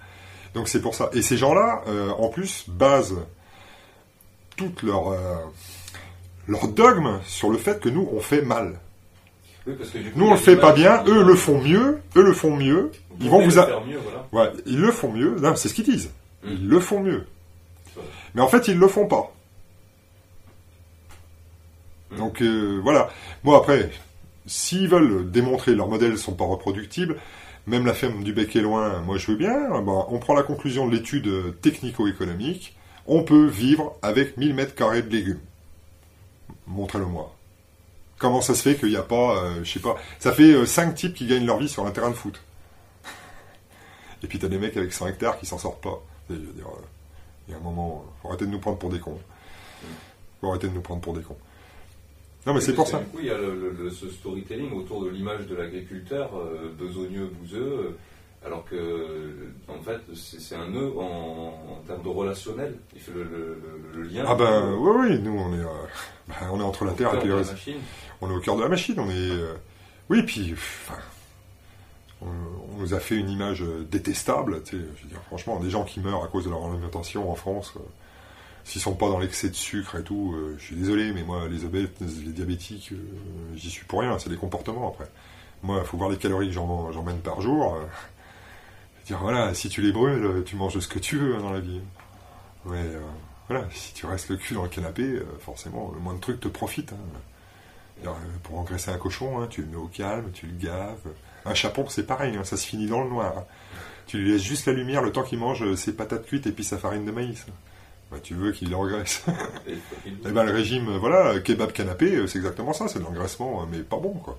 Donc 0.54 0.68
c'est 0.68 0.80
pour 0.80 0.94
ça. 0.94 1.10
Et 1.12 1.20
ces 1.20 1.36
gens-là, 1.36 1.82
euh, 1.88 2.10
en 2.10 2.28
plus, 2.28 2.64
basent 2.68 3.18
toute 4.56 4.82
leur, 4.82 5.08
euh, 5.08 5.36
leur 6.48 6.68
dogme 6.68 7.20
sur 7.24 7.50
le 7.50 7.58
fait 7.58 7.80
que 7.80 7.88
nous, 7.88 8.08
on 8.12 8.20
fait 8.20 8.42
mal. 8.42 8.78
Oui, 9.66 9.74
parce 9.78 9.90
que 9.90 9.98
du 9.98 10.10
coup, 10.10 10.18
Nous, 10.18 10.26
on 10.26 10.32
le 10.32 10.36
fait 10.38 10.56
pas 10.56 10.72
bien, 10.72 11.04
eux 11.06 11.22
le 11.22 11.34
font 11.36 11.60
mieux, 11.60 12.00
eux 12.16 12.22
le 12.22 12.32
font 12.32 12.56
mieux, 12.56 12.90
Vous 13.10 13.16
ils 13.20 13.30
vont 13.30 13.42
vous... 13.42 13.50
le 13.50 13.58
A... 13.58 13.66
faire 13.66 13.84
mieux, 13.84 13.98
voilà. 13.98 14.26
Ouais, 14.32 14.52
ils 14.66 14.80
le 14.80 14.90
font 14.90 15.12
mieux, 15.12 15.36
c'est 15.56 15.68
ce 15.68 15.74
qu'ils 15.74 15.84
disent. 15.84 16.10
Ils 16.44 16.68
le 16.68 16.80
font 16.80 17.00
mieux. 17.00 17.24
Mais 18.34 18.40
en 18.40 18.48
fait, 18.48 18.66
ils 18.68 18.78
le 18.78 18.88
font 18.88 19.06
pas. 19.06 19.32
Mm. 22.10 22.16
Donc 22.16 22.42
euh, 22.42 22.80
voilà. 22.82 23.10
Moi 23.44 23.56
après, 23.56 23.90
s'ils 24.46 24.88
veulent 24.88 25.30
démontrer 25.30 25.74
leurs 25.74 25.88
modèles 25.88 26.18
sont 26.18 26.34
pas 26.34 26.44
reproductibles, 26.44 27.16
même 27.66 27.86
la 27.86 27.94
ferme 27.94 28.24
du 28.24 28.32
bec 28.32 28.56
est 28.56 28.60
loin, 28.60 29.00
moi 29.02 29.18
je 29.18 29.30
veux 29.30 29.36
bien. 29.36 29.80
Bon, 29.82 30.06
on 30.08 30.18
prend 30.18 30.34
la 30.34 30.42
conclusion 30.42 30.88
de 30.88 30.96
l'étude 30.96 31.60
technico-économique. 31.60 32.74
On 33.06 33.22
peut 33.22 33.46
vivre 33.46 33.96
avec 34.02 34.36
1000 34.36 34.54
mètres 34.54 34.74
carrés 34.74 35.02
de 35.02 35.10
légumes. 35.10 35.40
Montrez-le-moi. 36.66 37.34
Comment 38.18 38.40
ça 38.40 38.54
se 38.54 38.62
fait 38.62 38.76
qu'il 38.76 38.90
n'y 38.90 38.96
a 38.96 39.02
pas, 39.02 39.36
euh, 39.42 39.64
je 39.64 39.72
sais 39.72 39.80
pas, 39.80 39.96
ça 40.20 40.32
fait 40.32 40.64
5 40.64 40.94
types 40.94 41.14
qui 41.14 41.26
gagnent 41.26 41.46
leur 41.46 41.58
vie 41.58 41.68
sur 41.68 41.86
un 41.86 41.90
terrain 41.90 42.10
de 42.10 42.14
foot. 42.14 42.40
Et 44.22 44.28
puis 44.28 44.38
t'as 44.38 44.48
des 44.48 44.58
mecs 44.58 44.76
avec 44.76 44.92
100 44.92 45.08
hectares 45.08 45.38
qui 45.38 45.46
s'en 45.46 45.58
sortent 45.58 45.82
pas. 45.82 46.00
Euh, 46.30 46.36
il 47.48 47.50
y 47.50 47.54
a 47.54 47.56
un 47.56 47.60
moment, 47.60 48.04
faut 48.22 48.28
arrêter 48.28 48.46
de 48.46 48.50
nous 48.50 48.60
prendre 48.60 48.78
pour 48.78 48.90
des 48.90 49.00
cons. 49.00 49.18
Faut 50.40 50.48
arrêter 50.48 50.68
de 50.68 50.74
nous 50.74 50.80
prendre 50.80 51.00
pour 51.00 51.14
des 51.14 51.22
cons. 51.22 51.36
Non 52.46 52.54
mais 52.54 52.60
c'est 52.60 52.74
pour 52.74 52.88
ça. 52.88 52.98
Du 52.98 53.06
coup, 53.06 53.18
il 53.20 53.26
y 53.26 53.30
a 53.30 53.38
ce 53.90 54.08
storytelling 54.08 54.72
autour 54.72 55.04
de 55.04 55.10
l'image 55.10 55.46
de 55.46 55.54
l'agriculteur, 55.54 56.30
euh, 56.36 56.72
besogneux, 56.76 57.26
bouseux, 57.26 57.60
euh, 57.60 57.96
alors 58.44 58.64
que, 58.64 59.28
en 59.68 59.80
fait, 59.82 60.00
c'est 60.14 60.54
un 60.56 60.68
nœud 60.68 60.92
en, 60.98 61.54
en 61.78 61.82
termes 61.86 62.02
de 62.02 62.08
relationnel. 62.08 62.76
Il 62.94 63.00
fait 63.00 63.12
le, 63.12 63.22
le- 63.24 63.60
le- 63.94 64.02
le 64.02 64.08
lien. 64.08 64.24
Ah 64.26 64.34
ben 64.34 64.74
oui 64.78 64.90
oui, 65.10 65.18
nous 65.20 65.32
on 65.38 65.52
est, 65.54 65.60
euh, 65.60 65.86
ben, 66.28 66.34
on 66.52 66.60
est 66.60 66.64
entre 66.64 66.84
la 66.84 66.92
terre 66.92 67.14
et 67.14 67.18
puis 67.20 67.28
la 67.28 67.36
machine. 67.36 67.76
On 68.20 68.30
est 68.30 68.34
au 68.34 68.40
cœur 68.40 68.56
de 68.56 68.62
la 68.62 68.68
machine. 68.68 68.94
On 68.98 69.08
est, 69.10 69.14
euh, 69.30 69.54
oui 70.10 70.22
puis, 70.24 70.52
enfin, 70.54 70.98
on, 72.20 72.26
on 72.26 72.80
nous 72.80 72.94
a 72.94 73.00
fait 73.00 73.16
une 73.16 73.28
image 73.30 73.64
détestable. 73.90 74.62
Tu 74.64 74.76
sais, 74.76 74.82
je 74.96 75.02
veux 75.02 75.08
dire 75.08 75.20
franchement, 75.26 75.60
des 75.60 75.70
gens 75.70 75.84
qui 75.84 76.00
meurent 76.00 76.24
à 76.24 76.28
cause 76.28 76.44
de 76.44 76.50
leur 76.50 76.64
alimentation 76.66 77.30
en 77.30 77.34
France. 77.34 77.72
euh, 77.76 77.80
S'ils 78.64 78.80
sont 78.80 78.94
pas 78.94 79.08
dans 79.08 79.18
l'excès 79.18 79.48
de 79.48 79.54
sucre 79.56 79.96
et 79.96 80.04
tout, 80.04 80.34
euh, 80.36 80.54
je 80.58 80.64
suis 80.64 80.76
désolé, 80.76 81.12
mais 81.12 81.24
moi, 81.24 81.48
les 81.48 81.64
obèses, 81.64 81.88
les 82.00 82.30
diabétiques, 82.32 82.92
j'y 83.56 83.70
suis 83.70 83.84
pour 83.86 84.00
rien, 84.00 84.16
c'est 84.20 84.30
des 84.30 84.36
comportements 84.36 84.88
après. 84.88 85.10
Moi, 85.64 85.78
il 85.82 85.86
faut 85.86 85.96
voir 85.96 86.10
les 86.10 86.16
calories 86.16 86.46
que 86.48 86.52
j'emmène 86.54 87.18
par 87.18 87.40
jour. 87.40 87.76
Dire, 89.12 89.22
voilà, 89.22 89.54
si 89.54 89.68
tu 89.68 89.80
les 89.82 89.92
brûles, 89.92 90.24
euh, 90.24 90.42
tu 90.44 90.56
manges 90.56 90.78
ce 90.78 90.88
que 90.88 90.98
tu 90.98 91.16
veux 91.18 91.34
hein, 91.36 91.40
dans 91.40 91.52
la 91.52 91.60
vie. 91.60 91.80
Mais 92.66 92.78
euh, 92.78 93.00
voilà, 93.48 93.64
si 93.72 93.92
tu 93.94 94.06
restes 94.06 94.28
le 94.30 94.36
cul 94.36 94.54
dans 94.54 94.62
le 94.62 94.68
canapé, 94.68 95.02
euh, 95.02 95.24
forcément, 95.40 95.90
le 95.94 96.00
moins 96.00 96.14
de 96.14 96.20
trucs 96.20 96.40
te 96.40 96.48
profite. 96.48 96.92
hein. 96.92 98.10
Pour 98.42 98.58
engraisser 98.58 98.90
un 98.90 98.98
cochon, 98.98 99.40
hein, 99.40 99.46
tu 99.48 99.60
le 99.62 99.68
mets 99.68 99.76
au 99.76 99.86
calme, 99.86 100.30
tu 100.32 100.46
le 100.46 100.54
gaves. 100.58 100.98
Un 101.44 101.54
chapon, 101.54 101.86
c'est 101.88 102.06
pareil, 102.06 102.36
ça 102.42 102.56
se 102.56 102.66
finit 102.66 102.86
dans 102.86 103.02
le 103.04 103.08
noir. 103.10 103.44
Tu 104.06 104.18
lui 104.18 104.32
laisses 104.32 104.42
juste 104.42 104.66
la 104.66 104.72
lumière 104.72 105.02
le 105.02 105.12
temps 105.12 105.22
qu'il 105.22 105.38
mange 105.38 105.72
ses 105.76 105.92
patates 105.94 106.26
cuites 106.26 106.46
et 106.48 106.52
puis 106.52 106.64
sa 106.64 106.78
farine 106.78 107.04
de 107.04 107.12
maïs. 107.12 107.46
Bah, 108.10 108.18
tu 108.20 108.34
veux 108.34 108.50
qu'il 108.52 108.74
engraisse. 108.74 109.24
Et- 109.68 109.78
Eh 110.26 110.30
ben, 110.32 110.42
le 110.44 110.52
régime, 110.52 110.96
voilà, 110.98 111.38
kebab 111.40 111.70
canapé, 111.72 112.26
c'est 112.26 112.38
exactement 112.38 112.72
ça, 112.72 112.88
c'est 112.88 112.98
de 112.98 113.04
l'engraissement, 113.04 113.64
mais 113.70 113.78
pas 113.80 113.98
bon, 113.98 114.14
quoi. 114.14 114.36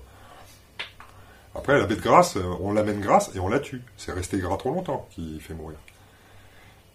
Après, 1.64 1.78
la 1.78 1.86
bête 1.86 2.02
grasse, 2.02 2.36
euh, 2.36 2.42
on 2.60 2.72
l'amène 2.74 3.00
grasse 3.00 3.30
et 3.34 3.38
on 3.40 3.48
la 3.48 3.58
tue. 3.58 3.80
C'est 3.96 4.12
resté 4.12 4.36
gras 4.38 4.58
trop 4.58 4.70
longtemps 4.70 5.08
qui 5.10 5.40
fait 5.40 5.54
mourir. 5.54 5.78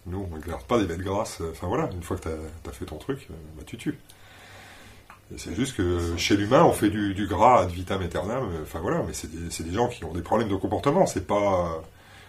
Nous, 0.06 0.28
on 0.32 0.36
ne 0.36 0.42
garde 0.44 0.62
pas 0.66 0.78
des 0.78 0.86
bêtes 0.86 1.00
grasses. 1.02 1.42
euh, 1.42 1.50
Enfin 1.52 1.66
voilà, 1.66 1.90
une 1.92 2.04
fois 2.04 2.18
que 2.18 2.22
tu 2.22 2.30
as, 2.30 2.72
fait 2.72 2.86
ton 2.86 2.98
truc, 2.98 3.26
euh, 3.32 3.34
bah, 3.58 3.64
tu 3.66 3.78
tues. 3.78 3.98
C'est 5.38 5.56
juste 5.56 5.76
que 5.76 6.16
chez 6.18 6.38
l'humain, 6.38 6.64
on 6.66 6.72
fait 6.72 6.92
du, 6.92 7.16
du 7.16 7.26
gras 7.26 7.62
ad 7.62 7.72
vitam 7.72 8.00
aeternam. 8.04 8.48
Enfin 8.62 8.78
voilà, 8.80 9.02
mais 9.08 9.14
c'est 9.14 9.64
des, 9.64 9.72
gens 9.74 9.88
qui 9.88 10.04
ont 10.06 10.14
des 10.14 10.22
problèmes 10.22 10.50
de 10.50 10.56
comportement. 10.56 11.08
C'est 11.08 11.26
pas, 11.26 11.82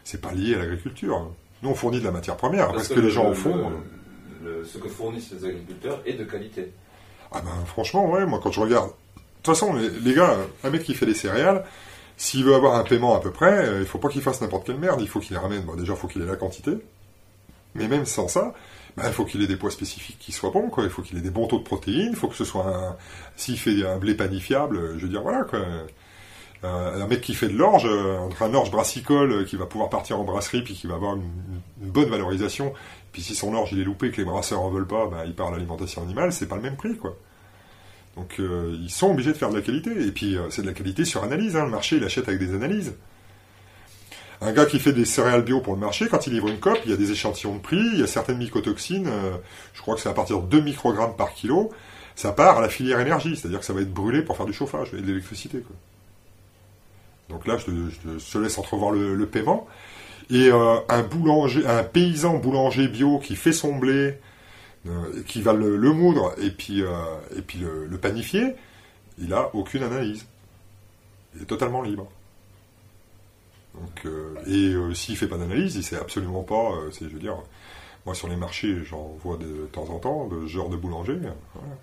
c'est 0.03 0.23
pas 0.23 0.33
lié 0.33 0.55
à 0.55 0.59
l'agriculture. 0.61 1.17
hein. 1.19 1.31
Nous, 1.63 1.69
on 1.69 1.75
fournit 1.75 2.01
de 2.01 2.05
la 2.07 2.11
matière 2.11 2.39
première. 2.39 2.73
Parce 2.73 2.85
ce 2.89 2.95
que 2.95 3.01
les 3.01 3.07
le- 3.09 3.11
gens 3.13 3.27
en 3.29 3.35
font. 3.35 3.71
le- 4.43 4.61
le- 4.61 4.65
ce 4.65 4.79
que 4.79 4.89
fournissent 4.89 5.31
les 5.33 5.45
agriculteurs 5.45 6.01
est 6.07 6.15
de 6.15 6.25
qualité. 6.25 6.73
Ah 7.33 7.43
ben 7.43 7.67
franchement, 7.67 8.11
ouais, 8.11 8.25
moi 8.25 8.41
quand 8.43 8.51
je 8.51 8.61
regarde. 8.61 8.89
De 8.89 9.21
toute 9.43 9.55
façon, 9.55 9.75
les, 9.75 9.91
les 9.91 10.15
gars, 10.15 10.37
un 10.65 10.71
mec 10.71 10.83
qui 10.85 10.95
fait 10.95 11.05
des 11.07 11.15
céréales, 11.15 11.65
s'il 12.21 12.45
veut 12.45 12.55
avoir 12.55 12.75
un 12.75 12.85
paiement 12.85 13.17
à 13.17 13.21
peu 13.21 13.31
près, 13.31 13.67
euh, 13.67 13.81
il 13.81 13.87
faut 13.87 13.97
pas 13.97 14.11
qu'il 14.11 14.21
fasse 14.21 14.43
n'importe 14.43 14.67
quelle 14.67 14.77
merde, 14.77 15.01
il 15.01 15.09
faut 15.09 15.21
qu'il 15.21 15.39
ramène. 15.39 15.63
Bon, 15.63 15.75
déjà, 15.75 15.95
il 15.95 15.99
faut 15.99 16.07
qu'il 16.07 16.21
ait 16.21 16.27
la 16.27 16.37
quantité. 16.37 16.73
Mais 17.75 17.89
même 17.89 18.05
sans 18.05 18.29
ça, 18.29 18.53
ben, 18.99 19.05
il 19.07 19.13
faut 19.15 19.25
qu'il 19.25 19.41
ait 19.41 19.47
des 19.47 19.57
poids 19.57 19.71
spécifiques 19.71 20.19
qui 20.19 20.31
soient 20.31 20.51
bons, 20.51 20.69
quoi. 20.69 20.85
Il 20.85 20.91
faut 20.91 21.01
qu'il 21.01 21.17
ait 21.17 21.23
des 21.23 21.31
bons 21.31 21.47
taux 21.47 21.59
de 21.59 21.65
protéines, 21.65 22.11
il 22.11 22.17
faut 22.17 22.29
que 22.29 22.35
ce 22.35 22.45
soit 22.45 22.67
un. 22.67 22.97
S'il 23.37 23.59
fait 23.59 23.87
un 23.87 23.97
blé 23.97 24.15
panifiable, 24.15 24.77
euh, 24.77 24.99
je 24.99 25.05
veux 25.05 25.09
dire, 25.09 25.23
voilà, 25.23 25.45
quoi. 25.45 25.61
Euh, 25.61 27.03
un 27.03 27.07
mec 27.07 27.23
qui 27.23 27.33
fait 27.33 27.49
de 27.49 27.57
l'orge, 27.57 27.87
entre 27.87 28.43
un 28.43 28.53
orge 28.53 28.71
brassicole 28.71 29.47
qui 29.47 29.57
va 29.57 29.65
pouvoir 29.65 29.89
partir 29.89 30.21
en 30.21 30.25
brasserie 30.25 30.61
puis 30.61 30.75
qui 30.75 30.87
va 30.87 30.97
avoir 30.97 31.17
une, 31.17 31.23
une 31.83 31.91
bonne 31.91 32.11
valorisation, 32.11 32.75
puis 33.13 33.23
si 33.23 33.35
son 33.35 33.55
orge 33.55 33.73
il 33.73 33.81
est 33.81 33.85
loupé 33.85 34.11
que 34.11 34.19
les 34.19 34.27
brasseurs 34.27 34.61
en 34.61 34.69
veulent 34.69 34.87
pas, 34.87 35.07
ben, 35.07 35.23
il 35.25 35.35
part 35.35 35.49
à 35.49 35.53
l'alimentation 35.53 36.03
animale, 36.03 36.35
c'est 36.35 36.49
pas 36.49 36.57
le 36.57 36.63
même 36.63 36.77
prix, 36.77 36.99
quoi. 36.99 37.17
Donc 38.17 38.37
euh, 38.41 38.77
ils 38.81 38.91
sont 38.91 39.11
obligés 39.11 39.33
de 39.33 39.37
faire 39.37 39.51
de 39.51 39.57
la 39.57 39.63
qualité. 39.63 39.91
Et 39.91 40.13
puis 40.13 40.37
euh, 40.37 40.51
c'est 40.51 40.63
de 40.63 40.67
la 40.67 40.73
qualité 40.73 41.05
sur 41.05 41.23
analyse. 41.23 41.57
hein. 41.57 41.65
Le 41.65 41.71
marché 41.71 41.97
il 41.97 42.05
achète 42.05 42.29
avec 42.29 42.41
des 42.41 42.55
analyses. 42.55 42.95
Un 44.43 44.53
gars 44.53 44.65
qui 44.65 44.79
fait 44.79 44.93
des 44.93 45.05
céréales 45.05 45.43
bio 45.43 45.61
pour 45.61 45.75
le 45.75 45.81
marché, 45.81 46.09
quand 46.09 46.27
il 46.27 46.33
livre 46.33 46.49
une 46.49 46.59
COP, 46.59 46.79
il 46.87 46.91
y 46.91 46.95
a 46.95 46.97
des 46.97 47.13
échantillons 47.13 47.57
de 47.57 47.61
prix, 47.61 47.77
il 47.93 48.01
y 48.01 48.03
a 48.03 48.07
certaines 48.07 48.39
mycotoxines, 48.39 49.07
euh, 49.07 49.33
je 49.75 49.83
crois 49.83 49.95
que 49.97 50.01
c'est 50.01 50.09
à 50.09 50.15
partir 50.15 50.41
de 50.41 50.47
2 50.47 50.63
microgrammes 50.63 51.15
par 51.15 51.35
kilo, 51.35 51.71
ça 52.17 52.33
part 52.33 52.57
à 52.57 52.63
la 52.63 52.71
filière 52.71 53.01
énergie, 53.01 53.37
c'est-à-dire 53.37 53.59
que 53.59 53.67
ça 53.67 53.75
va 53.75 53.83
être 53.83 53.93
brûlé 53.93 54.23
pour 54.23 54.39
faire 54.39 54.47
du 54.47 54.55
chauffage 54.55 54.95
et 54.95 55.03
de 55.03 55.07
l'électricité. 55.07 55.63
Donc 57.29 57.47
là, 57.47 57.59
je 57.59 57.67
te, 57.67 58.39
laisse 58.39 58.57
entrevoir 58.57 58.93
le, 58.93 59.27
paiement. 59.27 59.69
Et 60.31 60.51
un 60.51 61.03
boulanger, 61.03 61.67
un 61.67 61.83
paysan 61.83 62.39
boulanger 62.39 62.89
bio 62.89 63.19
qui 63.19 63.37
fait 63.37 63.53
son 63.53 63.77
blé, 63.77 64.19
qui 65.27 65.43
va 65.43 65.53
le, 65.53 65.77
le 65.77 65.93
moudre 65.93 66.35
et 66.39 66.51
puis, 66.51 66.83
euh, 66.83 66.89
et 67.37 67.43
puis 67.43 67.59
le, 67.59 67.87
le 67.87 67.99
panifier, 67.99 68.55
il 69.19 69.33
a 69.35 69.55
aucune 69.55 69.83
analyse. 69.83 70.27
Il 71.37 71.43
est 71.43 71.47
totalement 71.47 71.83
libre. 71.83 72.09
Donc, 73.75 74.07
euh, 74.07 74.35
et 74.47 74.73
euh, 74.75 74.95
s'il 74.95 75.17
fait 75.17 75.29
pas 75.29 75.37
d'analyse, 75.37 75.77
il 75.77 75.85
sait 75.85 75.97
absolument 75.97 76.43
pas. 76.43 76.73
euh, 76.73 76.91
je 76.99 77.05
veux 77.07 77.19
dire, 77.21 77.37
moi 78.05 78.15
sur 78.15 78.27
les 78.29 78.37
marchés, 78.37 78.83
j'en 78.85 79.09
vois 79.23 79.37
de, 79.37 79.69
temps 79.73 79.89
en 79.91 79.99
temps 79.99 80.27
de 80.27 80.41
ce 80.43 80.47
genre 80.53 80.69
de 80.71 80.77
boulanger. 80.77 81.13
euh, 81.13 81.31
voilà. 81.55 81.75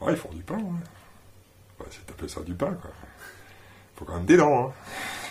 Ouais, 0.00 0.12
ils 0.12 0.16
font 0.18 0.30
du 0.34 0.42
pain. 0.42 0.56
Ouais. 0.56 1.80
Ouais, 1.80 1.86
c'est 1.90 2.06
taper 2.06 2.28
ça 2.28 2.40
du 2.42 2.54
pain, 2.54 2.72
quoi. 2.80 2.90
Faut 3.96 4.04
quand 4.04 4.14
même 4.14 4.24
des 4.26 4.36
dents. 4.36 4.72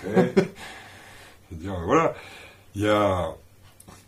Hein. 0.05 0.25
Je 0.35 1.55
veux 1.55 1.61
dire, 1.61 1.75
voilà. 1.85 2.13
Il 2.75 2.81
y 2.83 2.87
a. 2.87 3.33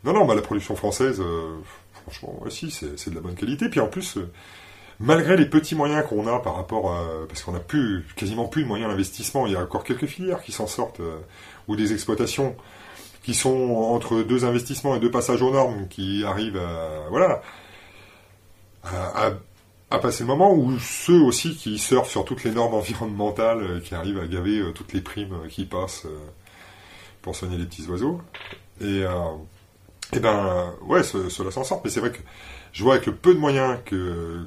Non, 0.03 0.13
non, 0.13 0.25
bah, 0.25 0.36
la 0.36 0.41
production 0.41 0.75
française, 0.75 1.19
euh, 1.21 1.57
franchement, 2.04 2.39
ouais, 2.41 2.51
si, 2.51 2.72
c'est 2.72 3.10
de 3.10 3.16
la 3.16 3.22
bonne 3.22 3.36
qualité. 3.36 3.70
Puis 3.70 3.80
en 3.80 3.88
plus, 3.88 4.18
euh, 4.18 4.30
malgré 4.99 5.38
les 5.38 5.45
petits 5.45 5.76
moyens 5.76 6.06
qu'on 6.08 6.28
a 6.28 6.39
par 6.39 6.56
rapport 6.56 6.93
à. 6.93 7.28
Parce 7.28 7.43
qu'on 7.43 7.56
a 7.56 7.60
plus, 7.60 8.06
quasiment 8.16 8.47
plus 8.47 8.64
de 8.64 8.68
moyens 8.68 8.89
d'investissement, 8.89 9.47
il 9.47 9.54
y 9.54 9.56
a 9.56 9.62
encore 9.62 9.84
quelques 9.84 10.06
filières 10.06 10.41
qui 10.41 10.51
s'en 10.51 10.68
sortent, 10.68 10.99
euh, 10.99 11.20
ou 11.68 11.76
des 11.76 11.93
exploitations 11.93 12.56
qui 13.24 13.34
sont 13.34 13.72
entre 13.72 14.22
deux 14.22 14.43
investissements 14.45 14.95
et 14.95 14.99
deux 14.99 15.12
passages 15.12 15.41
aux 15.41 15.51
normes, 15.51 15.88
qui 15.88 16.24
arrivent 16.26 16.58
à. 16.58 17.08
Voilà. 17.10 17.41
à, 18.84 19.99
passer 19.99 20.24
le 20.24 20.28
moment, 20.28 20.54
ou 20.54 20.78
ceux 20.80 21.22
aussi 21.22 21.56
qui 21.56 21.78
surfent 21.78 22.10
sur 22.10 22.26
toutes 22.26 22.43
les 22.43 22.51
normes 22.51 22.74
environnementales, 22.74 23.62
euh, 23.62 23.80
qui 23.80 23.95
arrivent 23.95 24.20
à 24.20 24.28
gaver 24.28 24.62
toutes 24.74 24.91
les 24.91 25.01
primes 25.01 25.47
qui 25.49 25.66
passent 25.66 26.08
pour 27.22 27.36
soigner 27.36 27.58
les 27.58 27.66
petits 27.66 27.88
oiseaux. 27.88 28.20
Et, 28.82 29.06
et 30.12 30.20
ben, 30.20 30.74
ouais, 30.82 31.04
cela 31.04 31.51
s'en 31.51 31.64
sort. 31.64 31.82
Mais 31.84 31.89
c'est 31.89 31.99
vrai 31.99 32.12
que 32.12 32.20
je 32.72 32.84
vois 32.84 32.95
avec 32.95 33.06
le 33.06 33.16
peu 33.16 33.34
de 33.34 33.39
moyens 33.39 33.80
que 33.86 34.45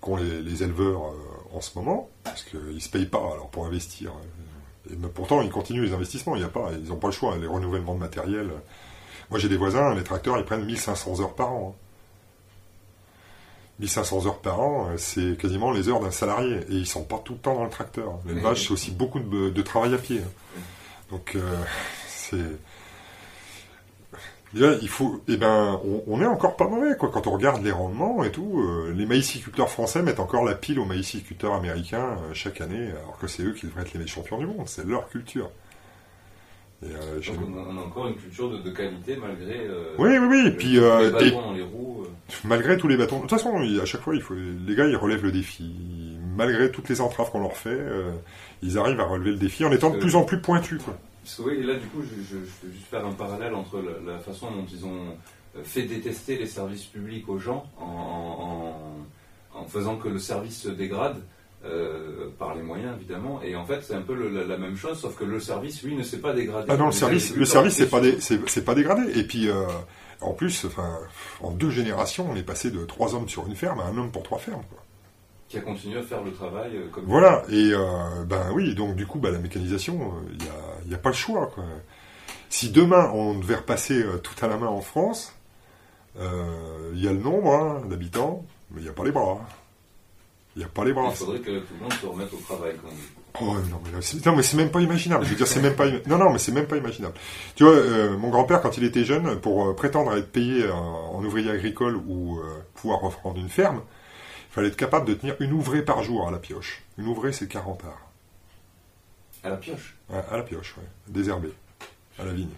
qu'ont 0.00 0.16
les, 0.16 0.62
éleveurs 0.62 1.14
en 1.52 1.60
ce 1.60 1.76
moment, 1.76 2.08
parce 2.24 2.42
qu'ils 2.44 2.80
se 2.80 2.88
payent 2.88 3.06
pas 3.06 3.18
alors 3.18 3.48
pour 3.50 3.66
investir. 3.66 4.12
Et, 4.90 4.96
pourtant, 5.14 5.42
ils 5.42 5.50
continuent 5.50 5.82
les 5.82 5.92
investissements. 5.92 6.36
Il 6.36 6.42
y 6.42 6.44
a 6.44 6.48
pas, 6.48 6.70
ils 6.72 6.88
n'ont 6.88 6.96
pas 6.96 7.08
le 7.08 7.12
choix. 7.12 7.36
Les 7.36 7.46
renouvellements 7.46 7.94
de 7.94 8.00
matériel. 8.00 8.50
Moi, 9.30 9.40
j'ai 9.40 9.48
des 9.48 9.56
voisins, 9.56 9.94
les 9.94 10.04
tracteurs, 10.04 10.38
ils 10.38 10.44
prennent 10.44 10.64
1500 10.64 11.20
heures 11.20 11.34
par 11.34 11.52
an. 11.52 11.76
1500 13.80 14.26
heures 14.26 14.38
par 14.38 14.60
an, 14.60 14.88
c'est 14.96 15.36
quasiment 15.36 15.70
les 15.70 15.88
heures 15.88 16.00
d'un 16.00 16.10
salarié. 16.10 16.60
Et 16.68 16.74
ils 16.74 16.86
sont 16.86 17.04
pas 17.04 17.18
tout 17.18 17.34
le 17.34 17.38
temps 17.40 17.54
dans 17.54 17.64
le 17.64 17.70
tracteur. 17.70 18.18
L'élevage, 18.26 18.66
c'est 18.66 18.72
aussi 18.72 18.90
beaucoup 18.90 19.20
de, 19.20 19.62
travail 19.62 19.94
à 19.94 19.98
pied. 19.98 20.20
Donc, 21.10 21.34
euh, 21.34 21.40
c'est 22.08 22.38
il 24.54 24.88
faut, 24.88 25.22
eh 25.28 25.36
ben, 25.36 25.80
on, 26.06 26.20
est 26.20 26.26
encore 26.26 26.56
pas 26.56 26.68
mauvais, 26.68 26.96
quoi. 26.96 27.10
Quand 27.12 27.26
on 27.26 27.32
regarde 27.32 27.62
les 27.64 27.72
rendements 27.72 28.22
et 28.24 28.30
tout, 28.30 28.60
euh, 28.60 28.92
les 28.96 29.06
maïsiculteurs 29.06 29.68
français 29.68 30.02
mettent 30.02 30.20
encore 30.20 30.44
la 30.44 30.54
pile 30.54 30.78
aux 30.78 30.84
maïsiculteurs 30.84 31.54
américains 31.54 32.18
euh, 32.18 32.34
chaque 32.34 32.60
année, 32.60 32.90
alors 32.90 33.18
que 33.18 33.26
c'est 33.26 33.42
eux 33.42 33.52
qui 33.52 33.66
devraient 33.66 33.82
être 33.82 33.94
les 33.94 34.06
champions 34.06 34.38
du 34.38 34.46
monde. 34.46 34.66
C'est 34.66 34.86
leur 34.86 35.08
culture. 35.08 35.50
Et, 36.82 36.86
euh, 36.86 37.20
on 37.40 37.78
a 37.78 37.80
encore 37.80 38.06
une 38.06 38.16
culture 38.16 38.50
de, 38.50 38.70
qualité 38.70 39.16
malgré. 39.16 39.66
oui, 39.98 40.18
oui, 40.18 40.26
oui. 40.28 40.50
puis, 40.50 40.72
les 40.72 40.80
bâtons 41.10 41.40
dans 41.40 41.52
les 41.52 41.62
roues. 41.62 42.04
Malgré 42.44 42.76
tous 42.76 42.88
les 42.88 42.96
bâtons. 42.96 43.16
De 43.16 43.20
toute 43.22 43.30
façon, 43.30 43.56
à 43.56 43.84
chaque 43.84 44.02
fois, 44.02 44.14
il 44.14 44.20
faut, 44.20 44.34
les 44.34 44.74
gars, 44.74 44.86
ils 44.86 44.96
relèvent 44.96 45.24
le 45.24 45.32
défi. 45.32 45.74
Malgré 46.36 46.70
toutes 46.70 46.88
les 46.88 47.00
entraves 47.00 47.30
qu'on 47.30 47.40
leur 47.40 47.56
fait, 47.56 47.80
ils 48.62 48.78
arrivent 48.78 49.00
à 49.00 49.04
relever 49.04 49.30
le 49.30 49.38
défi 49.38 49.64
en 49.64 49.72
étant 49.72 49.90
de 49.90 49.98
plus 49.98 50.16
en 50.16 50.24
plus 50.24 50.40
pointus, 50.40 50.82
quoi. 50.82 50.96
Parce 51.26 51.38
que 51.38 51.42
oui, 51.42 51.60
là, 51.64 51.74
du 51.74 51.88
coup, 51.88 52.02
je, 52.02 52.22
je, 52.22 52.72
juste 52.72 52.86
faire 52.88 53.04
un 53.04 53.10
parallèle 53.10 53.52
entre 53.52 53.82
la, 54.06 54.16
façon 54.20 54.48
dont 54.52 54.64
ils 54.70 54.86
ont 54.86 55.08
euh, 55.56 55.64
fait 55.64 55.82
détester 55.82 56.38
les 56.38 56.46
services 56.46 56.84
publics 56.84 57.28
aux 57.28 57.38
gens 57.38 57.66
en, 57.80 58.76
faisant 59.66 59.96
que 59.96 60.06
le 60.08 60.20
service 60.20 60.60
se 60.62 60.68
dégrade. 60.68 61.16
Euh, 61.64 62.28
par 62.38 62.54
les 62.54 62.62
moyens 62.62 62.94
évidemment. 62.96 63.40
Et 63.42 63.56
en 63.56 63.64
fait 63.64 63.82
c'est 63.82 63.94
un 63.94 64.02
peu 64.02 64.14
la, 64.14 64.56
même 64.56 64.76
chose 64.76 65.00
sauf 65.00 65.16
que 65.16 65.24
le 65.24 65.40
service 65.40 65.82
lui 65.82 65.96
ne 65.96 66.02
s'est 66.04 66.20
pas 66.20 66.32
dégradé. 66.32 66.66
Ah 66.68 66.76
non 66.76 66.86
le 66.86 66.92
service 66.92 67.34
le 67.34 67.44
service 67.44 67.74
c'est 67.74 67.88
pas 67.88 68.00
c'est 68.20 68.64
pas 68.64 68.74
dégradé. 68.74 69.18
Et 69.18 69.24
puis 69.24 69.48
euh, 69.48 69.64
en 70.20 70.32
plus 70.32 70.66
enfin 70.66 70.98
en 71.40 71.50
deux 71.50 71.70
générations 71.70 72.28
on 72.30 72.36
est 72.36 72.44
passé 72.44 72.70
de 72.70 72.84
trois 72.84 73.16
hommes 73.16 73.28
sur 73.28 73.46
une 73.48 73.56
ferme 73.56 73.80
à 73.80 73.84
un 73.84 73.96
homme 73.96 74.12
pour 74.12 74.22
trois 74.22 74.38
fermes 74.38 74.62
quoi. 74.70 74.78
Qui 75.48 75.58
a 75.58 75.60
continué 75.60 76.00
à 76.00 76.02
faire 76.02 76.24
le 76.24 76.32
travail 76.32 76.72
euh, 76.74 76.88
comme 76.90 77.04
Voilà, 77.04 77.44
et 77.48 77.70
euh, 77.72 78.24
ben 78.26 78.50
oui, 78.52 78.74
donc 78.74 78.96
du 78.96 79.06
coup, 79.06 79.20
ben, 79.20 79.30
la 79.30 79.38
mécanisation, 79.38 80.14
il 80.28 80.34
euh, 80.34 80.44
n'y 80.44 80.48
a, 80.48 80.75
a, 80.94 80.98
pas 80.98 81.10
le 81.10 81.14
choix. 81.14 81.50
Quoi. 81.54 81.64
Si 82.48 82.70
demain 82.70 83.10
on 83.14 83.38
devait 83.38 83.56
repasser 83.56 84.04
tout 84.22 84.44
à 84.44 84.48
la 84.48 84.56
main 84.56 84.68
en 84.68 84.80
France, 84.80 85.34
il 86.18 87.02
y 87.02 87.08
a 87.08 87.12
le 87.12 87.18
nombre 87.18 87.54
hein, 87.54 87.82
d'habitants, 87.88 88.44
mais 88.70 88.80
il 88.80 88.84
n'y 88.84 88.90
a 88.90 88.92
pas 88.92 89.04
les 89.04 89.12
bras. 89.12 89.40
Il 90.54 90.60
n'y 90.60 90.64
a 90.64 90.68
pas 90.68 90.84
les 90.84 90.94
bras. 90.94 91.08
Il 91.10 91.16
faudrait 91.16 91.40
que 91.40 91.58
tout 91.58 91.74
le 91.74 91.82
monde 91.82 91.92
se 91.92 92.06
remette 92.06 92.32
au 92.32 92.38
travail. 92.38 92.74
Quand 92.80 92.88
même. 92.88 92.96
Oh, 93.40 93.68
non, 93.70 93.80
mais 93.84 94.00
c'est, 94.00 94.24
non, 94.24 94.34
mais 94.34 94.42
c'est 94.42 94.56
même 94.56 94.70
pas 94.70 94.80
imaginable. 94.80 95.24
Je 95.24 95.30
veux 95.30 95.36
dire, 95.36 95.46
c'est 95.46 95.60
même 95.60 95.76
pas, 95.76 95.86
non, 96.06 96.16
non, 96.16 96.32
mais 96.32 96.38
c'est 96.38 96.52
même 96.52 96.66
pas 96.66 96.78
imaginable. 96.78 97.14
Tu 97.54 97.64
vois, 97.64 97.76
mon 98.16 98.30
grand-père, 98.30 98.62
quand 98.62 98.78
il 98.78 98.84
était 98.84 99.04
jeune, 99.04 99.38
pour 99.40 99.76
prétendre 99.76 100.12
à 100.12 100.16
être 100.16 100.32
payé 100.32 100.70
en, 100.70 101.22
ouvrier 101.22 101.50
agricole 101.50 101.96
ou 101.96 102.40
pouvoir 102.74 103.00
reprendre 103.00 103.38
une 103.38 103.50
ferme, 103.50 103.82
fallait 104.50 104.68
être 104.68 104.76
capable 104.76 105.06
de 105.06 105.12
tenir 105.12 105.36
une 105.40 105.52
ouvrée 105.52 105.82
par 105.82 106.02
jour 106.02 106.26
à 106.26 106.30
la 106.30 106.38
pioche. 106.38 106.82
Une 106.96 107.08
ouvrée, 107.08 107.32
c'est 107.32 107.46
40 107.46 107.84
arts. 107.84 108.05
À 109.46 109.50
la 109.50 109.56
pioche 109.56 109.96
À 110.10 110.36
la 110.36 110.42
pioche, 110.42 110.74
oui. 110.76 110.84
Désherbé. 111.06 111.52
À 112.18 112.24
la 112.24 112.32
vigne. 112.32 112.50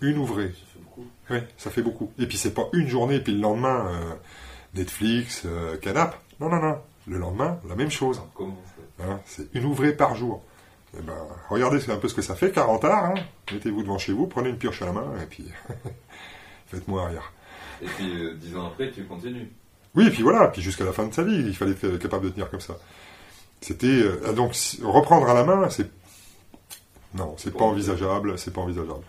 Une 0.00 0.18
ouvrée. 0.18 0.52
Ça 0.52 0.64
fait 0.72 0.80
beaucoup. 0.80 1.06
Oui, 1.28 1.38
ça 1.56 1.70
fait 1.70 1.82
beaucoup. 1.82 2.12
Et 2.20 2.26
puis 2.26 2.36
c'est 2.36 2.54
pas 2.54 2.68
une 2.72 2.86
journée, 2.86 3.18
puis 3.18 3.32
le 3.32 3.40
lendemain, 3.40 3.88
euh, 3.88 4.14
Netflix, 4.74 5.42
euh, 5.44 5.76
Canap. 5.78 6.16
Non, 6.38 6.48
non, 6.48 6.60
non. 6.60 6.78
Le 7.08 7.18
lendemain, 7.18 7.58
la 7.68 7.74
même 7.74 7.90
chose. 7.90 8.22
Comment 8.32 8.56
hein, 9.00 9.18
C'est 9.24 9.52
une 9.54 9.64
ouvrée 9.64 9.92
par 9.92 10.14
jour. 10.14 10.44
Eh 10.96 11.02
ben, 11.02 11.16
regardez 11.48 11.90
un 11.90 11.96
peu 11.96 12.06
ce 12.06 12.14
que 12.14 12.22
ça 12.22 12.36
fait, 12.36 12.52
40 12.52 12.84
arts. 12.84 13.04
Hein. 13.06 13.14
Mettez-vous 13.52 13.82
devant 13.82 13.98
chez 13.98 14.12
vous, 14.12 14.28
prenez 14.28 14.50
une 14.50 14.58
pioche 14.58 14.80
à 14.82 14.86
la 14.86 14.92
main, 14.92 15.12
et 15.20 15.26
puis 15.26 15.46
faites-moi 16.68 17.06
arrière. 17.06 17.32
Et 17.82 17.86
puis, 17.86 18.24
euh, 18.24 18.34
dix 18.34 18.56
ans 18.56 18.68
après, 18.68 18.92
tu 18.92 19.04
continues. 19.04 19.50
Oui, 19.96 20.06
et 20.06 20.10
puis 20.10 20.22
voilà, 20.22 20.46
puis 20.48 20.62
jusqu'à 20.62 20.84
la 20.84 20.92
fin 20.92 21.06
de 21.06 21.12
sa 21.12 21.24
vie, 21.24 21.34
il 21.34 21.56
fallait 21.56 21.72
être 21.72 21.96
capable 21.96 22.26
de 22.26 22.30
tenir 22.30 22.48
comme 22.50 22.60
ça. 22.60 22.76
C'était 23.60 23.86
euh, 23.86 24.32
donc 24.32 24.54
reprendre 24.82 25.28
à 25.28 25.34
la 25.34 25.44
main, 25.44 25.68
c'est 25.70 25.90
non, 27.14 27.34
c'est 27.38 27.56
pas 27.56 27.64
envisageable, 27.64 28.38
c'est 28.38 28.52
pas 28.52 28.60
envisageable. 28.60 29.02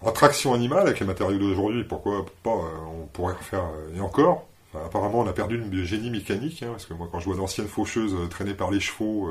En 0.00 0.12
traction 0.12 0.54
animale 0.54 0.86
avec 0.86 1.00
les 1.00 1.06
matériaux 1.06 1.38
d'aujourd'hui, 1.38 1.84
pourquoi 1.84 2.24
pas 2.42 2.50
euh, 2.50 3.02
On 3.02 3.06
pourrait 3.06 3.34
refaire 3.34 3.64
euh, 3.64 3.96
et 3.96 4.00
encore. 4.00 4.46
apparemment, 4.74 5.20
on 5.20 5.26
a 5.26 5.32
perdu 5.32 5.58
le 5.58 5.84
génie 5.84 6.10
mécanique, 6.10 6.62
hein, 6.62 6.68
parce 6.70 6.86
que 6.86 6.94
moi, 6.94 7.08
quand 7.10 7.20
je 7.20 7.26
vois 7.26 7.36
d'anciennes 7.36 7.68
faucheuses 7.68 8.16
traînées 8.30 8.54
par 8.54 8.70
les 8.70 8.80
chevaux, 8.80 9.28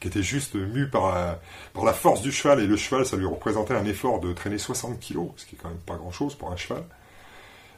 qui 0.00 0.08
étaient 0.08 0.22
juste 0.22 0.54
mues 0.54 0.88
par, 0.88 1.36
par 1.74 1.84
la 1.84 1.92
force 1.92 2.22
du 2.22 2.32
cheval, 2.32 2.60
et 2.60 2.66
le 2.66 2.76
cheval, 2.76 3.04
ça 3.04 3.16
lui 3.16 3.26
représentait 3.26 3.74
un 3.74 3.84
effort 3.84 4.20
de 4.20 4.32
traîner 4.32 4.58
60 4.58 4.98
kg, 5.00 5.30
ce 5.36 5.44
qui 5.44 5.54
est 5.54 5.58
quand 5.60 5.68
même 5.68 5.78
pas 5.78 5.96
grand-chose 5.96 6.34
pour 6.34 6.50
un 6.50 6.56
cheval. 6.56 6.82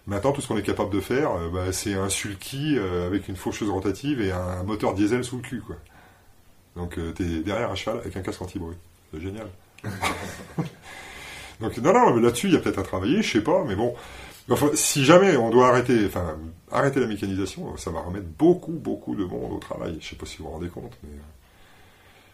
Maintenant, 0.07 0.33
tout 0.33 0.41
ce 0.41 0.49
qu'on 0.49 0.57
est 0.57 0.63
capable 0.63 0.91
de 0.91 1.01
faire, 1.01 1.31
bah, 1.53 1.73
c'est 1.73 1.95
un 1.95 2.09
sulky 2.09 2.79
avec 2.79 3.29
une 3.29 3.37
faucheuse 3.37 3.71
rotative 3.71 4.21
et 4.21 4.33
un 4.33 4.63
moteur 4.63 4.95
diesel 4.95 5.25
sous 5.25 5.37
le 5.37 5.43
cul. 5.43 5.61
Quoi. 5.61 5.77
Donc, 6.77 6.99
euh, 6.99 7.13
tu 7.15 7.23
es 7.23 7.41
derrière 7.41 7.71
un 7.71 7.75
cheval 7.75 7.99
avec 7.99 8.17
un 8.17 8.21
casque 8.21 8.43
anti-bruit. 8.43 8.77
C'est 9.13 9.21
génial. 9.21 9.49
Donc, 11.61 11.77
non, 11.79 11.93
non, 11.93 12.17
là-dessus, 12.17 12.49
il 12.49 12.55
y 12.55 12.57
a 12.57 12.61
peut-être 12.61 12.79
à 12.79 12.83
travailler, 12.83 13.23
je 13.23 13.33
sais 13.33 13.43
pas, 13.43 13.65
mais 13.65 13.77
bon. 13.77 13.95
si 14.75 15.05
jamais 15.05 15.37
on 15.37 15.51
doit 15.51 15.69
arrêter, 15.69 16.07
enfin, 16.07 16.37
arrêter 16.73 17.01
la 17.01 17.07
mécanisation, 17.07 17.77
ça 17.77 17.91
va 17.91 18.01
remettre 18.01 18.27
beaucoup, 18.39 18.73
beaucoup 18.73 19.15
de 19.15 19.25
monde 19.25 19.53
au 19.53 19.59
travail. 19.59 19.99
Je 20.01 20.09
sais 20.09 20.17
pas 20.17 20.27
si 20.27 20.39
vous 20.39 20.45
vous 20.45 20.51
rendez 20.51 20.69
compte, 20.69 20.97
mais. 21.03 21.11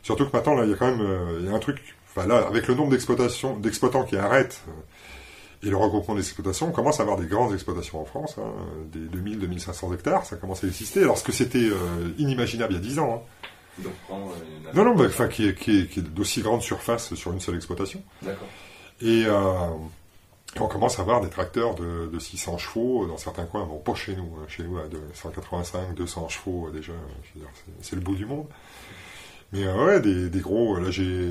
Surtout 0.02 0.26
que 0.26 0.36
maintenant, 0.36 0.54
là, 0.54 0.64
il 0.64 0.70
y 0.70 0.74
a 0.74 0.76
quand 0.76 0.94
même 0.94 1.04
il 1.40 1.46
y 1.46 1.48
a 1.48 1.52
un 1.52 1.58
truc. 1.58 1.96
Enfin, 2.08 2.28
là, 2.28 2.46
avec 2.46 2.68
le 2.68 2.74
nombre 2.74 2.90
d'exploitations, 2.90 3.56
d'exploitants 3.56 4.04
qui 4.04 4.16
arrêtent 4.16 4.62
et 5.62 5.70
le 5.70 5.76
regroupement 5.76 6.14
des 6.14 6.20
exploitations, 6.20 6.68
on 6.68 6.72
commence 6.72 7.00
à 7.00 7.02
avoir 7.02 7.18
des 7.18 7.26
grandes 7.26 7.52
exploitations 7.52 8.00
en 8.00 8.04
France, 8.04 8.36
hein, 8.38 8.52
des 8.92 9.18
2000-2500 9.18 9.94
hectares, 9.94 10.24
ça 10.24 10.36
commence 10.36 10.62
à 10.64 10.66
exister, 10.66 11.02
alors 11.02 11.22
que 11.22 11.32
c'était 11.32 11.58
euh, 11.58 12.12
inimaginable 12.18 12.74
il 12.74 12.76
y 12.76 12.78
a 12.78 12.82
10 12.82 12.98
ans. 12.98 13.14
Hein. 13.14 13.48
Euh, 13.84 14.72
non, 14.74 14.84
non, 14.84 14.94
mais, 14.94 15.06
enfin, 15.06 15.28
qui 15.28 15.48
est, 15.48 15.54
qui, 15.54 15.80
est, 15.80 15.98
d'aussi 15.98 16.42
grande 16.42 16.62
surface 16.62 17.14
sur 17.14 17.32
une 17.32 17.40
seule 17.40 17.56
exploitation. 17.56 18.02
D'accord. 18.22 18.48
Et 19.02 19.24
euh, 19.26 19.68
on 20.58 20.66
commence 20.66 20.98
à 20.98 21.02
avoir 21.02 21.20
des 21.20 21.28
tracteurs 21.28 21.74
de, 21.74 22.08
de, 22.10 22.18
600 22.18 22.58
chevaux 22.58 23.06
dans 23.06 23.18
certains 23.18 23.44
coins, 23.44 23.66
bon, 23.66 23.78
pas 23.78 23.94
chez 23.94 24.16
nous, 24.16 24.30
hein, 24.38 24.46
chez 24.48 24.62
nous 24.62 24.78
à 24.78 24.84
185, 25.12 25.94
200 25.94 26.28
chevaux 26.28 26.70
déjà, 26.70 26.94
c'est 27.82 27.96
le 27.96 28.02
bout 28.02 28.14
du 28.14 28.24
monde. 28.24 28.46
Mais 29.52 29.68
ouais, 29.68 30.00
des, 30.00 30.28
des, 30.28 30.40
gros. 30.40 30.76
Là, 30.78 30.90
j'ai 30.90 31.30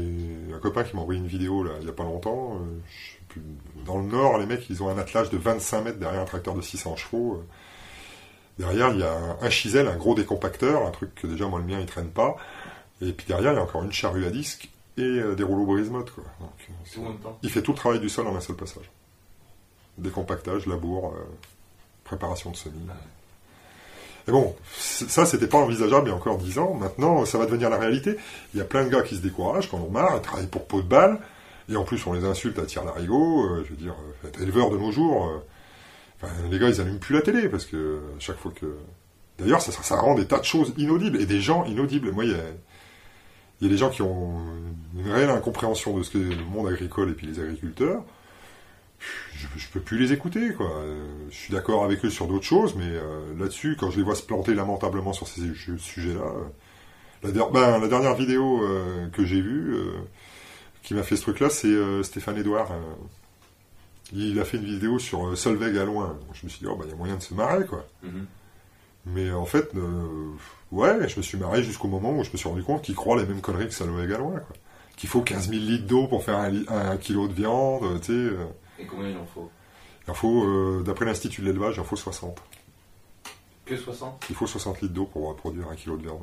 un 0.53 0.59
copain 0.59 0.83
qui 0.83 0.95
m'a 0.95 1.01
envoyé 1.01 1.19
une 1.19 1.27
vidéo 1.27 1.63
là, 1.63 1.71
il 1.79 1.83
n'y 1.83 1.89
a 1.89 1.93
pas 1.93 2.03
longtemps 2.03 2.61
dans 3.85 3.97
le 3.97 4.05
nord, 4.05 4.37
les 4.37 4.45
mecs, 4.45 4.69
ils 4.69 4.81
ont 4.83 4.89
un 4.89 4.97
attelage 4.97 5.29
de 5.29 5.37
25 5.37 5.83
mètres 5.83 5.99
derrière 5.99 6.21
un 6.21 6.25
tracteur 6.25 6.53
de 6.53 6.61
600 6.61 6.95
chevaux. 6.95 7.43
Derrière, 8.57 8.91
il 8.91 8.99
y 8.99 9.03
a 9.03 9.37
un, 9.41 9.49
chisel, 9.49 9.87
un 9.87 9.97
gros 9.97 10.15
décompacteur, 10.15 10.85
un 10.85 10.91
truc 10.91 11.13
que 11.15 11.27
déjà, 11.27 11.47
moi, 11.47 11.59
le 11.59 11.65
mien, 11.65 11.79
il 11.79 11.85
traîne 11.85 12.09
pas. 12.09 12.37
Et 13.01 13.11
puis 13.11 13.27
derrière, 13.27 13.51
il 13.51 13.55
y 13.55 13.59
a 13.59 13.63
encore 13.63 13.83
une 13.83 13.91
charrue 13.91 14.25
à 14.25 14.29
disque 14.29 14.69
et 14.97 15.01
euh, 15.01 15.35
des 15.35 15.43
rouleaux 15.43 15.65
brise-motte. 15.65 16.11
il 17.43 17.49
fait 17.49 17.61
tout 17.61 17.71
le 17.71 17.77
travail 17.77 17.99
du 17.99 18.07
sol 18.07 18.27
en 18.27 18.35
un 18.35 18.39
seul 18.39 18.55
passage. 18.55 18.89
Décompactage, 19.97 20.65
labour, 20.67 21.13
euh, 21.13 21.23
préparation 22.05 22.51
de 22.51 22.55
semis. 22.55 22.87
Et 24.27 24.31
bon, 24.31 24.55
ça, 24.77 25.25
c'était 25.25 25.47
pas 25.47 25.57
envisageable 25.57 26.07
il 26.07 26.11
y 26.11 26.13
a 26.13 26.15
encore 26.15 26.37
10 26.37 26.57
ans. 26.59 26.73
Maintenant, 26.73 27.25
ça 27.25 27.37
va 27.37 27.45
devenir 27.45 27.69
la 27.69 27.77
réalité. 27.77 28.17
Il 28.53 28.59
y 28.59 28.61
a 28.61 28.65
plein 28.65 28.85
de 28.85 28.89
gars 28.89 29.01
qui 29.01 29.15
se 29.15 29.21
découragent, 29.21 29.69
quand 29.69 29.77
on 29.77 29.91
marre, 29.91 30.13
ils 30.15 30.21
travaillent 30.21 30.47
pour 30.47 30.65
peau 30.65 30.81
de 30.81 30.87
balle. 30.87 31.19
Et 31.69 31.75
en 31.75 31.83
plus, 31.83 32.05
on 32.07 32.13
les 32.13 32.23
insulte 32.23 32.57
à 32.59 32.65
tir 32.65 32.83
larigot. 32.85 33.43
Euh, 33.43 33.63
je 33.65 33.71
veux 33.71 33.75
dire, 33.75 33.93
euh, 34.23 34.27
être 34.27 34.41
éleveur 34.41 34.69
de 34.69 34.77
nos 34.77 34.91
jours, 34.91 35.43
euh, 36.24 36.28
les 36.49 36.59
gars, 36.59 36.70
ils 36.70 36.82
allument 36.82 36.99
plus 36.99 37.16
la 37.16 37.22
télé 37.22 37.49
parce 37.49 37.66
que 37.66 37.99
chaque 38.20 38.38
fois 38.38 38.51
que. 38.51 38.78
D'ailleurs, 39.38 39.61
ça, 39.61 39.95
rend 39.97 40.16
des 40.16 40.26
tas 40.26 40.39
de 40.39 40.45
choses 40.45 40.74
inaudibles 40.78 41.20
et 41.20 41.26
des 41.26 41.41
gens 41.41 41.66
inaudibles. 41.66 42.11
Moi, 42.11 42.24
il 42.24 42.32
y 42.32 43.66
a, 43.66 43.70
des 43.70 43.78
gens 43.78 43.89
qui 43.89 44.01
ont 44.01 44.39
une 44.97 45.11
réelle 45.11 45.30
incompréhension 45.30 45.97
de 45.97 46.03
ce 46.03 46.11
qu'est 46.11 46.20
le 46.20 46.45
monde 46.45 46.70
agricole 46.70 47.09
et 47.09 47.13
puis 47.13 47.28
les 47.28 47.41
agriculteurs. 47.41 48.05
Je, 49.34 49.47
je 49.57 49.68
peux 49.68 49.82
plus 49.82 49.97
les 49.97 50.13
écouter, 50.13 50.53
quoi. 50.53 50.72
Je 51.30 51.36
suis 51.36 51.51
d'accord 51.51 51.84
avec 51.84 52.05
eux 52.05 52.09
sur 52.09 52.28
d'autres 52.28 52.45
choses, 52.45 52.76
mais 52.76 52.89
là-dessus, 53.38 53.76
quand 53.78 53.91
je 53.91 53.97
les 53.97 54.03
vois 54.03 54.16
se 54.16 54.24
planter 54.24 54.53
lamentablement 54.53 55.11
sur 55.11 55.28
ces 55.28 55.41
sujets-là, 55.78 56.32
la, 57.24 57.32
ben, 57.32 57.78
la, 57.78 57.88
dernière 57.89 58.16
vidéo 58.16 58.61
que 59.11 59.26
j'ai 59.26 59.41
vue 59.41 59.76
qui 60.86 60.93
m'a 60.93 61.03
fait 61.03 61.16
ce 61.16 61.24
truc-là, 61.24 61.49
c'est 61.49 61.68
euh, 61.68 62.03
Stéphane 62.03 62.38
Edouard. 62.38 62.72
Il 64.13 64.39
a 64.39 64.45
fait 64.45 64.57
une 64.57 64.65
vidéo 64.65 64.99
sur 64.99 65.27
euh, 65.27 65.35
Solveig 65.35 65.77
à 65.79 65.85
loin. 65.85 66.17
je 66.33 66.45
me 66.45 66.49
suis 66.49 66.59
dit, 66.59 66.67
oh, 66.67 66.75
bah, 66.75 66.83
il 66.85 66.91
y 66.91 66.93
a 66.93 66.95
moyen 66.95 67.15
de 67.15 67.21
se 67.23 67.33
marrer, 67.33 67.65
quoi. 67.65 67.85
Mm-hmm. 68.05 68.25
Mais 69.07 69.31
en 69.31 69.45
fait, 69.45 69.69
euh, 69.75 70.31
ouais, 70.71 71.07
je 71.09 71.17
me 71.17 71.21
suis 71.23 71.37
marré 71.37 71.63
jusqu'au 71.63 71.87
moment 71.87 72.11
où 72.17 72.23
je 72.23 72.31
me 72.31 72.37
suis 72.37 72.47
rendu 72.49 72.63
compte 72.63 72.81
qu'ils 72.83 72.95
croient 72.95 73.17
les 73.17 73.25
mêmes 73.25 73.41
conneries 73.41 73.67
que 73.67 73.73
Salomé 73.73 74.07
Galois, 74.07 74.39
quoi. 74.39 74.55
Qu'il 74.97 75.09
faut 75.09 75.21
15 75.21 75.49
000 75.49 75.61
litres 75.61 75.87
d'eau 75.87 76.07
pour 76.07 76.23
faire 76.23 76.37
un, 76.37 76.97
kilo 76.97 77.27
de 77.27 77.33
viande, 77.33 77.99
tu 78.01 78.07
sais. 78.07 78.11
euh. 78.13 78.45
Et 78.79 78.85
combien 78.85 79.09
il 79.09 79.17
en 79.17 79.25
faut? 79.25 79.49
Il 80.07 80.11
en 80.11 80.13
faut, 80.13 80.81
d'après 80.83 81.05
l'Institut 81.05 81.41
de 81.41 81.47
l'élevage, 81.47 81.75
il 81.77 81.81
en 81.81 81.83
faut 81.83 81.95
60. 81.97 82.39
Que 83.65 83.75
60 83.75 84.25
Il 84.29 84.35
faut 84.35 84.47
60 84.47 84.81
litres 84.81 84.93
d'eau 84.93 85.05
pour 85.05 85.35
produire 85.35 85.67
un 85.69 85.75
kilo 85.75 85.97
de 85.97 86.03
viande. 86.03 86.21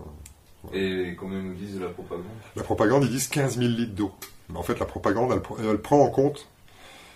Et 0.72 1.16
combien 1.18 1.42
nous 1.42 1.54
disent 1.54 1.74
de 1.74 1.80
la 1.84 1.88
propagande? 1.90 2.24
La 2.56 2.62
propagande, 2.62 3.02
ils 3.04 3.10
disent 3.10 3.26
15 3.28 3.58
000 3.58 3.68
litres 3.70 3.94
d'eau. 3.94 4.12
Mais 4.48 4.58
en 4.58 4.62
fait, 4.62 4.78
la 4.78 4.86
propagande, 4.86 5.32
elle, 5.32 5.40
pr- 5.40 5.58
elle 5.70 5.78
prend 5.78 6.00
en 6.00 6.08
compte 6.10 6.46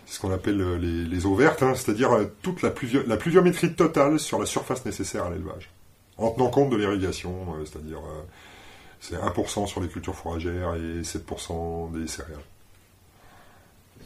ce 0.06 0.20
qu'on 0.20 0.30
appelle 0.32 0.60
euh, 0.60 0.78
les, 0.78 1.04
les 1.04 1.26
eaux 1.26 1.34
vertes, 1.34 1.62
hein, 1.62 1.74
c'est-à-dire 1.74 2.12
euh, 2.12 2.24
toute 2.42 2.62
la, 2.62 2.70
pluvio- 2.70 3.06
la 3.06 3.16
pluviométrie 3.16 3.74
totale 3.74 4.18
sur 4.20 4.38
la 4.38 4.46
surface 4.46 4.84
nécessaire 4.86 5.24
à 5.24 5.30
l'élevage. 5.30 5.68
En 6.16 6.30
tenant 6.30 6.48
compte 6.48 6.70
de 6.70 6.76
l'irrigation, 6.76 7.54
euh, 7.58 7.64
c'est-à-dire 7.64 7.98
euh, 7.98 8.22
c'est 9.00 9.16
1% 9.16 9.66
sur 9.66 9.80
les 9.80 9.88
cultures 9.88 10.14
fourragères 10.14 10.74
et 10.76 11.02
7% 11.02 11.92
des 11.92 12.06
céréales. 12.06 12.38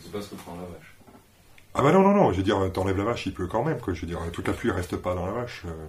C'est 0.02 0.10
pas 0.12 0.20
ce 0.22 0.30
que 0.30 0.34
prend 0.36 0.54
la 0.56 0.62
vache. 0.62 0.96
Ah 1.74 1.82
bah 1.82 1.92
non, 1.92 2.00
non, 2.02 2.14
non, 2.14 2.32
je 2.32 2.38
veux 2.38 2.42
dire, 2.42 2.58
t'enlèves 2.72 2.96
la 2.96 3.04
vache, 3.04 3.26
il 3.26 3.34
pleut 3.34 3.46
quand 3.46 3.62
même, 3.62 3.78
quoi. 3.78 3.94
Je 3.94 4.00
veux 4.00 4.06
dire, 4.08 4.18
toute 4.32 4.48
la 4.48 4.54
pluie 4.54 4.70
reste 4.72 4.96
pas 4.96 5.14
dans 5.14 5.24
la 5.26 5.32
vache. 5.32 5.62
euh. 5.66 5.86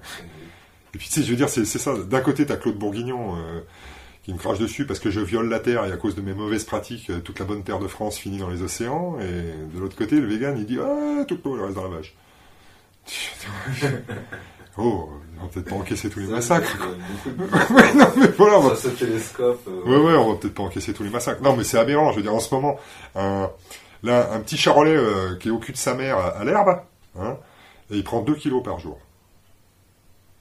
Et 0.94 0.98
puis, 0.98 1.08
tu 1.08 1.14
sais, 1.16 1.24
je 1.24 1.32
veux 1.32 1.38
dire, 1.38 1.50
c'est 1.50 1.66
c'est 1.66 1.80
ça. 1.80 1.96
D'un 1.98 2.20
côté, 2.22 2.46
t'as 2.46 2.58
Claude 2.58 2.78
Bourguignon 2.78 3.38
qui 4.24 4.34
me 4.34 4.38
crache 4.38 4.60
dessus 4.60 4.86
parce 4.86 5.00
que 5.00 5.10
je 5.10 5.20
viole 5.20 5.50
la 5.50 5.60
terre 5.60 5.86
et 5.86 5.92
à 5.92 5.98
cause 5.98 6.16
de 6.16 6.22
mes 6.22 6.34
mauvaises 6.34 6.64
pratiques, 6.64 7.10
euh, 7.10 7.20
toute 7.20 7.40
la 7.40 7.46
bonne 7.46 7.64
terre 7.64 7.80
de 7.80 7.88
France 7.88 8.18
finit 8.18 8.38
dans 8.38 8.50
les 8.50 8.62
océans. 8.62 9.18
Et 9.20 9.74
de 9.74 9.80
l'autre 9.80 9.96
côté, 9.98 10.20
le 10.20 10.28
vegan, 10.28 10.56
il 10.58 10.66
dit 10.66 10.78
Ah, 10.80 11.26
l'eau, 11.30 11.56
elle 11.56 11.62
reste 11.64 11.76
dans 11.76 11.84
la 11.84 11.98
vache. 11.98 12.14
oh, 14.78 15.10
on 15.40 15.44
va 15.44 15.48
peut-être 15.50 15.70
pas 15.70 15.76
encaisser 15.76 16.10
tous 16.10 16.20
les 16.20 16.28
Ça, 16.28 16.34
massacres. 16.34 16.78
Ouais, 17.72 17.94
non, 17.96 18.08
mais 18.18 18.28
voilà, 18.38 18.60
on 18.60 18.70
va 18.70 18.76
se 18.76 18.90
télescope. 18.90 19.68
euh, 19.68 19.84
Ouais, 19.86 19.98
ouais, 19.98 20.18
on 20.18 20.34
va 20.34 20.40
peut-être 20.40 20.54
pas 20.54 20.64
encaisser 20.64 20.94
tous 20.94 21.04
les 21.04 21.10
massacres. 21.10 21.42
Non, 21.42 21.56
mais 21.56 21.64
c'est 21.64 21.80
aberrant. 21.80 22.12
Je 22.12 22.18
veux 22.18 22.22
dire, 22.22 22.34
en 22.36 22.40
ce 22.40 22.54
moment, 22.54 22.78
un, 23.16 23.50
là, 24.04 24.32
un 24.34 24.40
petit 24.40 24.58
charolais 24.58 24.96
euh, 24.96 25.36
qui 25.38 25.48
est 25.48 25.52
au 25.52 25.60
cul 25.60 25.72
de 25.72 25.78
sa 25.78 25.96
mère 25.96 26.18
à, 26.18 26.44
l'herbe, 26.44 26.80
hein, 27.20 27.38
et 27.90 27.98
il 27.98 28.04
prend 28.04 28.22
2 28.22 28.36
kilos 28.36 28.64
par 28.64 28.80
jour. 28.80 29.00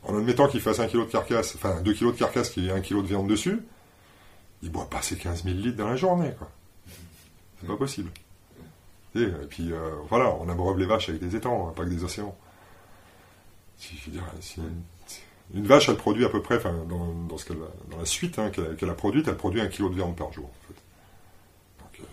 En 0.02 0.16
admettant 0.16 0.48
qu'il 0.48 0.60
fasse 0.60 0.80
1 0.80 0.86
kilo 0.86 1.04
de 1.04 1.10
carcasse, 1.10 1.54
enfin 1.56 1.80
2 1.82 1.92
kilos 1.92 2.14
de 2.14 2.18
carcasse 2.18 2.50
qui 2.50 2.68
ait 2.68 2.72
1 2.72 2.80
kilo 2.80 3.02
de 3.02 3.06
viande 3.08 3.26
dessus, 3.26 3.60
il 4.62 4.70
boit 4.70 4.88
pas 4.90 5.02
ses 5.02 5.16
15 5.16 5.44
000 5.44 5.56
litres 5.56 5.76
dans 5.76 5.88
la 5.88 5.96
journée, 5.96 6.32
quoi. 6.38 6.50
C'est 7.60 7.66
pas 7.66 7.76
possible. 7.76 8.10
Et, 9.14 9.22
et 9.22 9.46
puis, 9.48 9.72
euh, 9.72 9.90
voilà, 10.08 10.30
on 10.40 10.48
abreuve 10.48 10.78
les 10.78 10.86
vaches 10.86 11.08
avec 11.08 11.20
des 11.20 11.34
étangs, 11.36 11.68
hein, 11.68 11.72
pas 11.74 11.84
que 11.84 11.90
des 11.90 12.04
océans. 12.04 12.36
Une, 15.54 15.66
vache, 15.66 15.88
elle 15.88 15.96
produit 15.96 16.24
à 16.24 16.28
peu 16.28 16.40
près, 16.42 16.60
dans, 16.62 17.98
la 17.98 18.04
suite 18.04 18.38
hein, 18.38 18.50
qu'elle 18.50 18.90
a- 18.90 18.94
produite, 18.94 19.26
elle 19.28 19.36
produit 19.36 19.60
un 19.60 19.66
kilo 19.68 19.88
de 19.88 19.94
viande 19.94 20.14
par 20.16 20.32
jour. 20.32 20.44
En 20.48 20.68
fait. 20.68 20.80
Donc, 21.80 22.00
euh, 22.00 22.04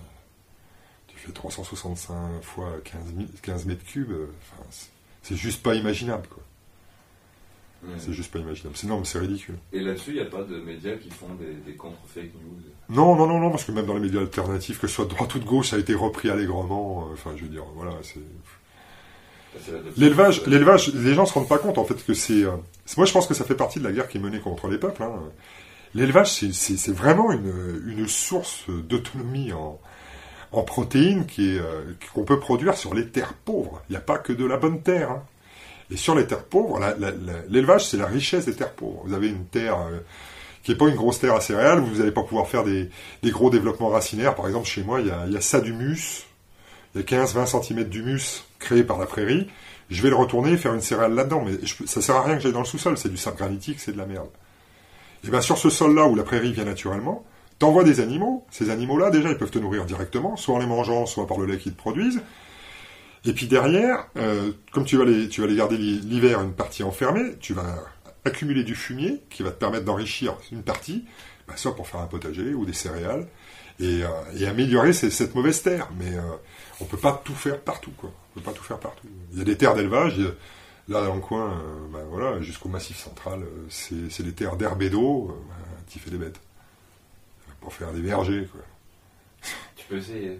tu 1.07 1.17
fais 1.17 1.31
365 1.31 2.41
fois 2.41 2.71
15, 2.83 3.01
000 3.15 3.27
15 3.43 3.65
mètres 3.65 3.83
cubes, 3.85 4.11
euh, 4.11 4.27
c'est 5.21 5.35
juste 5.35 5.61
pas 5.61 5.75
imaginable. 5.75 6.27
Quoi. 6.29 6.41
Ouais. 7.87 7.93
C'est 7.97 8.13
juste 8.13 8.31
pas 8.31 8.39
imaginable. 8.39 8.75
C'est, 8.77 8.87
non, 8.87 8.99
mais 8.99 9.05
c'est 9.05 9.19
ridicule. 9.19 9.55
Et 9.73 9.79
là-dessus, 9.79 10.11
il 10.11 10.15
n'y 10.15 10.19
a 10.21 10.25
pas 10.25 10.43
de 10.43 10.57
médias 10.59 10.95
qui 10.95 11.09
font 11.09 11.33
des, 11.39 11.53
des 11.71 11.75
contre-fake 11.77 12.33
news. 12.35 12.61
Non, 12.89 13.15
non, 13.15 13.27
non, 13.27 13.39
non, 13.39 13.49
parce 13.49 13.63
que 13.65 13.71
même 13.71 13.85
dans 13.85 13.93
les 13.95 13.99
médias 13.99 14.21
alternatifs, 14.21 14.79
que 14.79 14.87
ce 14.87 14.93
soit 14.95 15.05
de 15.05 15.09
droite 15.09 15.33
ou 15.35 15.39
de 15.39 15.45
gauche, 15.45 15.69
ça 15.69 15.75
a 15.75 15.79
été 15.79 15.93
repris 15.93 16.29
allègrement. 16.29 17.07
euh, 17.09 17.13
Enfin, 17.13 17.31
je 17.35 17.43
veux 17.43 17.49
dire, 17.49 17.63
voilà, 17.75 17.93
c'est. 18.03 18.19
L'élevage, 19.97 20.45
l'élevage, 20.45 20.93
les 20.93 21.13
gens 21.15 21.25
se 21.25 21.33
rendent 21.33 21.47
pas 21.47 21.57
compte 21.57 21.77
en 21.77 21.83
fait 21.85 22.05
que 22.05 22.13
c'est. 22.13 22.43
euh, 22.43 22.51
c'est- 22.85 22.97
moi, 22.97 23.05
je 23.05 23.13
pense 23.13 23.25
que 23.27 23.33
ça 23.33 23.43
fait 23.43 23.55
partie 23.55 23.79
de 23.79 23.83
la 23.83 23.91
guerre 23.91 24.07
qui 24.07 24.17
est 24.17 24.21
menée 24.21 24.39
contre 24.39 24.67
les 24.67 24.77
peuples. 24.77 25.01
hein. 25.03 25.13
L'élevage, 25.95 26.31
c'est, 26.33 26.91
vraiment 26.91 27.31
une, 27.31 27.81
une 27.87 28.07
source 28.07 28.65
d'autonomie 28.69 29.53
en, 29.53 29.79
en 30.51 30.61
protéines 30.63 31.25
qui 31.25 31.55
est, 31.55 31.59
euh, 31.59 31.83
qu'on 32.13 32.23
peut 32.23 32.39
produire 32.39 32.75
sur 32.77 32.93
les 32.93 33.07
terres 33.07 33.33
pauvres. 33.33 33.81
Il 33.89 33.93
n'y 33.93 33.97
a 33.97 34.01
pas 34.01 34.17
que 34.19 34.31
de 34.33 34.45
la 34.45 34.57
bonne 34.57 34.81
terre. 34.83 35.09
hein. 35.11 35.23
Et 35.89 35.97
sur 35.97 36.15
les 36.15 36.27
terres 36.27 36.43
pauvres, 36.43 36.79
l'élevage, 37.49 37.87
c'est 37.87 37.97
la 37.97 38.07
richesse 38.07 38.45
des 38.45 38.53
terres 38.53 38.73
pauvres. 38.73 39.03
Vous 39.05 39.13
avez 39.13 39.29
une 39.29 39.45
terre 39.45 39.77
euh, 39.79 39.99
qui 40.63 40.71
n'est 40.71 40.77
pas 40.77 40.87
une 40.87 40.95
grosse 40.95 41.19
terre 41.19 41.33
à 41.33 41.41
céréales, 41.41 41.79
vous 41.79 41.99
n'allez 41.99 42.11
pas 42.11 42.23
pouvoir 42.23 42.47
faire 42.47 42.63
des, 42.63 42.89
gros 43.25 43.49
développements 43.49 43.89
racinaires. 43.89 44.35
Par 44.35 44.47
exemple, 44.47 44.67
chez 44.67 44.83
moi, 44.83 44.99
il 44.99 45.07
y 45.07 45.11
a, 45.11 45.25
y 45.27 45.37
a 45.37 45.41
ça 45.41 45.61
d'humus. 45.61 46.25
Il 46.93 47.01
y 47.01 47.03
a 47.03 47.25
15-20 47.25 47.63
cm 47.63 47.83
d'humus 47.85 48.43
créé 48.59 48.83
par 48.83 48.97
la 48.97 49.05
prairie. 49.05 49.47
Je 49.89 50.01
vais 50.01 50.09
le 50.09 50.15
retourner 50.15 50.51
et 50.51 50.57
faire 50.57 50.73
une 50.73 50.81
céréale 50.81 51.13
là-dedans. 51.13 51.43
Mais 51.45 51.53
je, 51.63 51.85
ça 51.85 52.01
sert 52.01 52.15
à 52.15 52.23
rien 52.23 52.35
que 52.35 52.41
j'aille 52.41 52.51
dans 52.51 52.59
le 52.59 52.65
sous-sol. 52.65 52.97
C'est 52.97 53.09
du 53.09 53.17
sable 53.17 53.37
granitique, 53.37 53.79
c'est 53.79 53.93
de 53.93 53.97
la 53.97 54.05
merde. 54.05 54.29
Et 55.25 55.29
bien 55.29 55.41
sur 55.41 55.57
ce 55.57 55.69
sol-là 55.69 56.05
où 56.05 56.15
la 56.15 56.23
prairie 56.23 56.51
vient 56.51 56.65
naturellement, 56.65 57.23
t'envoies 57.59 57.85
des 57.85 58.01
animaux. 58.01 58.45
Ces 58.51 58.69
animaux-là, 58.69 59.09
déjà, 59.09 59.29
ils 59.29 59.37
peuvent 59.37 59.51
te 59.51 59.59
nourrir 59.59 59.85
directement, 59.85 60.35
soit 60.35 60.55
en 60.55 60.59
les 60.59 60.65
mangeant, 60.65 61.05
soit 61.05 61.27
par 61.27 61.37
le 61.37 61.45
lait 61.45 61.57
qu'ils 61.57 61.73
te 61.73 61.77
produisent. 61.77 62.21
Et 63.25 63.33
puis 63.33 63.47
derrière, 63.47 64.07
euh, 64.17 64.51
comme 64.71 64.85
tu 64.85 64.97
vas, 64.97 65.05
les, 65.05 65.27
tu 65.27 65.41
vas 65.41 65.53
garder 65.53 65.77
l'hi- 65.77 65.99
l'hiver 65.99 66.41
une 66.41 66.53
partie 66.53 66.83
enfermée, 66.83 67.35
tu 67.39 67.53
vas 67.53 67.83
accumuler 68.25 68.63
du 68.63 68.75
fumier 68.75 69.21
qui 69.29 69.43
va 69.43 69.51
te 69.51 69.59
permettre 69.59 69.85
d'enrichir 69.85 70.35
une 70.51 70.63
partie, 70.63 71.05
bah, 71.47 71.55
soit 71.57 71.75
pour 71.75 71.87
faire 71.87 71.99
un 72.01 72.07
potager 72.07 72.53
ou 72.53 72.65
des 72.65 72.73
céréales, 72.73 73.27
et, 73.79 74.03
euh, 74.03 74.47
améliorer 74.49 74.93
cette 74.93 75.35
mauvaise 75.35 75.61
terre. 75.61 75.89
Mais 75.99 76.15
euh, 76.17 76.21
on 76.79 76.85
peut 76.85 76.97
pas 76.97 77.21
tout 77.23 77.35
faire 77.35 77.59
partout, 77.59 77.91
quoi. 77.97 78.11
On 78.35 78.39
peut 78.39 78.45
pas 78.45 78.53
tout 78.53 78.63
faire 78.63 78.79
partout. 78.79 79.07
Il 79.33 79.39
y 79.39 79.41
a 79.41 79.45
des 79.45 79.57
terres 79.57 79.75
d'élevage, 79.75 80.17
là 80.87 81.03
dans 81.03 81.15
le 81.15 81.21
coin, 81.21 81.61
ben, 81.91 82.03
voilà, 82.09 82.41
jusqu'au 82.41 82.69
massif 82.69 82.97
central, 82.97 83.43
c'est 83.69 84.23
des 84.23 84.33
terres 84.33 84.55
d'herbe 84.57 84.81
et 84.83 84.89
d'eau, 84.89 85.37
ben, 85.49 85.55
qui 85.87 85.99
fait 85.99 86.11
des 86.11 86.17
bêtes. 86.17 86.39
Pour 87.61 87.73
faire 87.73 87.91
des 87.91 88.01
vergers, 88.01 88.47
quoi. 88.51 88.61
Tu 89.75 89.85
peux 89.87 89.97
essayer. 89.97 90.39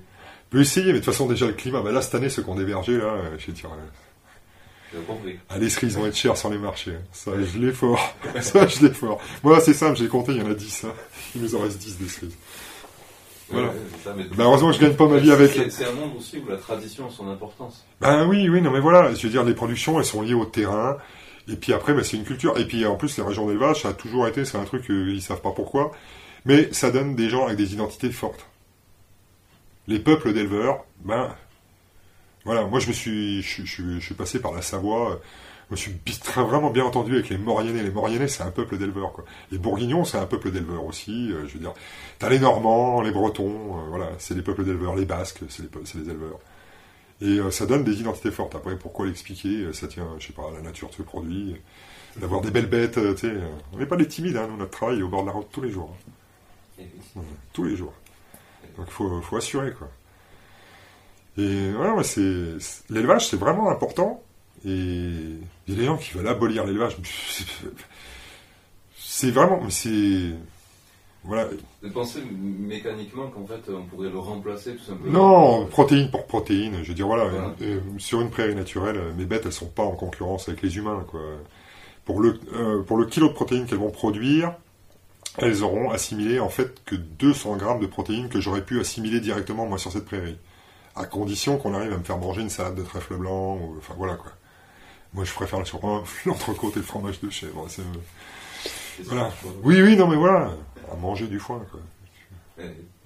Peut 0.50 0.62
essayer, 0.62 0.88
mais 0.88 0.93
de 0.93 0.98
toute 1.04 1.06
façon, 1.14 1.28
déjà, 1.28 1.45
le 1.45 1.54
climat, 1.54 1.82
ben 1.82 1.91
là, 1.91 2.02
cette 2.02 2.16
année, 2.16 2.30
ceux 2.30 2.41
qui 2.43 2.50
ont 2.50 2.56
là, 2.56 2.62
euh, 2.64 3.36
je 3.38 3.48
vais 3.48 3.54
dire, 3.54 3.70
euh, 3.70 4.93
J'ai 4.93 5.00
compris. 5.06 5.39
ah, 5.50 5.58
les 5.58 5.70
cerises 5.70 5.98
vont 5.98 6.06
être 6.06 6.16
chères 6.16 6.38
sur 6.38 6.50
les 6.50 6.58
marchés. 6.58 6.91
hein. 6.91 7.04
Ça, 7.12 7.32
je 7.41 7.58
l'ai 7.60 7.74
fort. 7.74 8.16
Ça, 8.41 8.66
je 8.68 8.86
l'ai 8.86 8.93
fort. 8.93 9.20
Moi, 9.43 9.60
c'est 9.60 9.74
simple, 9.74 9.98
j'ai 9.98 10.08
compté, 10.08 10.32
il 10.34 10.38
y 10.38 10.41
en 10.41 10.50
a 10.50 10.54
10. 10.54 10.86
hein. 10.86 10.93
Il 11.36 11.41
nous 11.41 11.56
en 11.56 11.60
reste 11.60 11.78
10 11.80 11.98
des 11.98 12.08
cerises. 12.08 12.36
Voilà. 13.50 13.72
Ça, 14.04 14.14
mais- 14.16 14.24
Ben, 14.36 14.43
heureusement 14.45 14.70
que 14.72 14.76
je 14.76 14.82
gagne 14.82 14.93
pas 14.95 15.08
ma 15.08 15.18
vie 15.18 15.32
avec. 15.32 15.52
C'est 15.52 15.70
c'est 15.70 15.86
un 15.86 15.93
monde 15.93 16.12
aussi 16.18 16.38
où 16.38 16.50
la 16.50 16.58
tradition 16.58 17.08
a 17.08 17.10
son 17.10 17.30
importance. 17.30 17.86
Ben 18.02 18.26
oui, 18.28 18.48
oui, 18.50 18.62
non, 18.62 18.72
mais 18.72 18.80
voilà. 18.82 19.14
Je 19.14 19.22
veux 19.24 19.30
dire, 19.30 19.43
les 19.43 19.54
productions, 19.54 20.00
elles 20.00 20.06
sont 20.06 20.22
liées 20.22 20.34
au 20.34 20.45
terrain. 20.45 20.98
Et 21.50 21.56
puis 21.56 21.72
après, 21.74 21.93
ben, 21.93 22.04
c'est 22.04 22.18
une 22.18 22.26
culture. 22.26 22.58
Et 22.58 22.66
puis 22.66 22.86
en 22.86 22.95
plus, 22.95 23.18
les 23.18 23.24
régions 23.24 23.48
d'élevage, 23.48 23.82
ça 23.84 23.89
a 23.89 23.93
toujours 23.93 24.28
été, 24.28 24.43
c'est 24.43 24.58
un 24.58 24.66
truc, 24.66 24.89
euh, 24.89 25.10
ils 25.12 25.22
savent 25.22 25.41
pas 25.41 25.52
pourquoi. 25.52 25.91
Mais 26.45 26.70
ça 26.74 26.91
donne 26.91 27.16
des 27.16 27.30
gens 27.30 27.45
avec 27.45 27.58
des 27.58 27.74
identités 27.74 28.10
fortes. 28.12 28.45
Les 29.88 30.00
peuples 30.00 30.34
d'éleveurs, 30.34 30.84
ben, 31.06 31.34
voilà, 32.46 32.66
moi 32.66 32.80
je 32.80 32.88
me 32.88 32.94
suis, 32.94 33.42
je, 33.42 33.48
suis- 33.48 33.66
je 33.66 33.72
suis- 33.72 34.00
je 34.02 34.06
suis 34.06 34.16
passé 34.16 34.40
par 34.40 34.54
la 34.54 34.62
Savoie, 34.62 35.12
euh, 35.14 35.16
je 35.70 35.72
me 35.72 35.76
suis 35.78 35.94
très- 36.24 36.44
vraiment 36.44 36.70
bien 36.70 36.84
entendu 36.86 37.14
avec 37.14 37.30
les 37.30 37.38
Mauriennais. 37.38 37.84
Les 37.84 37.92
Mauriennais, 37.92 38.28
c'est 38.28 38.44
un 38.44 38.52
peuple 38.52 38.78
d'éleveurs, 38.78 39.12
quoi. 39.14 39.26
Les 39.52 39.58
Bourguignons, 39.58 40.04
c'est 40.06 40.18
un 40.18 40.26
peuple 40.26 40.52
d'éleveurs 40.52 40.86
aussi. 40.86 41.32
euh, 41.32 41.48
je 41.48 41.54
veux 41.54 41.60
dire, 41.60 41.74
t'as 42.20 42.30
les 42.30 42.40
Normands, 42.40 43.02
les 43.02 43.12
Bretons, 43.12 43.78
euh, 43.80 43.90
voilà, 43.90 44.10
c'est 44.20 44.36
des 44.36 44.42
peuples 44.42 44.64
d'éleveurs. 44.66 44.96
Les 44.96 45.06
Basques, 45.06 45.42
c'est 45.50 45.64
les, 45.64 45.70
les 46.04 46.10
éleveurs. 46.10 46.40
Et 47.20 47.40
euh, 47.40 47.50
ça 47.52 47.66
donne 47.66 47.84
des 47.84 48.00
identités 48.00 48.32
fortes. 48.32 48.56
Après, 48.56 48.78
pourquoi 48.78 49.06
l'expliquer 49.08 49.72
Ça 49.74 49.88
tient, 49.88 50.08
je 50.20 50.28
sais 50.28 50.34
pas, 50.34 50.50
à 50.50 50.52
la 50.52 50.62
nature 50.62 50.90
de 50.90 50.94
ce 50.96 51.02
produit, 51.02 51.56
d'avoir 52.18 52.42
des 52.42 52.52
belles 52.52 52.68
bêtes, 52.70 53.00
tu 53.16 53.28
sais. 53.28 53.34
On 53.74 53.78
n'est 53.78 53.86
pas 53.88 53.96
des 53.98 54.08
timides, 54.08 54.38
hein, 54.38 54.48
nous, 54.50 54.58
notre 54.58 54.72
travail 54.72 55.00
est 55.00 55.04
au 55.04 55.10
bord 55.10 55.22
de 55.24 55.28
la 55.28 55.34
route 55.34 55.48
tous 55.52 55.62
les 55.62 55.72
jours. 55.72 55.96
hein. 57.18 57.22
Tous 57.54 57.64
les 57.64 57.76
jours. 57.76 57.94
Donc 58.78 58.86
il 58.88 58.91
faut, 58.93 59.21
faut 59.21 59.38
assurer, 59.38 59.71
quoi. 59.73 59.89
Et 61.38 61.71
ouais, 61.73 62.03
c'est, 62.03 62.57
l'élevage, 62.89 63.28
c'est 63.28 63.38
vraiment 63.38 63.69
important. 63.69 64.23
Et 64.65 64.69
il 64.69 65.39
y 65.67 65.73
a 65.73 65.75
des 65.75 65.86
gens 65.86 65.97
qui 65.97 66.13
veulent 66.13 66.28
abolir 66.28 66.65
l'élevage. 66.65 66.97
C'est 68.99 69.32
vraiment, 69.32 69.61
mais 69.63 69.69
c'est, 69.69 70.32
voilà. 71.23 71.47
De 71.84 71.89
penser 71.89 72.19
mécaniquement 72.39 73.28
qu'en 73.28 73.45
fait 73.45 73.61
on 73.71 73.84
pourrait 73.84 74.09
le 74.09 74.17
remplacer 74.19 74.75
tout 74.75 74.84
simplement. 74.84 75.11
Non, 75.61 75.65
protéine 75.67 76.09
pour 76.09 76.25
protéine. 76.25 76.80
Je 76.84 76.89
veux 76.89 76.93
dire, 76.95 77.07
voilà, 77.07 77.25
Voilà. 77.25 77.53
euh, 77.61 77.80
sur 77.97 78.21
une 78.21 78.30
prairie 78.30 78.55
naturelle, 78.55 78.99
mes 79.17 79.25
bêtes, 79.25 79.43
elles 79.45 79.53
sont 79.53 79.67
pas 79.67 79.84
en 79.84 79.91
concurrence 79.95 80.49
avec 80.49 80.61
les 80.61 80.78
humains, 80.78 81.05
quoi. 81.07 81.21
Pour 82.05 82.21
le, 82.21 82.39
euh, 82.53 82.82
pour 82.84 82.97
le 82.97 83.05
kilo 83.05 83.28
de 83.28 83.34
protéines 83.34 83.65
qu'elles 83.65 83.78
vont 83.80 83.91
produire, 83.91 84.53
elles 85.38 85.64
auront 85.64 85.92
assimilé 85.92 86.40
en 86.40 86.50
fait 86.50 86.84
que 86.86 86.96
200 86.96 87.58
grammes 87.58 87.80
de 87.80 87.86
protéines 87.88 88.30
que 88.30 88.40
j'aurais 88.42 88.64
pu 88.66 88.80
assimiler 88.80 89.20
directement 89.20 89.66
moi 89.66 89.78
sur 89.78 89.92
cette 89.92 90.06
prairie, 90.06 90.38
à 90.96 91.06
condition 91.06 91.58
qu'on 91.58 91.74
arrive 91.74 91.94
à 91.94 91.98
me 91.98 92.04
faire 92.04 92.18
manger 92.18 92.42
une 92.42 92.50
salade 92.50 92.76
de 92.76 92.84
trèfle 92.84 93.16
blanc, 93.16 93.58
ou, 93.58 93.76
enfin 93.78 93.94
voilà 93.98 94.16
quoi. 94.16 94.32
Moi 95.14 95.24
je 95.24 95.34
préfère 95.34 95.66
sur 95.66 95.80
l'entrecôte 96.26 96.76
et 96.76 96.80
le 96.80 96.86
fromage 96.86 97.20
de 97.22 97.30
chèvre. 97.30 97.70
ça, 97.70 97.84
Voilà. 99.06 99.32
Oui, 99.64 99.82
oui, 99.82 99.96
non 99.96 100.08
mais 100.08 100.16
voilà, 100.18 100.52
à 100.92 100.96
manger 100.96 101.28
du 101.28 101.40
foin 101.40 101.64
quoi. 101.72 101.80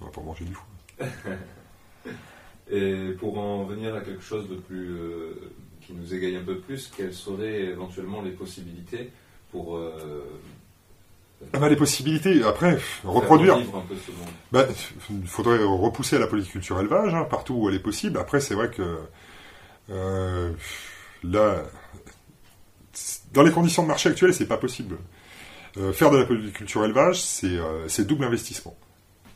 On 0.00 0.04
va 0.06 0.10
pas 0.10 0.20
manger 0.22 0.44
du 0.44 0.54
foin. 0.54 1.06
Et 2.70 3.12
pour 3.18 3.38
en 3.38 3.64
venir 3.64 3.94
à 3.94 4.00
quelque 4.00 4.22
chose 4.22 4.48
de 4.48 4.54
plus 4.54 4.90
euh, 4.92 5.52
qui 5.82 5.92
nous 5.92 6.14
égaye 6.14 6.36
un 6.36 6.42
peu 6.42 6.58
plus, 6.58 6.90
quelles 6.96 7.12
seraient 7.12 7.64
éventuellement 7.64 8.22
les 8.22 8.30
possibilités 8.30 9.10
pour. 9.50 9.76
euh, 9.76 10.24
Ah 11.52 11.58
bah, 11.58 11.68
les 11.68 11.76
possibilités, 11.76 12.42
après, 12.44 12.78
reproduire. 13.04 13.58
Bah, 14.50 14.66
il 15.10 15.26
faudrait 15.26 15.62
repousser 15.62 16.16
à 16.16 16.18
la 16.18 16.26
polyculture 16.26 16.80
élevage, 16.80 17.14
hein, 17.14 17.26
partout 17.28 17.54
où 17.54 17.68
elle 17.68 17.74
est 17.74 17.82
possible. 17.82 18.18
Après, 18.18 18.40
c'est 18.40 18.54
vrai 18.54 18.70
que 18.70 18.98
euh, 19.90 20.52
là, 21.24 21.62
dans 23.32 23.42
les 23.42 23.50
conditions 23.50 23.82
de 23.82 23.88
marché 23.88 24.08
actuelles, 24.08 24.34
c'est 24.34 24.46
pas 24.46 24.56
possible. 24.56 24.96
Euh, 25.78 25.92
faire 25.92 26.10
de 26.10 26.18
la 26.18 26.26
polyculture 26.26 26.84
élevage, 26.84 27.22
c'est 27.22 27.46
euh, 27.46 27.88
c'est 27.88 28.06
double 28.06 28.24
investissement. 28.24 28.76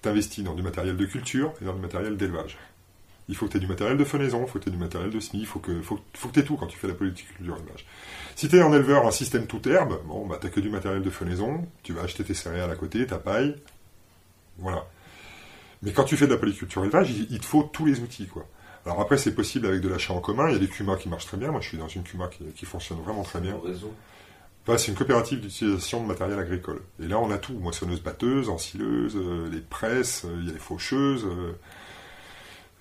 Tu 0.02 0.08
investis 0.08 0.44
dans 0.44 0.54
du 0.54 0.62
matériel 0.62 0.96
de 0.96 1.06
culture 1.06 1.52
et 1.62 1.64
dans 1.64 1.72
du 1.72 1.80
matériel 1.80 2.16
d'élevage. 2.16 2.58
Il 3.28 3.36
faut 3.36 3.46
que 3.46 3.52
tu 3.52 3.56
aies 3.56 3.60
du 3.60 3.66
matériel 3.66 3.96
de 3.96 4.04
fenaison, 4.04 4.42
il 4.42 4.48
faut 4.48 4.58
que 4.58 4.64
tu 4.64 4.68
aies 4.68 4.72
du 4.72 4.78
matériel 4.78 5.10
de 5.10 5.20
semis, 5.20 5.42
il 5.42 5.46
faut 5.46 5.58
que, 5.58 5.82
faut, 5.82 5.98
faut 6.14 6.28
que 6.28 6.34
tu 6.34 6.40
aies 6.40 6.44
tout 6.44 6.56
quand 6.56 6.66
tu 6.66 6.78
fais 6.78 6.88
la 6.88 6.94
polyculture 6.94 7.56
élevage. 7.56 7.86
Si 8.36 8.48
tu 8.48 8.56
es 8.56 8.62
en 8.62 8.72
éleveur, 8.72 9.06
un 9.06 9.10
système 9.10 9.46
toute 9.46 9.66
herbe, 9.66 10.00
bon, 10.06 10.26
bah, 10.26 10.38
tu 10.40 10.48
que 10.50 10.60
du 10.60 10.70
matériel 10.70 11.02
de 11.02 11.10
fenaison, 11.10 11.66
tu 11.82 11.92
vas 11.92 12.02
acheter 12.02 12.24
tes 12.24 12.34
céréales 12.34 12.70
à 12.70 12.76
côté, 12.76 13.06
ta 13.06 13.18
paille, 13.18 13.56
voilà. 14.58 14.86
Mais 15.82 15.92
quand 15.92 16.04
tu 16.04 16.16
fais 16.16 16.26
de 16.26 16.32
la 16.32 16.38
polyculture 16.38 16.84
élevage, 16.84 17.10
il, 17.10 17.26
il 17.30 17.40
te 17.40 17.46
faut 17.46 17.64
tous 17.64 17.84
les 17.84 18.00
outils, 18.00 18.26
quoi. 18.26 18.46
Alors 18.86 19.00
après, 19.00 19.18
c'est 19.18 19.34
possible 19.34 19.66
avec 19.66 19.80
de 19.80 19.88
l'achat 19.88 20.14
en 20.14 20.20
commun. 20.20 20.48
Il 20.48 20.52
y 20.52 20.56
a 20.56 20.60
des 20.60 20.68
CUMA 20.68 20.94
qui 20.96 21.08
marchent 21.08 21.26
très 21.26 21.36
bien. 21.36 21.50
Moi, 21.50 21.60
je 21.60 21.68
suis 21.68 21.76
dans 21.76 21.88
une 21.88 22.04
CUMA 22.04 22.28
qui, 22.28 22.44
qui 22.54 22.66
fonctionne 22.66 22.98
vraiment 22.98 23.24
très 23.24 23.40
bien. 23.40 23.60
Enfin, 24.62 24.78
c'est 24.78 24.92
une 24.92 24.96
coopérative 24.96 25.40
d'utilisation 25.40 26.02
de 26.02 26.06
matériel 26.06 26.38
agricole. 26.38 26.82
Et 27.02 27.08
là, 27.08 27.18
on 27.18 27.30
a 27.32 27.38
tout. 27.38 27.54
Moissonneuse, 27.54 28.00
batteuse, 28.00 28.48
ensileuse, 28.48 29.16
euh, 29.16 29.48
les 29.50 29.60
presses, 29.60 30.24
euh, 30.24 30.36
il 30.40 30.46
y 30.46 30.50
a 30.50 30.52
les 30.52 30.60
faucheuses, 30.60 31.24
euh, 31.24 31.52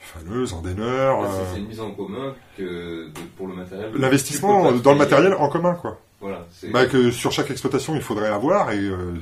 faneuses, 0.06 0.54
endéneurs. 0.54 1.22
Là, 1.22 1.30
euh, 1.30 1.44
c'est- 1.54 1.60
une 1.60 1.68
mise 1.68 1.80
en 1.82 1.92
commun 1.92 2.34
que 2.58 3.08
de- 3.08 3.12
pour 3.38 3.48
le 3.48 3.54
matériel. 3.56 3.92
L'investissement 3.96 4.72
dans 4.72 4.92
le 4.94 4.98
matériel 4.98 5.34
en 5.34 5.50
commun, 5.50 5.74
quoi. 5.76 6.00
Voilà. 6.22 6.46
Bah, 6.72 6.86
que 6.86 7.12
sur 7.12 7.32
chaque 7.32 7.52
exploitation, 7.52 7.96
il 7.96 8.02
faudrait 8.02 8.30
avoir 8.30 8.72
et, 8.72 8.80
euh, 8.80 9.14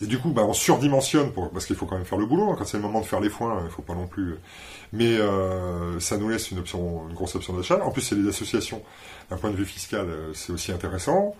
et 0.00 0.06
du 0.06 0.18
coup, 0.18 0.30
bah, 0.30 0.42
on 0.46 0.52
surdimensionne 0.52 1.32
pour, 1.32 1.50
parce 1.50 1.66
qu'il 1.66 1.76
faut 1.76 1.86
quand 1.86 1.96
même 1.96 2.04
faire 2.04 2.18
le 2.18 2.26
boulot. 2.26 2.50
hein. 2.50 2.54
Quand 2.58 2.64
c'est 2.66 2.76
le 2.76 2.82
moment 2.82 3.00
de 3.00 3.06
faire 3.06 3.20
les 3.20 3.30
foins, 3.30 3.62
il 3.64 3.70
faut 3.70 3.82
pas 3.82 3.94
non 3.94 4.06
plus. 4.06 4.36
Mais 4.92 5.16
euh, 5.18 5.98
ça 6.00 6.16
nous 6.18 6.28
laisse 6.28 6.50
une 6.50 6.58
option, 6.58 7.08
une 7.08 7.14
grosse 7.14 7.34
option 7.36 7.52
d'achat. 7.54 7.82
En 7.84 7.90
plus, 7.90 8.02
c'est 8.02 8.14
les 8.16 8.28
associations. 8.28 8.82
D'un 9.30 9.36
point 9.36 9.50
de 9.50 9.56
vue 9.56 9.64
fiscal, 9.64 10.06
euh, 10.08 10.32
c'est 10.34 10.52
aussi 10.52 10.72
intéressant. 10.72 11.34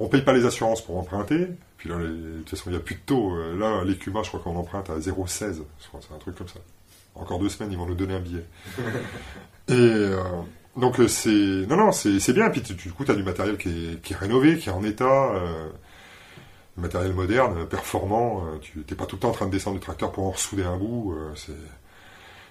On 0.00 0.08
paye 0.08 0.22
pas 0.22 0.32
les 0.32 0.44
assurances 0.44 0.84
pour 0.84 0.98
emprunter. 0.98 1.48
Puis 1.76 1.88
là, 1.88 1.96
les- 1.98 2.06
de 2.08 2.38
toute 2.38 2.50
façon, 2.50 2.64
il 2.66 2.72
n'y 2.72 2.76
a 2.78 2.80
plus 2.80 2.94
de 2.96 3.00
taux. 3.06 3.36
Là, 3.58 3.84
les 3.84 3.96
CUMA, 3.96 4.22
je 4.22 4.28
crois 4.28 4.40
qu'on 4.40 4.56
emprunte 4.56 4.90
à 4.90 4.98
0,16. 5.00 5.62
Je 5.80 5.88
crois 5.88 6.00
que 6.00 6.06
c'est 6.08 6.14
un 6.14 6.18
truc 6.18 6.36
comme 6.36 6.48
ça. 6.48 6.58
Encore 7.14 7.38
deux 7.38 7.48
semaines, 7.48 7.70
ils 7.72 7.78
vont 7.78 7.86
nous 7.86 7.94
donner 7.94 8.14
un 8.14 8.20
billet. 8.20 8.44
Et 9.68 9.72
euh, 9.72 10.16
donc 10.76 10.98
euh, 11.00 11.08
c'est 11.08 11.30
non 11.68 11.76
non 11.76 11.92
c'est 11.92 12.32
bien. 12.32 12.50
Puis 12.50 12.62
tu- 12.62 12.74
du 12.74 12.92
coup, 12.92 13.04
tu 13.04 13.10
as 13.10 13.14
du 13.14 13.22
matériel 13.22 13.56
qui 13.56 13.68
est, 13.92 14.02
qui 14.02 14.12
est 14.12 14.16
rénové, 14.16 14.58
qui 14.58 14.68
est 14.68 14.72
en 14.72 14.82
état. 14.84 15.32
euh, 15.34 15.68
matériel 16.76 17.12
moderne, 17.14 17.66
performant. 17.68 18.44
euh, 18.46 18.58
tu 18.60 18.82
t'es 18.82 18.96
pas 18.96 19.06
tout 19.06 19.14
le 19.16 19.20
temps 19.20 19.28
en 19.28 19.32
train 19.32 19.46
de 19.46 19.52
descendre 19.52 19.76
du 19.78 19.82
tracteur 19.84 20.10
pour 20.10 20.26
en 20.26 20.32
ressouder 20.32 20.64
un 20.64 20.76
bout. 20.76 21.14
c'est 21.36 21.52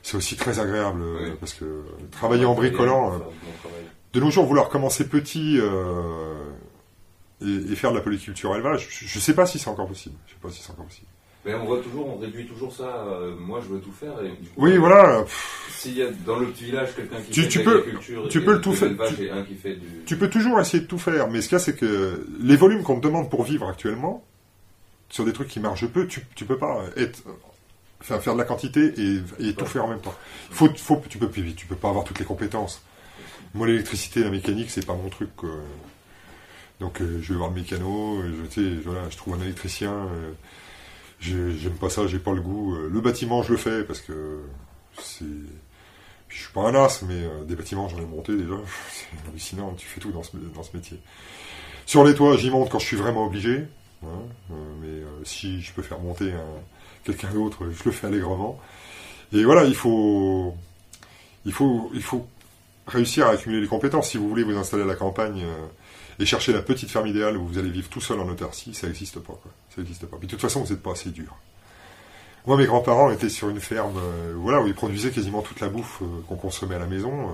c'est 0.01 0.15
aussi 0.17 0.35
très 0.37 0.59
agréable 0.59 1.01
Oui. 1.21 1.31
parce 1.39 1.53
que 1.53 1.83
travailler 2.11 2.45
en 2.45 2.55
bricolant. 2.55 3.17
du 3.17 3.23
de 4.13 4.19
nos 4.21 4.31
jours, 4.31 4.45
vouloir 4.45 4.69
commencer 4.69 5.07
petit 5.09 5.59
et, 7.41 7.45
et 7.45 7.75
faire 7.75 7.91
de 7.91 7.97
la 7.97 8.01
polyculture 8.01 8.53
élevage, 8.55 8.87
je, 8.89 9.05
je 9.07 9.19
sais 9.19 9.33
pas 9.33 9.45
si 9.45 9.59
c'est 9.59 9.69
encore 9.69 9.87
possible. 9.87 10.15
Je 10.27 10.31
sais 10.33 10.39
pas 10.41 10.49
si 10.49 10.61
c'est 10.61 10.71
encore 10.71 10.85
possible. 10.85 11.07
Mais 11.45 11.53
on 11.55 11.65
voit 11.65 11.79
toujours, 11.81 12.07
on 12.07 12.17
réduit 12.17 12.47
toujours 12.47 12.73
ça. 12.73 13.05
euh, 13.07 13.35
moi, 13.37 13.59
je 13.61 13.73
veux 13.73 13.79
tout 13.81 13.91
faire. 13.91 14.13
Et 14.23 14.29
du 14.29 14.49
coup, 14.49 14.53
Oui, 14.65 14.77
voilà. 14.77 15.23
pff, 15.23 15.67
S'il 15.71 15.97
y 15.97 16.01
a 16.01 16.09
dans 16.25 16.37
le 16.39 16.47
petit 16.47 16.63
village 16.65 16.95
quelqu'un 16.95 17.21
qui 17.21 17.31
Tu- 17.31 17.41
fait 17.41 17.47
tu 17.49 17.59
de 17.59 17.63
peux- 17.65 17.83
tu 18.29 18.41
peux 18.41 18.53
le 18.53 18.61
tout 18.61 18.71
faire- 18.73 18.91
tu- 19.13 19.23
et 19.25 19.29
un 19.29 19.43
qui 19.43 19.55
fait 19.55 19.75
du. 19.75 19.87
Tu 20.05 20.17
peux 20.17 20.29
toujours 20.29 20.59
essayer 20.61 20.81
de 20.81 20.87
tout 20.87 20.97
faire, 20.97 21.29
mais 21.29 21.41
ce 21.41 21.49
qu'il 21.49 21.57
y 21.57 21.61
a, 21.61 21.63
c'est 21.63 21.75
que 21.75 22.25
les 22.39 22.55
volumes 22.55 22.83
qu'on 22.83 22.97
te 22.97 23.05
demande 23.05 23.29
pour 23.29 23.43
vivre 23.43 23.67
actuellement, 23.67 24.23
sur 25.09 25.25
des 25.25 25.33
trucs 25.33 25.49
qui 25.49 25.59
marchent 25.59 25.85
peu, 25.87 26.07
tu, 26.07 26.25
tu 26.35 26.45
peux 26.45 26.57
pas 26.57 26.81
être, 26.95 27.21
enfin, 27.99 28.19
faire 28.19 28.33
de 28.33 28.39
la 28.39 28.45
quantité 28.45 28.93
et, 28.97 29.19
et 29.39 29.53
tout 29.53 29.65
faire 29.65 29.83
en 29.83 29.89
même 29.89 29.99
temps. 30.01 30.15
Faut, 30.49 30.69
faut, 30.77 31.01
tu 31.09 31.17
peux, 31.17 31.29
tu 31.29 31.65
peux 31.67 31.75
pas 31.75 31.89
avoir 31.89 32.05
toutes 32.05 32.19
les 32.19 32.25
compétences. 32.25 32.81
Moi, 33.53 33.67
l'électricité, 33.67 34.21
la 34.23 34.29
mécanique, 34.31 34.71
c'est 34.71 34.85
pas 34.85 34.95
mon 34.95 35.09
truc. 35.09 35.29
quoi. 35.35 35.49
Donc, 36.79 37.01
euh, 37.01 37.19
je 37.21 37.33
vais 37.33 37.37
voir 37.37 37.49
le 37.49 37.55
mécano, 37.55 38.19
euh, 38.21 38.31
je, 38.55 38.61
voilà, 38.85 39.01
je 39.09 39.17
trouve 39.17 39.35
un 39.35 39.41
électricien. 39.43 39.91
euh, 39.91 40.31
J'aime 41.23 41.77
pas 41.79 41.89
ça, 41.89 42.05
j'ai 42.07 42.19
pas 42.19 42.33
le 42.33 42.41
goût. 42.41 42.75
Euh, 42.75 42.89
Le 42.91 43.01
bâtiment, 43.01 43.43
je 43.43 43.51
le 43.51 43.57
fais 43.57 43.83
parce 43.83 44.01
que 44.01 44.41
c'est. 44.99 45.25
Je 46.29 46.37
suis 46.41 46.51
pas 46.51 46.61
un 46.67 46.75
as, 46.75 47.03
mais 47.03 47.13
euh, 47.23 47.43
des 47.45 47.55
bâtiments, 47.55 47.87
j'en 47.87 47.99
ai 47.99 48.05
monté 48.05 48.35
déjà. 48.35 48.55
C'est 48.91 49.29
hallucinant, 49.29 49.73
tu 49.77 49.85
fais 49.85 49.99
tout 50.01 50.11
dans 50.11 50.23
ce, 50.23 50.35
dans 50.35 50.63
ce 50.63 50.75
métier. 50.75 50.99
Sur 51.85 52.03
les 52.03 52.15
toits, 52.15 52.35
j'y 52.37 52.49
monte 52.49 52.69
quand 52.69 52.79
je 52.79 52.85
suis 52.87 52.97
vraiment 52.97 53.25
obligé. 53.27 53.65
hein, 54.03 54.07
euh, 54.51 54.53
mais 54.81 55.25
si 55.25 55.61
je 55.61 55.71
peux 55.73 55.83
faire 55.83 55.99
monter 55.99 56.31
un- 56.33 56.61
quelqu'un 57.03 57.29
d'autre, 57.31 57.69
je 57.71 57.83
le 57.85 57.91
fais 57.91 58.07
allègrement. 58.07 58.59
Et 59.31 59.43
voilà, 59.43 59.63
il 59.65 59.75
faut, 59.75 60.55
il 61.45 61.51
faut, 61.53 61.91
il 61.93 62.01
faut 62.01 62.25
réussir 62.87 63.27
à 63.27 63.31
accumuler 63.31 63.61
les 63.61 63.67
compétences. 63.67 64.09
Si 64.09 64.17
vous 64.17 64.27
voulez 64.27 64.43
vous 64.43 64.57
installer 64.57 64.83
à 64.83 64.87
la 64.87 64.95
campagne 64.95 65.43
et 66.19 66.25
chercher 66.25 66.53
la 66.53 66.61
petite 66.61 66.89
ferme 66.89 67.07
idéale 67.07 67.37
où 67.37 67.45
vous 67.45 67.57
allez 67.57 67.69
vivre 67.69 67.89
tout 67.89 68.01
seul 68.01 68.19
en 68.19 68.27
autarcie, 68.27 68.73
ça 68.73 68.87
n'existe 68.87 69.19
pas. 69.19 69.33
Quoi. 69.33 69.51
Ça 69.69 69.81
n'existe 69.81 70.05
pas. 70.05 70.17
Puis 70.17 70.27
de 70.27 70.31
toute 70.31 70.41
façon, 70.41 70.61
vous 70.61 70.71
n'êtes 70.71 70.83
pas 70.83 70.91
assez 70.91 71.09
dur. 71.09 71.35
Moi, 72.45 72.57
mes 72.57 72.65
grands-parents 72.65 73.09
étaient 73.09 73.29
sur 73.29 73.49
une 73.49 73.61
ferme 73.61 73.97
euh, 73.97 74.33
voilà, 74.35 74.61
où 74.61 74.67
ils 74.67 74.73
produisaient 74.73 75.11
quasiment 75.11 75.41
toute 75.41 75.61
la 75.61 75.69
bouffe 75.69 76.01
euh, 76.01 76.05
qu'on 76.27 76.35
consommait 76.35 76.75
à 76.75 76.79
la 76.79 76.87
maison, 76.87 77.29
euh, 77.29 77.33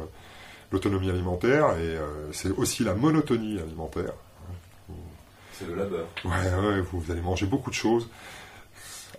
l'autonomie 0.72 1.10
alimentaire, 1.10 1.76
et 1.80 1.98
c'est 2.32 2.52
aussi 2.52 2.84
la 2.84 2.94
monotonie 2.94 3.60
alimentaire. 3.60 4.14
C'est 5.52 5.66
le 5.66 5.74
labeur. 5.74 6.06
Ouais, 6.24 6.32
ouais, 6.32 6.82
vous, 6.82 7.00
vous 7.00 7.12
allez 7.12 7.22
manger 7.22 7.48
beaucoup 7.48 7.72
de 7.72 7.76
choses 7.76 8.08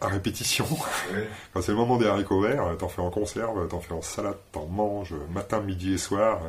à 0.01 0.09
répétition. 0.09 0.67
Ouais. 1.13 1.29
Quand 1.55 1.63
c'est 1.63 1.73
le 1.73 1.79
moment 1.79 1.97
des 1.99 2.07
haricots 2.07 2.41
verts, 2.41 2.65
euh, 2.67 2.75
t'en 2.75 2.89
fais 2.89 3.03
en 3.03 3.11
conserve, 3.11 3.69
t'en 3.69 3.81
fais 3.81 3.93
en 3.95 4.03
salade, 4.03 4.37
t'en 4.53 4.67
manges 4.67 5.13
euh, 5.13 5.33
matin, 5.33 5.61
midi 5.61 5.93
et 5.95 5.99
soir. 5.99 6.41
euh, 6.45 6.49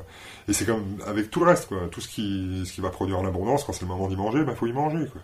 Et 0.49 0.53
c'est 0.53 0.65
comme 0.65 0.97
avec 1.05 1.29
tout 1.31 1.39
le 1.41 1.47
reste, 1.47 1.67
quoi. 1.67 1.79
Tout 1.91 2.01
ce 2.01 2.07
qui, 2.07 2.63
ce 2.65 2.71
qui 2.73 2.81
va 2.81 2.89
produire 2.89 3.19
en 3.19 3.25
abondance, 3.25 3.63
quand 3.63 3.73
c'est 3.73 3.81
le 3.83 3.87
moment 3.87 4.07
d'y 4.07 4.15
manger, 4.15 4.43
il 4.47 4.55
faut 4.55 4.67
y 4.67 4.73
manger, 4.73 5.05
quoi. 5.11 5.21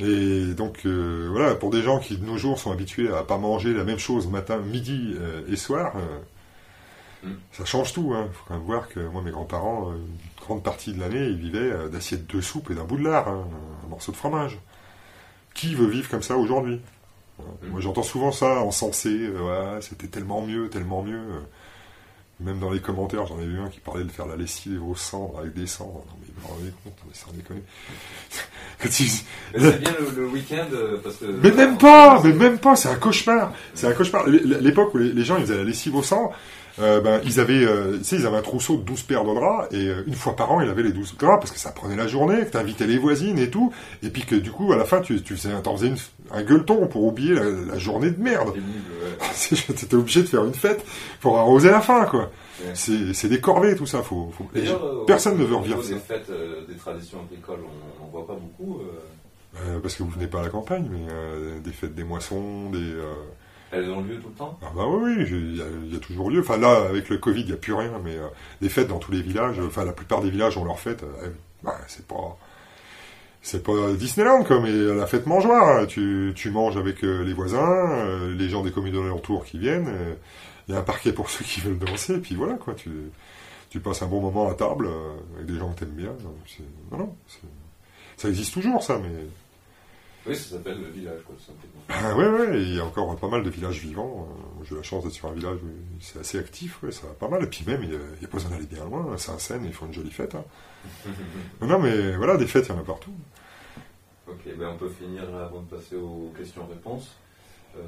Et 0.00 0.54
donc, 0.54 0.80
euh, 0.86 1.28
voilà, 1.30 1.54
pour 1.54 1.70
des 1.70 1.82
gens 1.82 2.00
qui 2.00 2.16
de 2.16 2.24
nos 2.26 2.36
jours 2.36 2.58
sont 2.58 2.72
habitués 2.72 3.12
à 3.14 3.22
pas 3.22 3.38
manger 3.38 3.72
la 3.72 3.84
même 3.84 3.98
chose 3.98 4.26
matin, 4.26 4.58
midi 4.58 5.14
euh, 5.20 5.42
et 5.48 5.56
soir, 5.56 5.94
euh, 5.96 6.18
Mm. 7.22 7.32
ça 7.52 7.64
change 7.64 7.92
tout. 7.94 8.14
Il 8.14 8.32
faut 8.34 8.44
quand 8.46 8.54
même 8.54 8.64
voir 8.64 8.86
que 8.88 9.00
moi, 9.00 9.22
mes 9.22 9.30
grands-parents, 9.30 9.90
euh, 9.90 9.94
une 9.94 10.44
grande 10.44 10.62
partie 10.62 10.92
de 10.92 11.00
l'année, 11.00 11.24
ils 11.26 11.36
vivaient 11.38 11.58
euh, 11.72 11.88
d'assiettes 11.88 12.26
de 12.26 12.40
soupe 12.42 12.70
et 12.70 12.74
d'un 12.74 12.84
bout 12.84 12.98
de 12.98 13.04
lard, 13.04 13.28
hein, 13.28 13.46
un 13.84 13.88
morceau 13.88 14.12
de 14.12 14.16
fromage. 14.16 14.58
Qui 15.54 15.74
veut 15.74 15.86
vivre 15.86 16.08
comme 16.10 16.22
ça 16.22 16.36
aujourd'hui. 16.36 16.80
Moi, 17.62 17.80
j'entends 17.80 18.02
souvent 18.02 18.32
ça 18.32 18.60
encensé. 18.60 19.08
euh, 19.10 19.74
ouais, 19.76 19.80
c'était 19.82 20.06
tellement 20.08 20.42
mieux, 20.46 20.68
tellement 20.68 21.02
mieux. 21.02 21.20
Même 22.40 22.58
dans 22.58 22.70
les 22.70 22.80
commentaires, 22.80 23.26
j'en 23.26 23.38
ai 23.38 23.44
vu 23.46 23.60
un 23.60 23.68
qui 23.68 23.78
parlait 23.78 24.02
de 24.02 24.10
faire 24.10 24.26
la 24.26 24.34
lessive 24.34 24.82
aux 24.84 24.96
cendres 24.96 25.38
avec 25.38 25.54
des 25.54 25.68
cendres. 25.68 26.04
Non, 26.08 26.16
mais 26.20 26.26
vous 26.36 26.42
vous 26.42 26.54
rendez 26.54 26.72
compte, 26.82 26.96
mais 27.06 27.14
sans 27.14 27.30
déconner. 27.32 27.62
C'est 28.90 29.80
bien 29.80 29.92
le, 30.00 30.20
le 30.22 30.26
week-end 30.28 30.66
euh, 30.72 30.98
parce 31.02 31.16
que. 31.16 31.26
Mais 31.26 31.52
même 31.52 31.78
pas, 31.78 32.20
mais 32.22 32.32
même 32.32 32.58
pas, 32.58 32.74
c'est 32.76 32.88
un 32.88 32.96
cauchemar. 32.96 33.52
C'est 33.74 33.86
un 33.86 33.92
cauchemar. 33.92 34.26
L'époque 34.26 34.92
où 34.94 34.98
les, 34.98 35.12
les 35.12 35.24
gens 35.24 35.36
ils 35.36 35.42
faisaient 35.42 35.56
la 35.56 35.64
lessive 35.64 35.94
au 35.94 36.02
sang, 36.02 36.32
euh, 36.80 37.00
ben, 37.00 37.20
ils 37.24 37.38
avaient, 37.40 37.64
euh, 37.64 37.98
tu 37.98 38.04
sais, 38.04 38.16
ils 38.16 38.26
avaient 38.26 38.36
un 38.38 38.42
trousseau 38.42 38.76
de 38.76 38.82
12 38.82 39.02
paires 39.02 39.24
de 39.24 39.34
draps, 39.34 39.72
et 39.72 39.88
euh, 39.88 40.02
une 40.06 40.14
fois 40.14 40.34
par 40.34 40.50
an, 40.52 40.60
ils 40.60 40.68
avaient 40.68 40.82
les 40.82 40.92
12 40.92 41.16
draps, 41.18 41.40
parce 41.40 41.50
que 41.52 41.58
ça 41.58 41.70
prenait 41.70 41.96
la 41.96 42.06
journée, 42.06 42.44
que 42.44 42.50
t'invitais 42.50 42.86
les 42.86 42.98
voisines 42.98 43.38
et 43.38 43.50
tout, 43.50 43.72
et 44.02 44.08
puis 44.10 44.22
que 44.24 44.34
du 44.34 44.50
coup, 44.50 44.72
à 44.72 44.76
la 44.76 44.84
fin, 44.84 45.00
tu, 45.00 45.22
tu 45.22 45.36
faisais, 45.36 45.54
t'en 45.62 45.76
faisais 45.76 45.88
une- 45.88 45.96
un 46.32 46.42
gueuleton 46.42 46.86
pour 46.86 47.04
oublier 47.04 47.34
la, 47.34 47.44
la 47.74 47.78
journée 47.78 48.10
de 48.10 48.20
merde. 48.20 48.54
T'étais 49.66 49.94
obligé 49.94 50.22
de 50.22 50.26
faire 50.26 50.44
une 50.44 50.54
fête 50.54 50.84
pour 51.20 51.38
arroser 51.38 51.70
la 51.70 51.80
fin, 51.80 52.04
quoi. 52.06 52.30
Ouais. 52.64 52.72
C'est 52.74 53.28
des 53.28 53.40
corvées, 53.40 53.76
tout 53.76 53.86
ça. 53.86 54.02
Faut, 54.02 54.32
faut... 54.36 54.46
personne 55.06 55.36
ne 55.38 55.44
veut 55.44 55.56
revivre 55.56 55.82
ça. 55.82 55.94
Des 55.94 56.00
fêtes, 56.00 56.30
des 56.68 56.74
traditions 56.76 57.18
agricoles, 57.30 57.60
on 58.00 58.04
n'en 58.04 58.10
voit 58.10 58.26
pas 58.26 58.34
beaucoup. 58.40 58.80
euh, 58.80 58.84
Euh, 59.68 59.78
parce 59.80 59.94
que 59.94 60.02
vous 60.02 60.10
venez 60.10 60.26
pas 60.26 60.40
à 60.40 60.42
la 60.42 60.48
campagne, 60.48 60.88
mais 60.90 61.06
euh, 61.10 61.60
des 61.60 61.70
fêtes 61.72 61.94
des 61.94 62.02
moissons, 62.04 62.70
des... 62.70 62.78
euh, 62.78 63.12
elles 63.74 63.90
ont 63.90 64.00
lieu 64.02 64.16
tout 64.20 64.28
le 64.28 64.34
temps? 64.34 64.58
Ah 64.62 64.70
bah 64.74 64.84
oui, 64.88 65.14
il 65.18 65.56
y, 65.56 65.96
a- 65.96 65.98
toujours 65.98 66.30
lieu. 66.30 66.40
Enfin 66.40 66.56
là, 66.58 66.84
avec 66.88 67.08
le 67.08 67.18
Covid, 67.18 67.40
il 67.42 67.46
n'y 67.46 67.52
a 67.52 67.56
plus 67.56 67.72
rien, 67.74 67.92
mais 68.04 68.16
euh, 68.16 68.26
des 68.60 68.68
fêtes 68.68 68.88
dans 68.88 68.98
tous 68.98 69.12
les 69.12 69.22
villages, 69.22 69.58
euh, 69.58 69.66
enfin 69.66 69.84
la 69.84 69.92
plupart 69.92 70.20
des 70.20 70.30
villages 70.30 70.56
ont 70.58 70.64
leurs 70.64 70.78
fêtes. 70.80 71.02
euh, 71.02 71.28
bah, 71.62 71.76
c'est 71.88 72.06
pas... 72.06 72.38
C'est 73.46 73.62
pas 73.62 73.92
Disneyland, 73.92 74.42
quoi, 74.44 74.58
mais 74.60 74.72
la 74.72 75.06
fête 75.06 75.26
mangeoire. 75.26 75.68
hein. 75.68 75.84
Tu, 75.86 76.32
tu 76.34 76.50
manges 76.50 76.78
avec 76.78 77.04
euh, 77.04 77.22
les 77.24 77.34
voisins, 77.34 78.30
les 78.30 78.48
gens 78.48 78.62
des 78.62 78.70
communes 78.70 78.96
alentours 78.96 79.44
qui 79.44 79.58
viennent. 79.58 79.92
Il 80.66 80.72
y 80.72 80.76
a 80.76 80.80
un 80.80 80.82
parquet 80.82 81.12
pour 81.12 81.28
ceux 81.30 81.44
qui 81.44 81.60
veulent 81.60 81.78
danser, 81.78 82.14
et 82.14 82.18
puis 82.20 82.36
voilà, 82.36 82.54
quoi. 82.54 82.72
Tu, 82.72 82.90
tu 83.68 83.80
passes 83.80 84.00
un 84.00 84.06
bon 84.06 84.22
moment 84.22 84.48
à 84.48 84.54
table 84.54 84.88
avec 85.34 85.44
des 85.46 85.58
gens 85.58 85.70
que 85.74 85.80
t'aimes 85.80 85.90
bien. 85.90 86.12
Non, 86.90 86.96
non, 86.98 87.14
ça 88.16 88.28
existe 88.30 88.54
toujours, 88.54 88.82
ça, 88.82 88.98
mais 89.02 89.10
Oui, 90.26 90.34
ça 90.34 90.56
s'appelle 90.56 90.80
le 90.80 90.88
village, 90.88 91.20
quoi, 91.26 91.34
simplement. 91.38 91.82
Ah, 91.90 92.16
ouais, 92.16 92.26
ouais, 92.28 92.62
il 92.62 92.74
y 92.76 92.80
a 92.80 92.84
encore 92.84 93.14
pas 93.16 93.28
mal 93.28 93.42
de 93.42 93.50
villages 93.50 93.80
vivants. 93.80 94.26
Euh, 94.60 94.64
J'ai 94.68 94.74
la 94.74 94.82
chance 94.82 95.04
d'être 95.04 95.12
sur 95.12 95.28
un 95.28 95.32
village 95.34 95.58
où 95.62 95.68
c'est 96.00 96.18
assez 96.20 96.38
actif, 96.38 96.82
ouais, 96.82 96.92
ça 96.92 97.06
va 97.06 97.12
pas 97.12 97.28
mal. 97.28 97.42
Et 97.42 97.46
puis 97.46 97.64
même, 97.66 97.82
il 97.82 97.90
n'y 97.90 97.94
a, 97.96 97.98
a 97.98 98.26
pas 98.28 98.38
besoin 98.38 98.50
d'aller 98.52 98.64
bien 98.66 98.84
loin. 98.84 99.16
Saint-Seine, 99.18 99.64
ils 99.66 99.72
font 99.74 99.86
une 99.86 99.92
jolie 99.92 100.10
fête. 100.10 100.34
hein. 100.34 100.44
Non, 101.62 101.78
mais 101.78 102.16
voilà, 102.16 102.36
des 102.38 102.46
fêtes, 102.46 102.66
il 102.68 102.74
y 102.74 102.78
en 102.78 102.80
a 102.80 102.84
partout. 102.84 103.12
Ok, 104.26 104.40
ben 104.58 104.68
on 104.74 104.76
peut 104.78 104.88
finir 104.88 105.22
avant 105.36 105.60
de 105.60 105.68
passer 105.68 105.96
aux 105.96 106.32
questions-réponses. 106.36 107.14
Euh, 107.76 107.80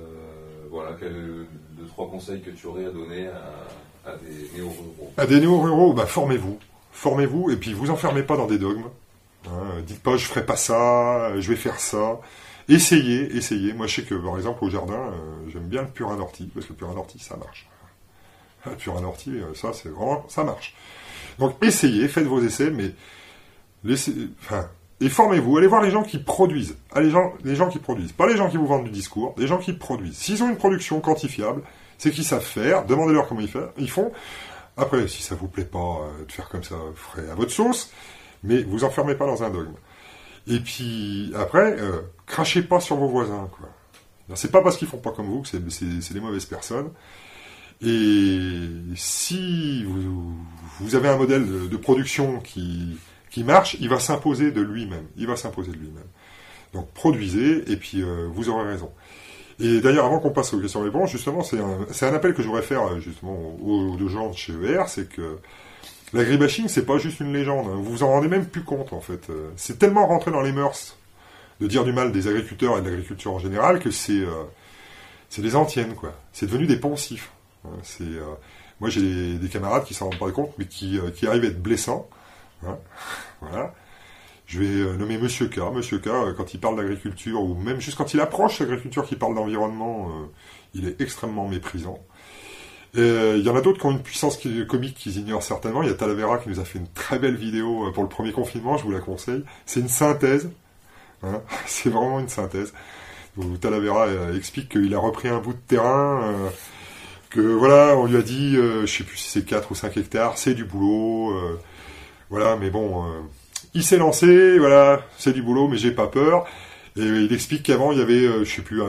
voilà, 0.71 0.95
quels 1.01 1.47
deux, 1.71 1.87
trois 1.89 2.11
conseils 2.11 2.43
que 2.43 2.51
tu 2.51 2.67
aurais 2.67 2.85
à 2.87 2.91
donner 2.91 3.29
à, 3.29 4.11
à 4.11 4.17
des 4.17 4.51
néo-ruraux? 4.59 5.13
À 5.17 5.27
des 5.27 5.41
néo-ruraux, 5.41 5.95
bah, 5.95 6.05
formez-vous. 6.07 6.59
Formez-vous, 6.93 7.51
et 7.51 7.57
puis 7.57 7.73
vous 7.73 7.91
enfermez 7.91 8.23
pas 8.23 8.37
dans 8.37 8.47
des 8.47 8.59
dogmes. 8.59 8.89
Hein, 9.47 9.83
dites 9.87 10.03
pas, 10.03 10.17
je 10.17 10.25
ferai 10.27 10.45
pas 10.45 10.57
ça, 10.57 11.39
je 11.39 11.49
vais 11.49 11.57
faire 11.57 11.79
ça. 11.79 12.21
Essayez, 12.69 13.37
essayez. 13.37 13.73
Moi, 13.73 13.87
je 13.87 13.97
sais 13.97 14.03
que, 14.03 14.15
par 14.15 14.37
exemple, 14.37 14.65
au 14.65 14.71
jardin, 14.71 14.95
euh, 14.95 15.51
j'aime 15.53 15.69
bien 15.69 15.83
le 15.83 15.89
purin 15.89 16.17
d'ortie, 16.17 16.51
parce 16.53 16.67
que 16.67 16.73
le 16.73 16.79
purin 16.79 16.95
d'ortie, 16.95 17.19
ça 17.19 17.37
marche. 17.37 17.69
Le 18.65 18.75
purin 18.75 19.01
d'ortie, 19.01 19.39
euh, 19.39 19.55
ça, 19.55 19.73
c'est 19.73 19.89
vraiment, 19.89 20.25
ça 20.29 20.43
marche. 20.43 20.75
Donc, 21.39 21.55
essayez, 21.63 22.09
faites 22.09 22.27
vos 22.27 22.43
essais, 22.43 22.71
mais 22.71 22.91
laissez, 23.85 24.31
et 25.01 25.09
formez-vous. 25.09 25.59
Allez 25.59 25.67
voir 25.67 25.83
les 25.83 25.91
gens 25.91 26.03
qui 26.03 26.19
produisent. 26.19 26.77
Allez, 26.93 27.07
les 27.07 27.13
gens, 27.13 27.33
les 27.45 27.55
gens 27.55 27.69
qui 27.69 27.79
produisent. 27.79 28.13
Pas 28.13 28.27
les 28.27 28.37
gens 28.37 28.49
qui 28.49 28.57
vous 28.57 28.67
vendent 28.67 28.85
du 28.85 28.91
discours, 28.91 29.35
les 29.37 29.47
gens 29.47 29.59
qui 29.59 29.73
produisent. 29.73 30.17
S'ils 30.17 30.43
ont 30.43 30.49
une 30.49 30.57
production 30.57 31.01
quantifiable, 31.01 31.63
c'est 31.99 32.11
qu'ils 32.11 32.25
savent 32.25 32.45
faire. 32.45 32.87
Demandez-leur 32.87 33.29
comment 33.29 33.43
ils, 33.77 33.91
font. 33.91 34.13
Après, 34.77 35.07
si 35.07 35.23
ça 35.23 35.35
vous 35.35 35.49
plaît 35.49 35.65
pas 35.65 35.79
euh, 35.79 36.25
de 36.25 36.33
faire 36.33 36.49
comme 36.49 36.65
ça, 36.65 36.77
ferez 36.95 37.31
à 37.31 37.35
votre 37.35 37.53
sauce. 37.53 37.93
Mais 38.43 38.63
vous 38.63 38.85
enfermez 38.85 39.15
pas 39.15 39.27
dans 39.27 39.43
un 39.43 39.51
dogme. 39.51 39.75
Et 40.49 40.61
puis, 40.61 41.33
après, 41.37 41.77
euh, 41.79 42.01
crachez 42.27 42.63
pas 42.63 42.81
sur 42.81 42.97
vos 42.97 43.09
voisins, 43.09 43.49
quoi. 43.59 43.69
C'est 44.35 44.51
pas 44.51 44.61
parce 44.61 44.77
qu'ils 44.77 44.89
font 44.89 44.99
pas 44.99 45.13
comme 45.13 45.27
vous 45.27 45.43
que 45.43 45.49
c'est, 45.49 46.13
des 46.13 46.21
mauvaises 46.21 46.47
personnes. 46.47 46.91
Et 47.81 48.39
si 48.97 49.85
vous, 49.85 50.95
avez 50.97 51.09
un 51.09 51.17
modèle 51.17 51.69
de, 51.69 51.77
production 51.77 52.41
qui, 52.41 52.99
marche, 53.45 53.77
il 53.81 53.89
va 53.89 54.01
s'imposer 54.01 54.51
de 54.51 54.61
lui-même. 54.61 55.07
Il 55.17 55.29
va 55.29 55.37
s'imposer 55.37 55.71
de 55.71 55.77
lui-même. 55.77 56.09
Donc 56.73 56.91
produisez 56.93 57.71
et 57.71 57.77
puis 57.77 58.03
euh, 58.03 58.27
vous 58.33 58.49
aurez 58.49 58.67
raison. 58.67 58.91
Et 59.61 59.81
d'ailleurs, 59.81 60.07
avant 60.07 60.19
qu'on 60.19 60.33
passe 60.33 60.53
aux 60.53 60.61
questions-réponses, 60.61 61.11
justement, 61.11 61.43
c'est 61.43 61.61
un, 61.61 62.15
appel 62.15 62.35
que 62.35 62.43
je 62.43 62.49
voudrais 62.49 62.63
faire 62.63 62.83
euh, 62.83 62.99
justement 62.99 63.57
aux, 63.63 63.95
aux 63.95 64.09
gens 64.09 64.31
de 64.31 64.37
chez 64.37 64.53
ER, 64.53 64.83
c'est 64.89 65.09
que 65.09 65.39
l'agribashing, 66.17 66.69
c'est 66.69 66.87
pas 66.87 66.99
juste 66.99 67.21
une 67.21 67.33
légende. 67.33 67.67
hein. 67.69 67.75
Vous 67.77 67.85
vous 67.93 68.03
en 68.03 68.09
rendez 68.09 68.29
même 68.29 68.47
plus 68.47 68.63
compte, 68.65 68.93
en 68.93 69.01
fait. 69.01 69.31
Euh, 69.31 69.51
C'est 69.57 69.79
tellement 69.79 70.07
rentré 70.07 70.31
dans 70.31 70.41
les 70.43 70.53
mœurs 70.53 70.97
de 71.61 71.67
dire 71.67 71.85
du 71.85 71.93
mal 71.93 72.13
des 72.13 72.29
agriculteurs 72.29 72.79
et 72.79 72.83
de 72.83 72.87
l'agriculture 72.91 73.33
en 73.35 73.39
général 73.39 73.79
que 73.81 73.91
c'est 73.91 74.13
euh, 74.21 74.45
des 75.39 75.57
antiennes, 75.57 75.95
quoi. 75.95 76.13
C'est 76.33 76.47
devenu 76.47 76.67
des 76.67 76.77
poncifs. 76.79 77.31
hein. 77.65 77.71
Euh, 78.03 78.21
moi, 78.81 78.91
j'ai 78.91 79.01
des, 79.03 79.39
des 79.39 79.49
camarades 79.49 79.85
qui 79.85 79.95
s'en 79.95 80.07
rendent 80.11 80.19
pas 80.19 80.31
compte, 80.33 80.53
mais 80.59 80.67
qui, 80.67 80.99
arrivent 81.27 81.45
à 81.45 81.49
être 81.49 81.63
blessants. 81.63 82.09
hein. 82.67 82.79
Voilà. 83.41 83.75
Je 84.47 84.61
vais 84.61 84.97
nommer 84.97 85.19
Monsieur 85.19 85.49
K. 85.49 85.59
Monsieur 85.75 85.99
K, 85.99 86.09
quand 86.37 86.55
il 86.55 86.61
parle 86.61 86.77
d'agriculture, 86.77 87.43
ou 87.43 87.55
même 87.55 87.81
juste 87.81 87.99
quand 87.99 88.15
il 88.15 88.21
approche 88.21 88.61
l'agriculture 88.61 89.05
qui 89.07 89.17
parle 89.17 89.35
d'environnement, 89.35 90.09
il 90.73 90.87
est 90.89 91.01
extrêmement 91.01 91.49
méprisant. 91.49 91.99
Et, 92.97 93.01
euh, 93.01 93.37
Il 93.37 93.45
y 93.45 93.51
en 93.51 93.57
a 93.57 93.61
d'autres 93.61 93.79
qui 93.81 93.87
ont 93.87 93.91
une 93.93 94.03
puissance 94.03 94.39
comique 94.69 94.97
qu'ils 94.97 95.19
ignorent 95.19 95.43
certainement. 95.43 95.83
Il 95.83 95.89
y 95.89 95.93
a 95.93 95.95
Talavera 95.95 96.39
qui 96.39 96.49
nous 96.49 96.61
a 96.61 96.65
fait 96.65 96.79
une 96.79 96.89
très 96.89 97.19
belle 97.19 97.37
vidéo 97.37 97.87
euh, 97.89 97.93
pour 97.93 98.03
le 98.03 98.09
premier 98.09 98.33
confinement, 98.33 98.77
je 98.79 98.85
vous 98.85 98.91
la 98.93 99.01
conseille. 99.01 99.45
C'est 99.67 99.81
une 99.81 99.89
synthèse. 99.89 100.51
hein. 101.23 101.43
C'est 101.67 101.91
vraiment 101.91 102.21
une 102.21 102.29
synthèse. 102.29 102.73
Talavera 103.61 104.07
euh, 104.07 104.37
explique 104.37 104.71
qu'il 104.71 104.95
a 104.95 104.99
repris 104.99 105.29
un 105.29 105.39
bout 105.41 105.53
de 105.53 105.59
terrain, 105.69 106.23
euh, 106.25 106.49
que 107.31 107.41
voilà, 107.41 107.97
on 107.97 108.07
lui 108.07 108.17
a 108.17 108.23
dit, 108.23 108.57
euh, 108.57 108.87
je 108.87 108.99
sais 108.99 109.05
plus 109.05 109.19
si 109.19 109.29
c'est 109.31 109.45
4 109.45 109.71
ou 109.73 109.75
5 109.75 109.97
hectares, 109.99 110.39
c'est 110.39 110.55
du 110.55 110.65
boulot. 110.65 111.33
euh, 111.37 111.59
voilà, 112.31 112.57
mais 112.57 112.71
bon, 112.71 113.05
euh, 113.05 113.21
il 113.75 113.85
s'est 113.85 113.99
lancé, 113.99 114.59
voilà, 114.59 115.03
c'est 115.19 115.33
du 115.35 115.43
boulot, 115.43 115.69
mais 115.69 115.77
j'ai 115.77 115.93
pas 115.93 116.07
peur. 116.09 116.47
Et 116.97 117.03
il 117.03 117.33
explique 117.33 117.63
qu'avant, 117.65 117.93
il 117.93 117.99
y 117.99 118.03
avait, 118.03 118.25
euh, 118.27 118.45
je 118.45 118.51
sais 118.57 118.63
plus, 118.63 118.81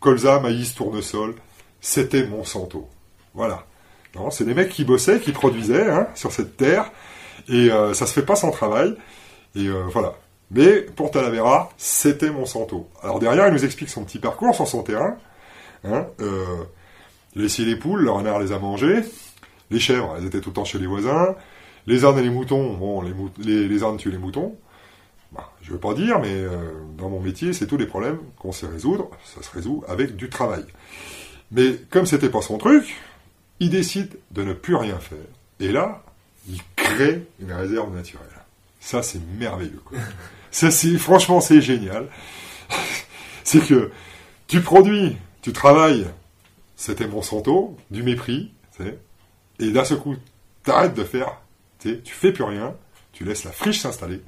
colza, 0.00 0.38
maïs, 0.40 0.74
tournesol. 0.74 1.34
C'était 1.80 2.26
Monsanto. 2.26 2.88
Voilà. 3.36 3.64
Non, 4.16 4.30
c'est 4.30 4.44
des 4.44 4.54
mecs 4.54 4.70
qui 4.70 4.84
bossaient, 4.84 5.20
qui 5.20 5.30
produisaient 5.30 5.88
hein, 5.88 6.08
sur 6.14 6.32
cette 6.32 6.56
terre, 6.56 6.90
et 7.48 7.70
euh, 7.70 7.92
ça 7.94 8.06
se 8.06 8.12
fait 8.14 8.24
pas 8.24 8.34
sans 8.34 8.50
travail. 8.50 8.96
Et 9.54 9.68
euh, 9.68 9.84
voilà. 9.92 10.14
Mais 10.50 10.80
pour 10.80 11.10
Talavera, 11.10 11.70
c'était 11.76 12.30
Monsanto. 12.30 12.88
Alors 13.02 13.18
derrière, 13.18 13.46
il 13.48 13.52
nous 13.52 13.64
explique 13.64 13.90
son 13.90 14.04
petit 14.04 14.18
parcours 14.18 14.54
sur 14.54 14.66
son 14.66 14.82
terrain. 14.82 15.16
Hein, 15.84 16.06
euh, 16.20 16.44
les 17.34 17.76
poules, 17.76 18.02
le 18.02 18.10
renard 18.10 18.38
les 18.38 18.52
a 18.52 18.58
mangées. 18.58 19.02
Les 19.70 19.80
chèvres, 19.80 20.14
elles 20.18 20.26
étaient 20.26 20.40
tout 20.40 20.50
le 20.50 20.54
temps 20.54 20.64
chez 20.64 20.78
les 20.78 20.86
voisins. 20.86 21.34
Les 21.86 22.04
ânes 22.04 22.18
et 22.18 22.22
les 22.22 22.30
moutons, 22.30 22.74
bon, 22.74 23.02
les, 23.02 23.12
mou- 23.12 23.30
les, 23.38 23.68
les 23.68 23.84
ânes 23.84 23.96
tuent 23.96 24.10
les 24.10 24.18
moutons. 24.18 24.56
Bah, 25.32 25.50
je 25.60 25.72
veux 25.72 25.78
pas 25.78 25.92
dire, 25.92 26.20
mais 26.20 26.32
euh, 26.32 26.56
dans 26.96 27.08
mon 27.10 27.20
métier, 27.20 27.52
c'est 27.52 27.66
tous 27.66 27.76
les 27.76 27.86
problèmes 27.86 28.18
qu'on 28.38 28.52
sait 28.52 28.66
résoudre. 28.66 29.10
Ça 29.24 29.42
se 29.42 29.50
résout 29.50 29.84
avec 29.88 30.16
du 30.16 30.30
travail. 30.30 30.64
Mais 31.50 31.76
comme 31.90 32.06
c'était 32.06 32.30
pas 32.30 32.40
son 32.42 32.58
truc, 32.58 32.96
il 33.60 33.70
décide 33.70 34.18
de 34.30 34.42
ne 34.44 34.52
plus 34.52 34.74
rien 34.76 34.98
faire. 34.98 35.18
Et 35.60 35.72
là, 35.72 36.02
il 36.48 36.60
crée 36.76 37.26
une 37.40 37.52
réserve 37.52 37.94
naturelle. 37.94 38.26
Ça, 38.80 39.02
c'est 39.02 39.20
merveilleux. 39.38 39.80
Quoi. 39.84 39.98
Ça, 40.50 40.70
c'est 40.70 40.96
franchement, 40.96 41.40
c'est 41.40 41.60
génial. 41.60 42.08
c'est 43.44 43.60
que 43.66 43.90
tu 44.46 44.60
produis, 44.62 45.16
tu 45.42 45.52
travailles. 45.52 46.06
C'était 46.76 47.06
Monsanto, 47.06 47.76
du 47.90 48.02
mépris, 48.02 48.52
et 49.58 49.70
d'un 49.70 49.84
seul 49.84 49.98
coup, 49.98 50.14
t'arrêtes 50.62 50.94
de 50.94 51.04
faire, 51.04 51.40
tu 51.80 51.98
fais 52.04 52.32
plus 52.32 52.44
rien, 52.44 52.74
tu 53.12 53.24
laisses 53.24 53.44
la 53.44 53.52
friche 53.52 53.80
s'installer, 53.80 54.20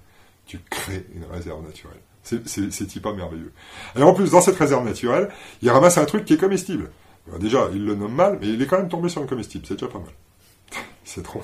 tu 0.46 0.58
crées 0.70 1.04
une 1.14 1.24
réserve 1.26 1.62
naturelle. 1.62 2.00
C'est- 2.22 2.46
C'est 2.48 2.70
c'est 2.72 3.00
pas 3.00 3.12
merveilleux. 3.12 3.52
Et 3.96 4.02
en 4.02 4.14
plus, 4.14 4.30
dans 4.30 4.40
cette 4.40 4.56
réserve 4.56 4.84
naturelle, 4.86 5.28
il 5.62 5.70
ramasse 5.70 5.98
un 5.98 6.04
truc 6.06 6.24
qui 6.24 6.34
est 6.34 6.38
comestible. 6.38 6.90
Alors 7.28 7.38
déjà, 7.38 7.68
il 7.72 7.84
le 7.84 7.94
nomme 7.94 8.14
mal, 8.14 8.38
mais 8.40 8.48
il 8.48 8.60
est 8.62 8.66
quand 8.66 8.78
même 8.78 8.88
tombé 8.88 9.08
sur 9.08 9.20
une 9.22 9.28
comestible, 9.28 9.64
c'est 9.66 9.74
déjà 9.74 9.88
pas 9.88 9.98
mal. 9.98 10.82
c'est 11.04 11.22
trop. 11.22 11.42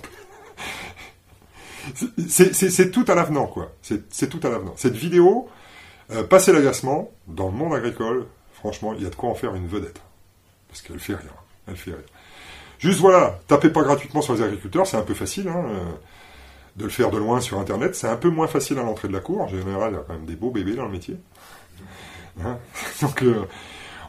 C'est- 2.29 2.91
tout 2.91 3.05
à 3.09 3.15
l'avenant, 3.15 3.47
quoi. 3.47 3.73
C'est 3.83 4.29
tout 4.29 4.41
à 4.43 4.49
l'avenant. 4.49 4.73
Cette 4.77 4.95
vidéo, 4.95 5.49
euh, 6.11 6.25
passer 6.25 6.53
l'agacement, 6.53 7.11
dans 7.27 7.47
le 7.47 7.53
monde 7.53 7.75
agricole, 7.75 8.27
franchement, 8.55 8.95
il 8.95 9.03
y 9.03 9.07
a 9.07 9.11
de 9.11 9.15
quoi 9.15 9.29
en 9.31 9.35
faire 9.35 9.55
une 9.55 9.67
vedette. 9.67 10.01
Parce 10.69 10.81
qu'elle 10.83 10.99
fait 10.99 11.15
rien. 11.15 11.31
Elle 11.69 11.77
fait 11.77 11.91
rien. 11.91 12.01
Juste 12.79 13.01
voilà, 13.01 13.39
tapez 13.47 13.71
pas 13.71 13.83
gratuitement 13.83 14.21
sur 14.23 14.35
les 14.35 14.43
agriculteurs, 14.43 14.87
c'est 14.87 14.97
un 14.97 15.03
peu 15.03 15.15
facile, 15.15 15.49
hein, 15.49 15.65
euh, 15.69 15.85
de 16.77 16.85
le 16.85 16.91
faire 16.91 17.11
de 17.11 17.19
loin 17.19 17.41
sur 17.41 17.59
Internet. 17.59 17.95
C'est 17.95 18.09
un 18.09 18.17
peu 18.17 18.29
moins 18.31 18.49
facile 18.49 18.79
à 18.79 18.83
l'entrée 18.83 19.09
de 19.09 19.13
la 19.13 19.21
cour. 19.21 19.43
En 19.43 19.49
général, 19.49 19.93
il 19.93 19.97
y 19.97 19.99
a 19.99 20.03
quand 20.07 20.15
même 20.15 20.27
des 20.27 20.37
beaux 20.37 20.51
bébés 20.51 20.75
dans 20.75 20.85
le 20.85 20.91
métier. 20.91 21.17
Hein 22.43 22.59
Donc, 23.03 23.23
euh, 23.23 23.45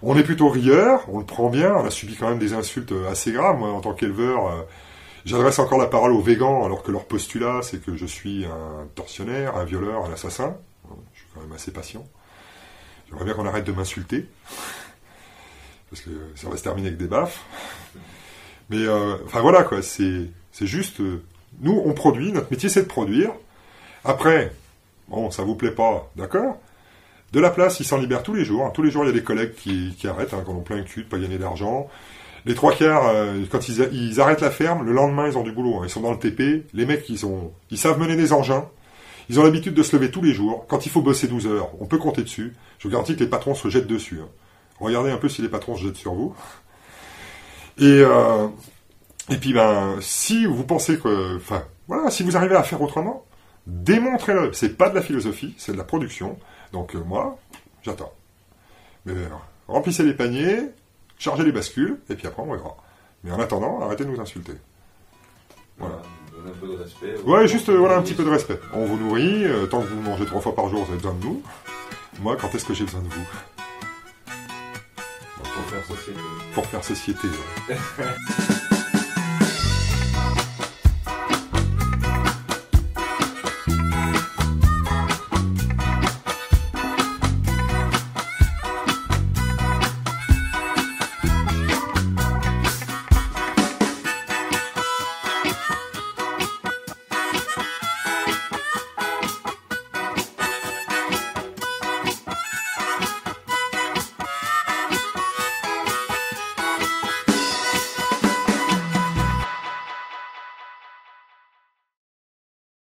on 0.05 0.15
est 0.17 0.23
plutôt 0.23 0.49
rieur, 0.49 1.03
on 1.09 1.17
le 1.17 1.25
prend 1.25 1.49
bien. 1.49 1.73
On 1.73 1.83
a 1.83 1.89
subi 1.89 2.15
quand 2.15 2.29
même 2.29 2.39
des 2.39 2.53
insultes 2.53 2.91
euh, 2.91 3.09
assez 3.09 3.31
graves. 3.31 3.57
Moi, 3.57 3.69
en 3.69 3.81
tant 3.81 3.93
qu'éleveur, 3.93 4.47
euh, 4.47 4.61
j'adresse 5.25 5.57
encore 5.57 5.79
la 5.79 5.87
parole 5.87 6.11
aux 6.11 6.21
végans, 6.21 6.63
alors 6.63 6.83
que 6.83 6.91
leur 6.91 7.05
postulat, 7.05 7.61
c'est 7.63 7.83
que 7.83 7.95
je 7.95 8.05
suis 8.05 8.45
un 8.45 8.87
tortionnaire, 8.93 9.57
un 9.57 9.65
violeur, 9.65 10.05
un 10.05 10.13
assassin. 10.13 10.55
Je 11.13 11.19
suis 11.19 11.27
quand 11.33 11.41
même 11.41 11.51
assez 11.53 11.71
patient. 11.71 12.05
J'aimerais 13.09 13.25
bien 13.25 13.33
qu'on 13.33 13.47
arrête 13.47 13.65
de 13.65 13.71
m'insulter. 13.71 14.27
Parce 15.89 16.03
que 16.03 16.11
ça 16.35 16.49
va 16.49 16.57
se 16.57 16.63
terminer 16.63 16.89
avec 16.89 16.99
des 16.99 17.07
baffes. 17.07 17.43
Mais, 18.69 18.85
euh, 18.85 19.17
enfin 19.25 19.41
voilà, 19.41 19.63
quoi. 19.63 19.81
C'est 19.81 20.29
c'est 20.51 20.67
juste. 20.67 21.01
nous, 21.61 21.81
on 21.83 21.93
produit, 21.93 22.31
notre 22.31 22.51
métier, 22.51 22.69
c'est 22.69 22.83
de 22.83 22.87
produire. 22.87 23.31
Après, 24.03 24.53
bon, 25.07 25.31
ça 25.31 25.41
vous 25.41 25.55
plaît 25.55 25.71
pas, 25.71 26.11
d'accord 26.15 26.59
De 27.35 27.41
la 27.41 27.49
place, 27.49 27.81
ils 27.81 27.83
s'en 27.85 27.97
libèrent 27.97 28.23
tous 28.23 28.33
les 28.33 28.45
jours. 28.45 28.65
hein. 28.65 28.71
Tous 28.73 28.81
les 28.81 28.89
jours, 28.89 29.03
il 29.03 29.07
y 29.07 29.09
a 29.09 29.13
des 29.13 29.21
collègues 29.21 29.53
qui, 29.55 29.93
arrêtent, 30.07 30.33
hein, 30.33 30.41
quand 30.45 30.53
on 30.53 30.61
plein 30.61 30.77
le 30.77 30.83
cul 30.83 31.03
de 31.03 31.09
pas 31.09 31.17
gagner 31.19 31.37
d'argent. 31.37 31.89
Les 32.45 32.55
trois 32.55 32.71
quarts, 32.71 33.09
euh, 33.09 33.43
quand 33.51 33.67
ils 33.67 34.21
arrêtent 34.21 34.39
la 34.39 34.51
ferme, 34.51 34.85
le 34.85 34.93
lendemain, 34.93 35.27
ils 35.27 35.37
ont 35.37 35.43
du 35.43 35.51
boulot. 35.51 35.79
hein. 35.79 35.81
Ils 35.83 35.89
sont 35.89 35.99
dans 35.99 36.13
le 36.13 36.17
TP. 36.17 36.65
Les 36.73 36.85
mecs, 36.85 37.09
ils, 37.09 37.25
ont, 37.25 37.51
ils 37.71 37.77
savent 37.77 37.99
mener 37.99 38.15
des 38.15 38.31
engins. 38.31 38.69
Ils 39.29 39.37
ont 39.37 39.43
l'habitude 39.43 39.73
de 39.73 39.83
se 39.83 39.95
lever 39.97 40.11
tous 40.11 40.21
les 40.21 40.33
jours. 40.33 40.65
Quand 40.69 40.85
il 40.85 40.89
faut 40.93 41.01
bosser 41.01 41.27
12 41.27 41.45
heures, 41.47 41.71
on 41.81 41.87
peut 41.87 41.97
compter 41.97 42.21
dessus. 42.21 42.55
Je 42.79 42.87
vous 42.87 42.91
garantis 42.93 43.15
que 43.15 43.19
les 43.25 43.29
patrons 43.29 43.53
se 43.53 43.67
jettent 43.67 43.87
dessus. 43.87 44.19
hein. 44.23 44.29
Regardez 44.79 45.11
un 45.11 45.17
peu 45.17 45.27
si 45.27 45.41
les 45.41 45.49
patrons 45.49 45.75
se 45.75 45.83
jettent 45.83 45.97
sur 45.97 46.13
vous. 46.13 46.33
Et, 47.79 47.83
euh, 48.01 48.47
et 49.29 49.35
puis, 49.35 49.51
ben, 49.51 49.95
si 49.99 50.45
vous 50.45 50.63
pensez 50.63 50.97
que, 50.97 51.35
enfin, 51.35 51.63
voilà, 51.89 52.09
si 52.11 52.23
vous 52.23 52.37
arrivez 52.37 52.55
à 52.55 52.63
faire 52.63 52.81
autrement, 52.81 53.25
démontrez-le. 53.67 54.53
C'est 54.53 54.77
pas 54.77 54.89
de 54.89 54.95
la 54.95 55.01
philosophie, 55.01 55.53
c'est 55.57 55.73
de 55.73 55.77
la 55.77 55.83
production. 55.83 56.37
Donc, 56.75 56.93
euh, 56.93 56.99
moi, 57.05 57.39
j'attends. 57.83 58.11
Mais 59.05 59.13
euh, 59.13 59.27
remplissez 59.69 60.03
les 60.03 60.13
paniers, 60.13 60.71
chargez 61.17 61.45
les 61.45 61.53
bascules, 61.53 61.99
et 62.09 62.15
puis 62.15 62.27
après, 62.27 62.43
on 62.43 62.51
verra. 62.51 62.75
Mais 63.23 63.31
en 63.31 63.39
attendant, 63.39 63.79
arrêtez 63.81 64.03
de 64.03 64.09
nous 64.09 64.19
insulter. 64.19 64.51
Voilà. 65.77 66.01
Donne 66.33 66.51
un 66.51 66.59
peu 66.59 66.67
de 66.67 66.83
respect. 66.83 67.15
Ouais, 67.25 67.47
juste, 67.47 67.69
euh, 67.69 67.77
voilà, 67.77 67.95
un 67.95 68.01
petit 68.01 68.13
peu 68.13 68.25
de 68.25 68.29
respect. 68.29 68.59
On 68.73 68.83
vous 68.83 68.97
nourrit, 68.97 69.45
euh, 69.45 69.67
tant 69.67 69.79
que 69.79 69.87
vous 69.87 70.01
mangez 70.01 70.25
trois 70.25 70.41
fois 70.41 70.53
par 70.53 70.67
jour, 70.67 70.83
vous 70.83 70.91
avez 70.91 70.97
besoin 70.97 71.13
de 71.13 71.23
nous. 71.23 71.41
Moi, 72.19 72.35
quand 72.35 72.53
est-ce 72.53 72.65
que 72.65 72.73
j'ai 72.73 72.83
besoin 72.83 73.03
de 73.03 73.07
vous? 73.07 73.25
Pour 75.37 75.63
faire 75.63 75.85
société. 75.85 76.19
Pour 76.53 76.65
faire 76.65 76.83
société. 76.83 77.27
ouais. 77.69 77.77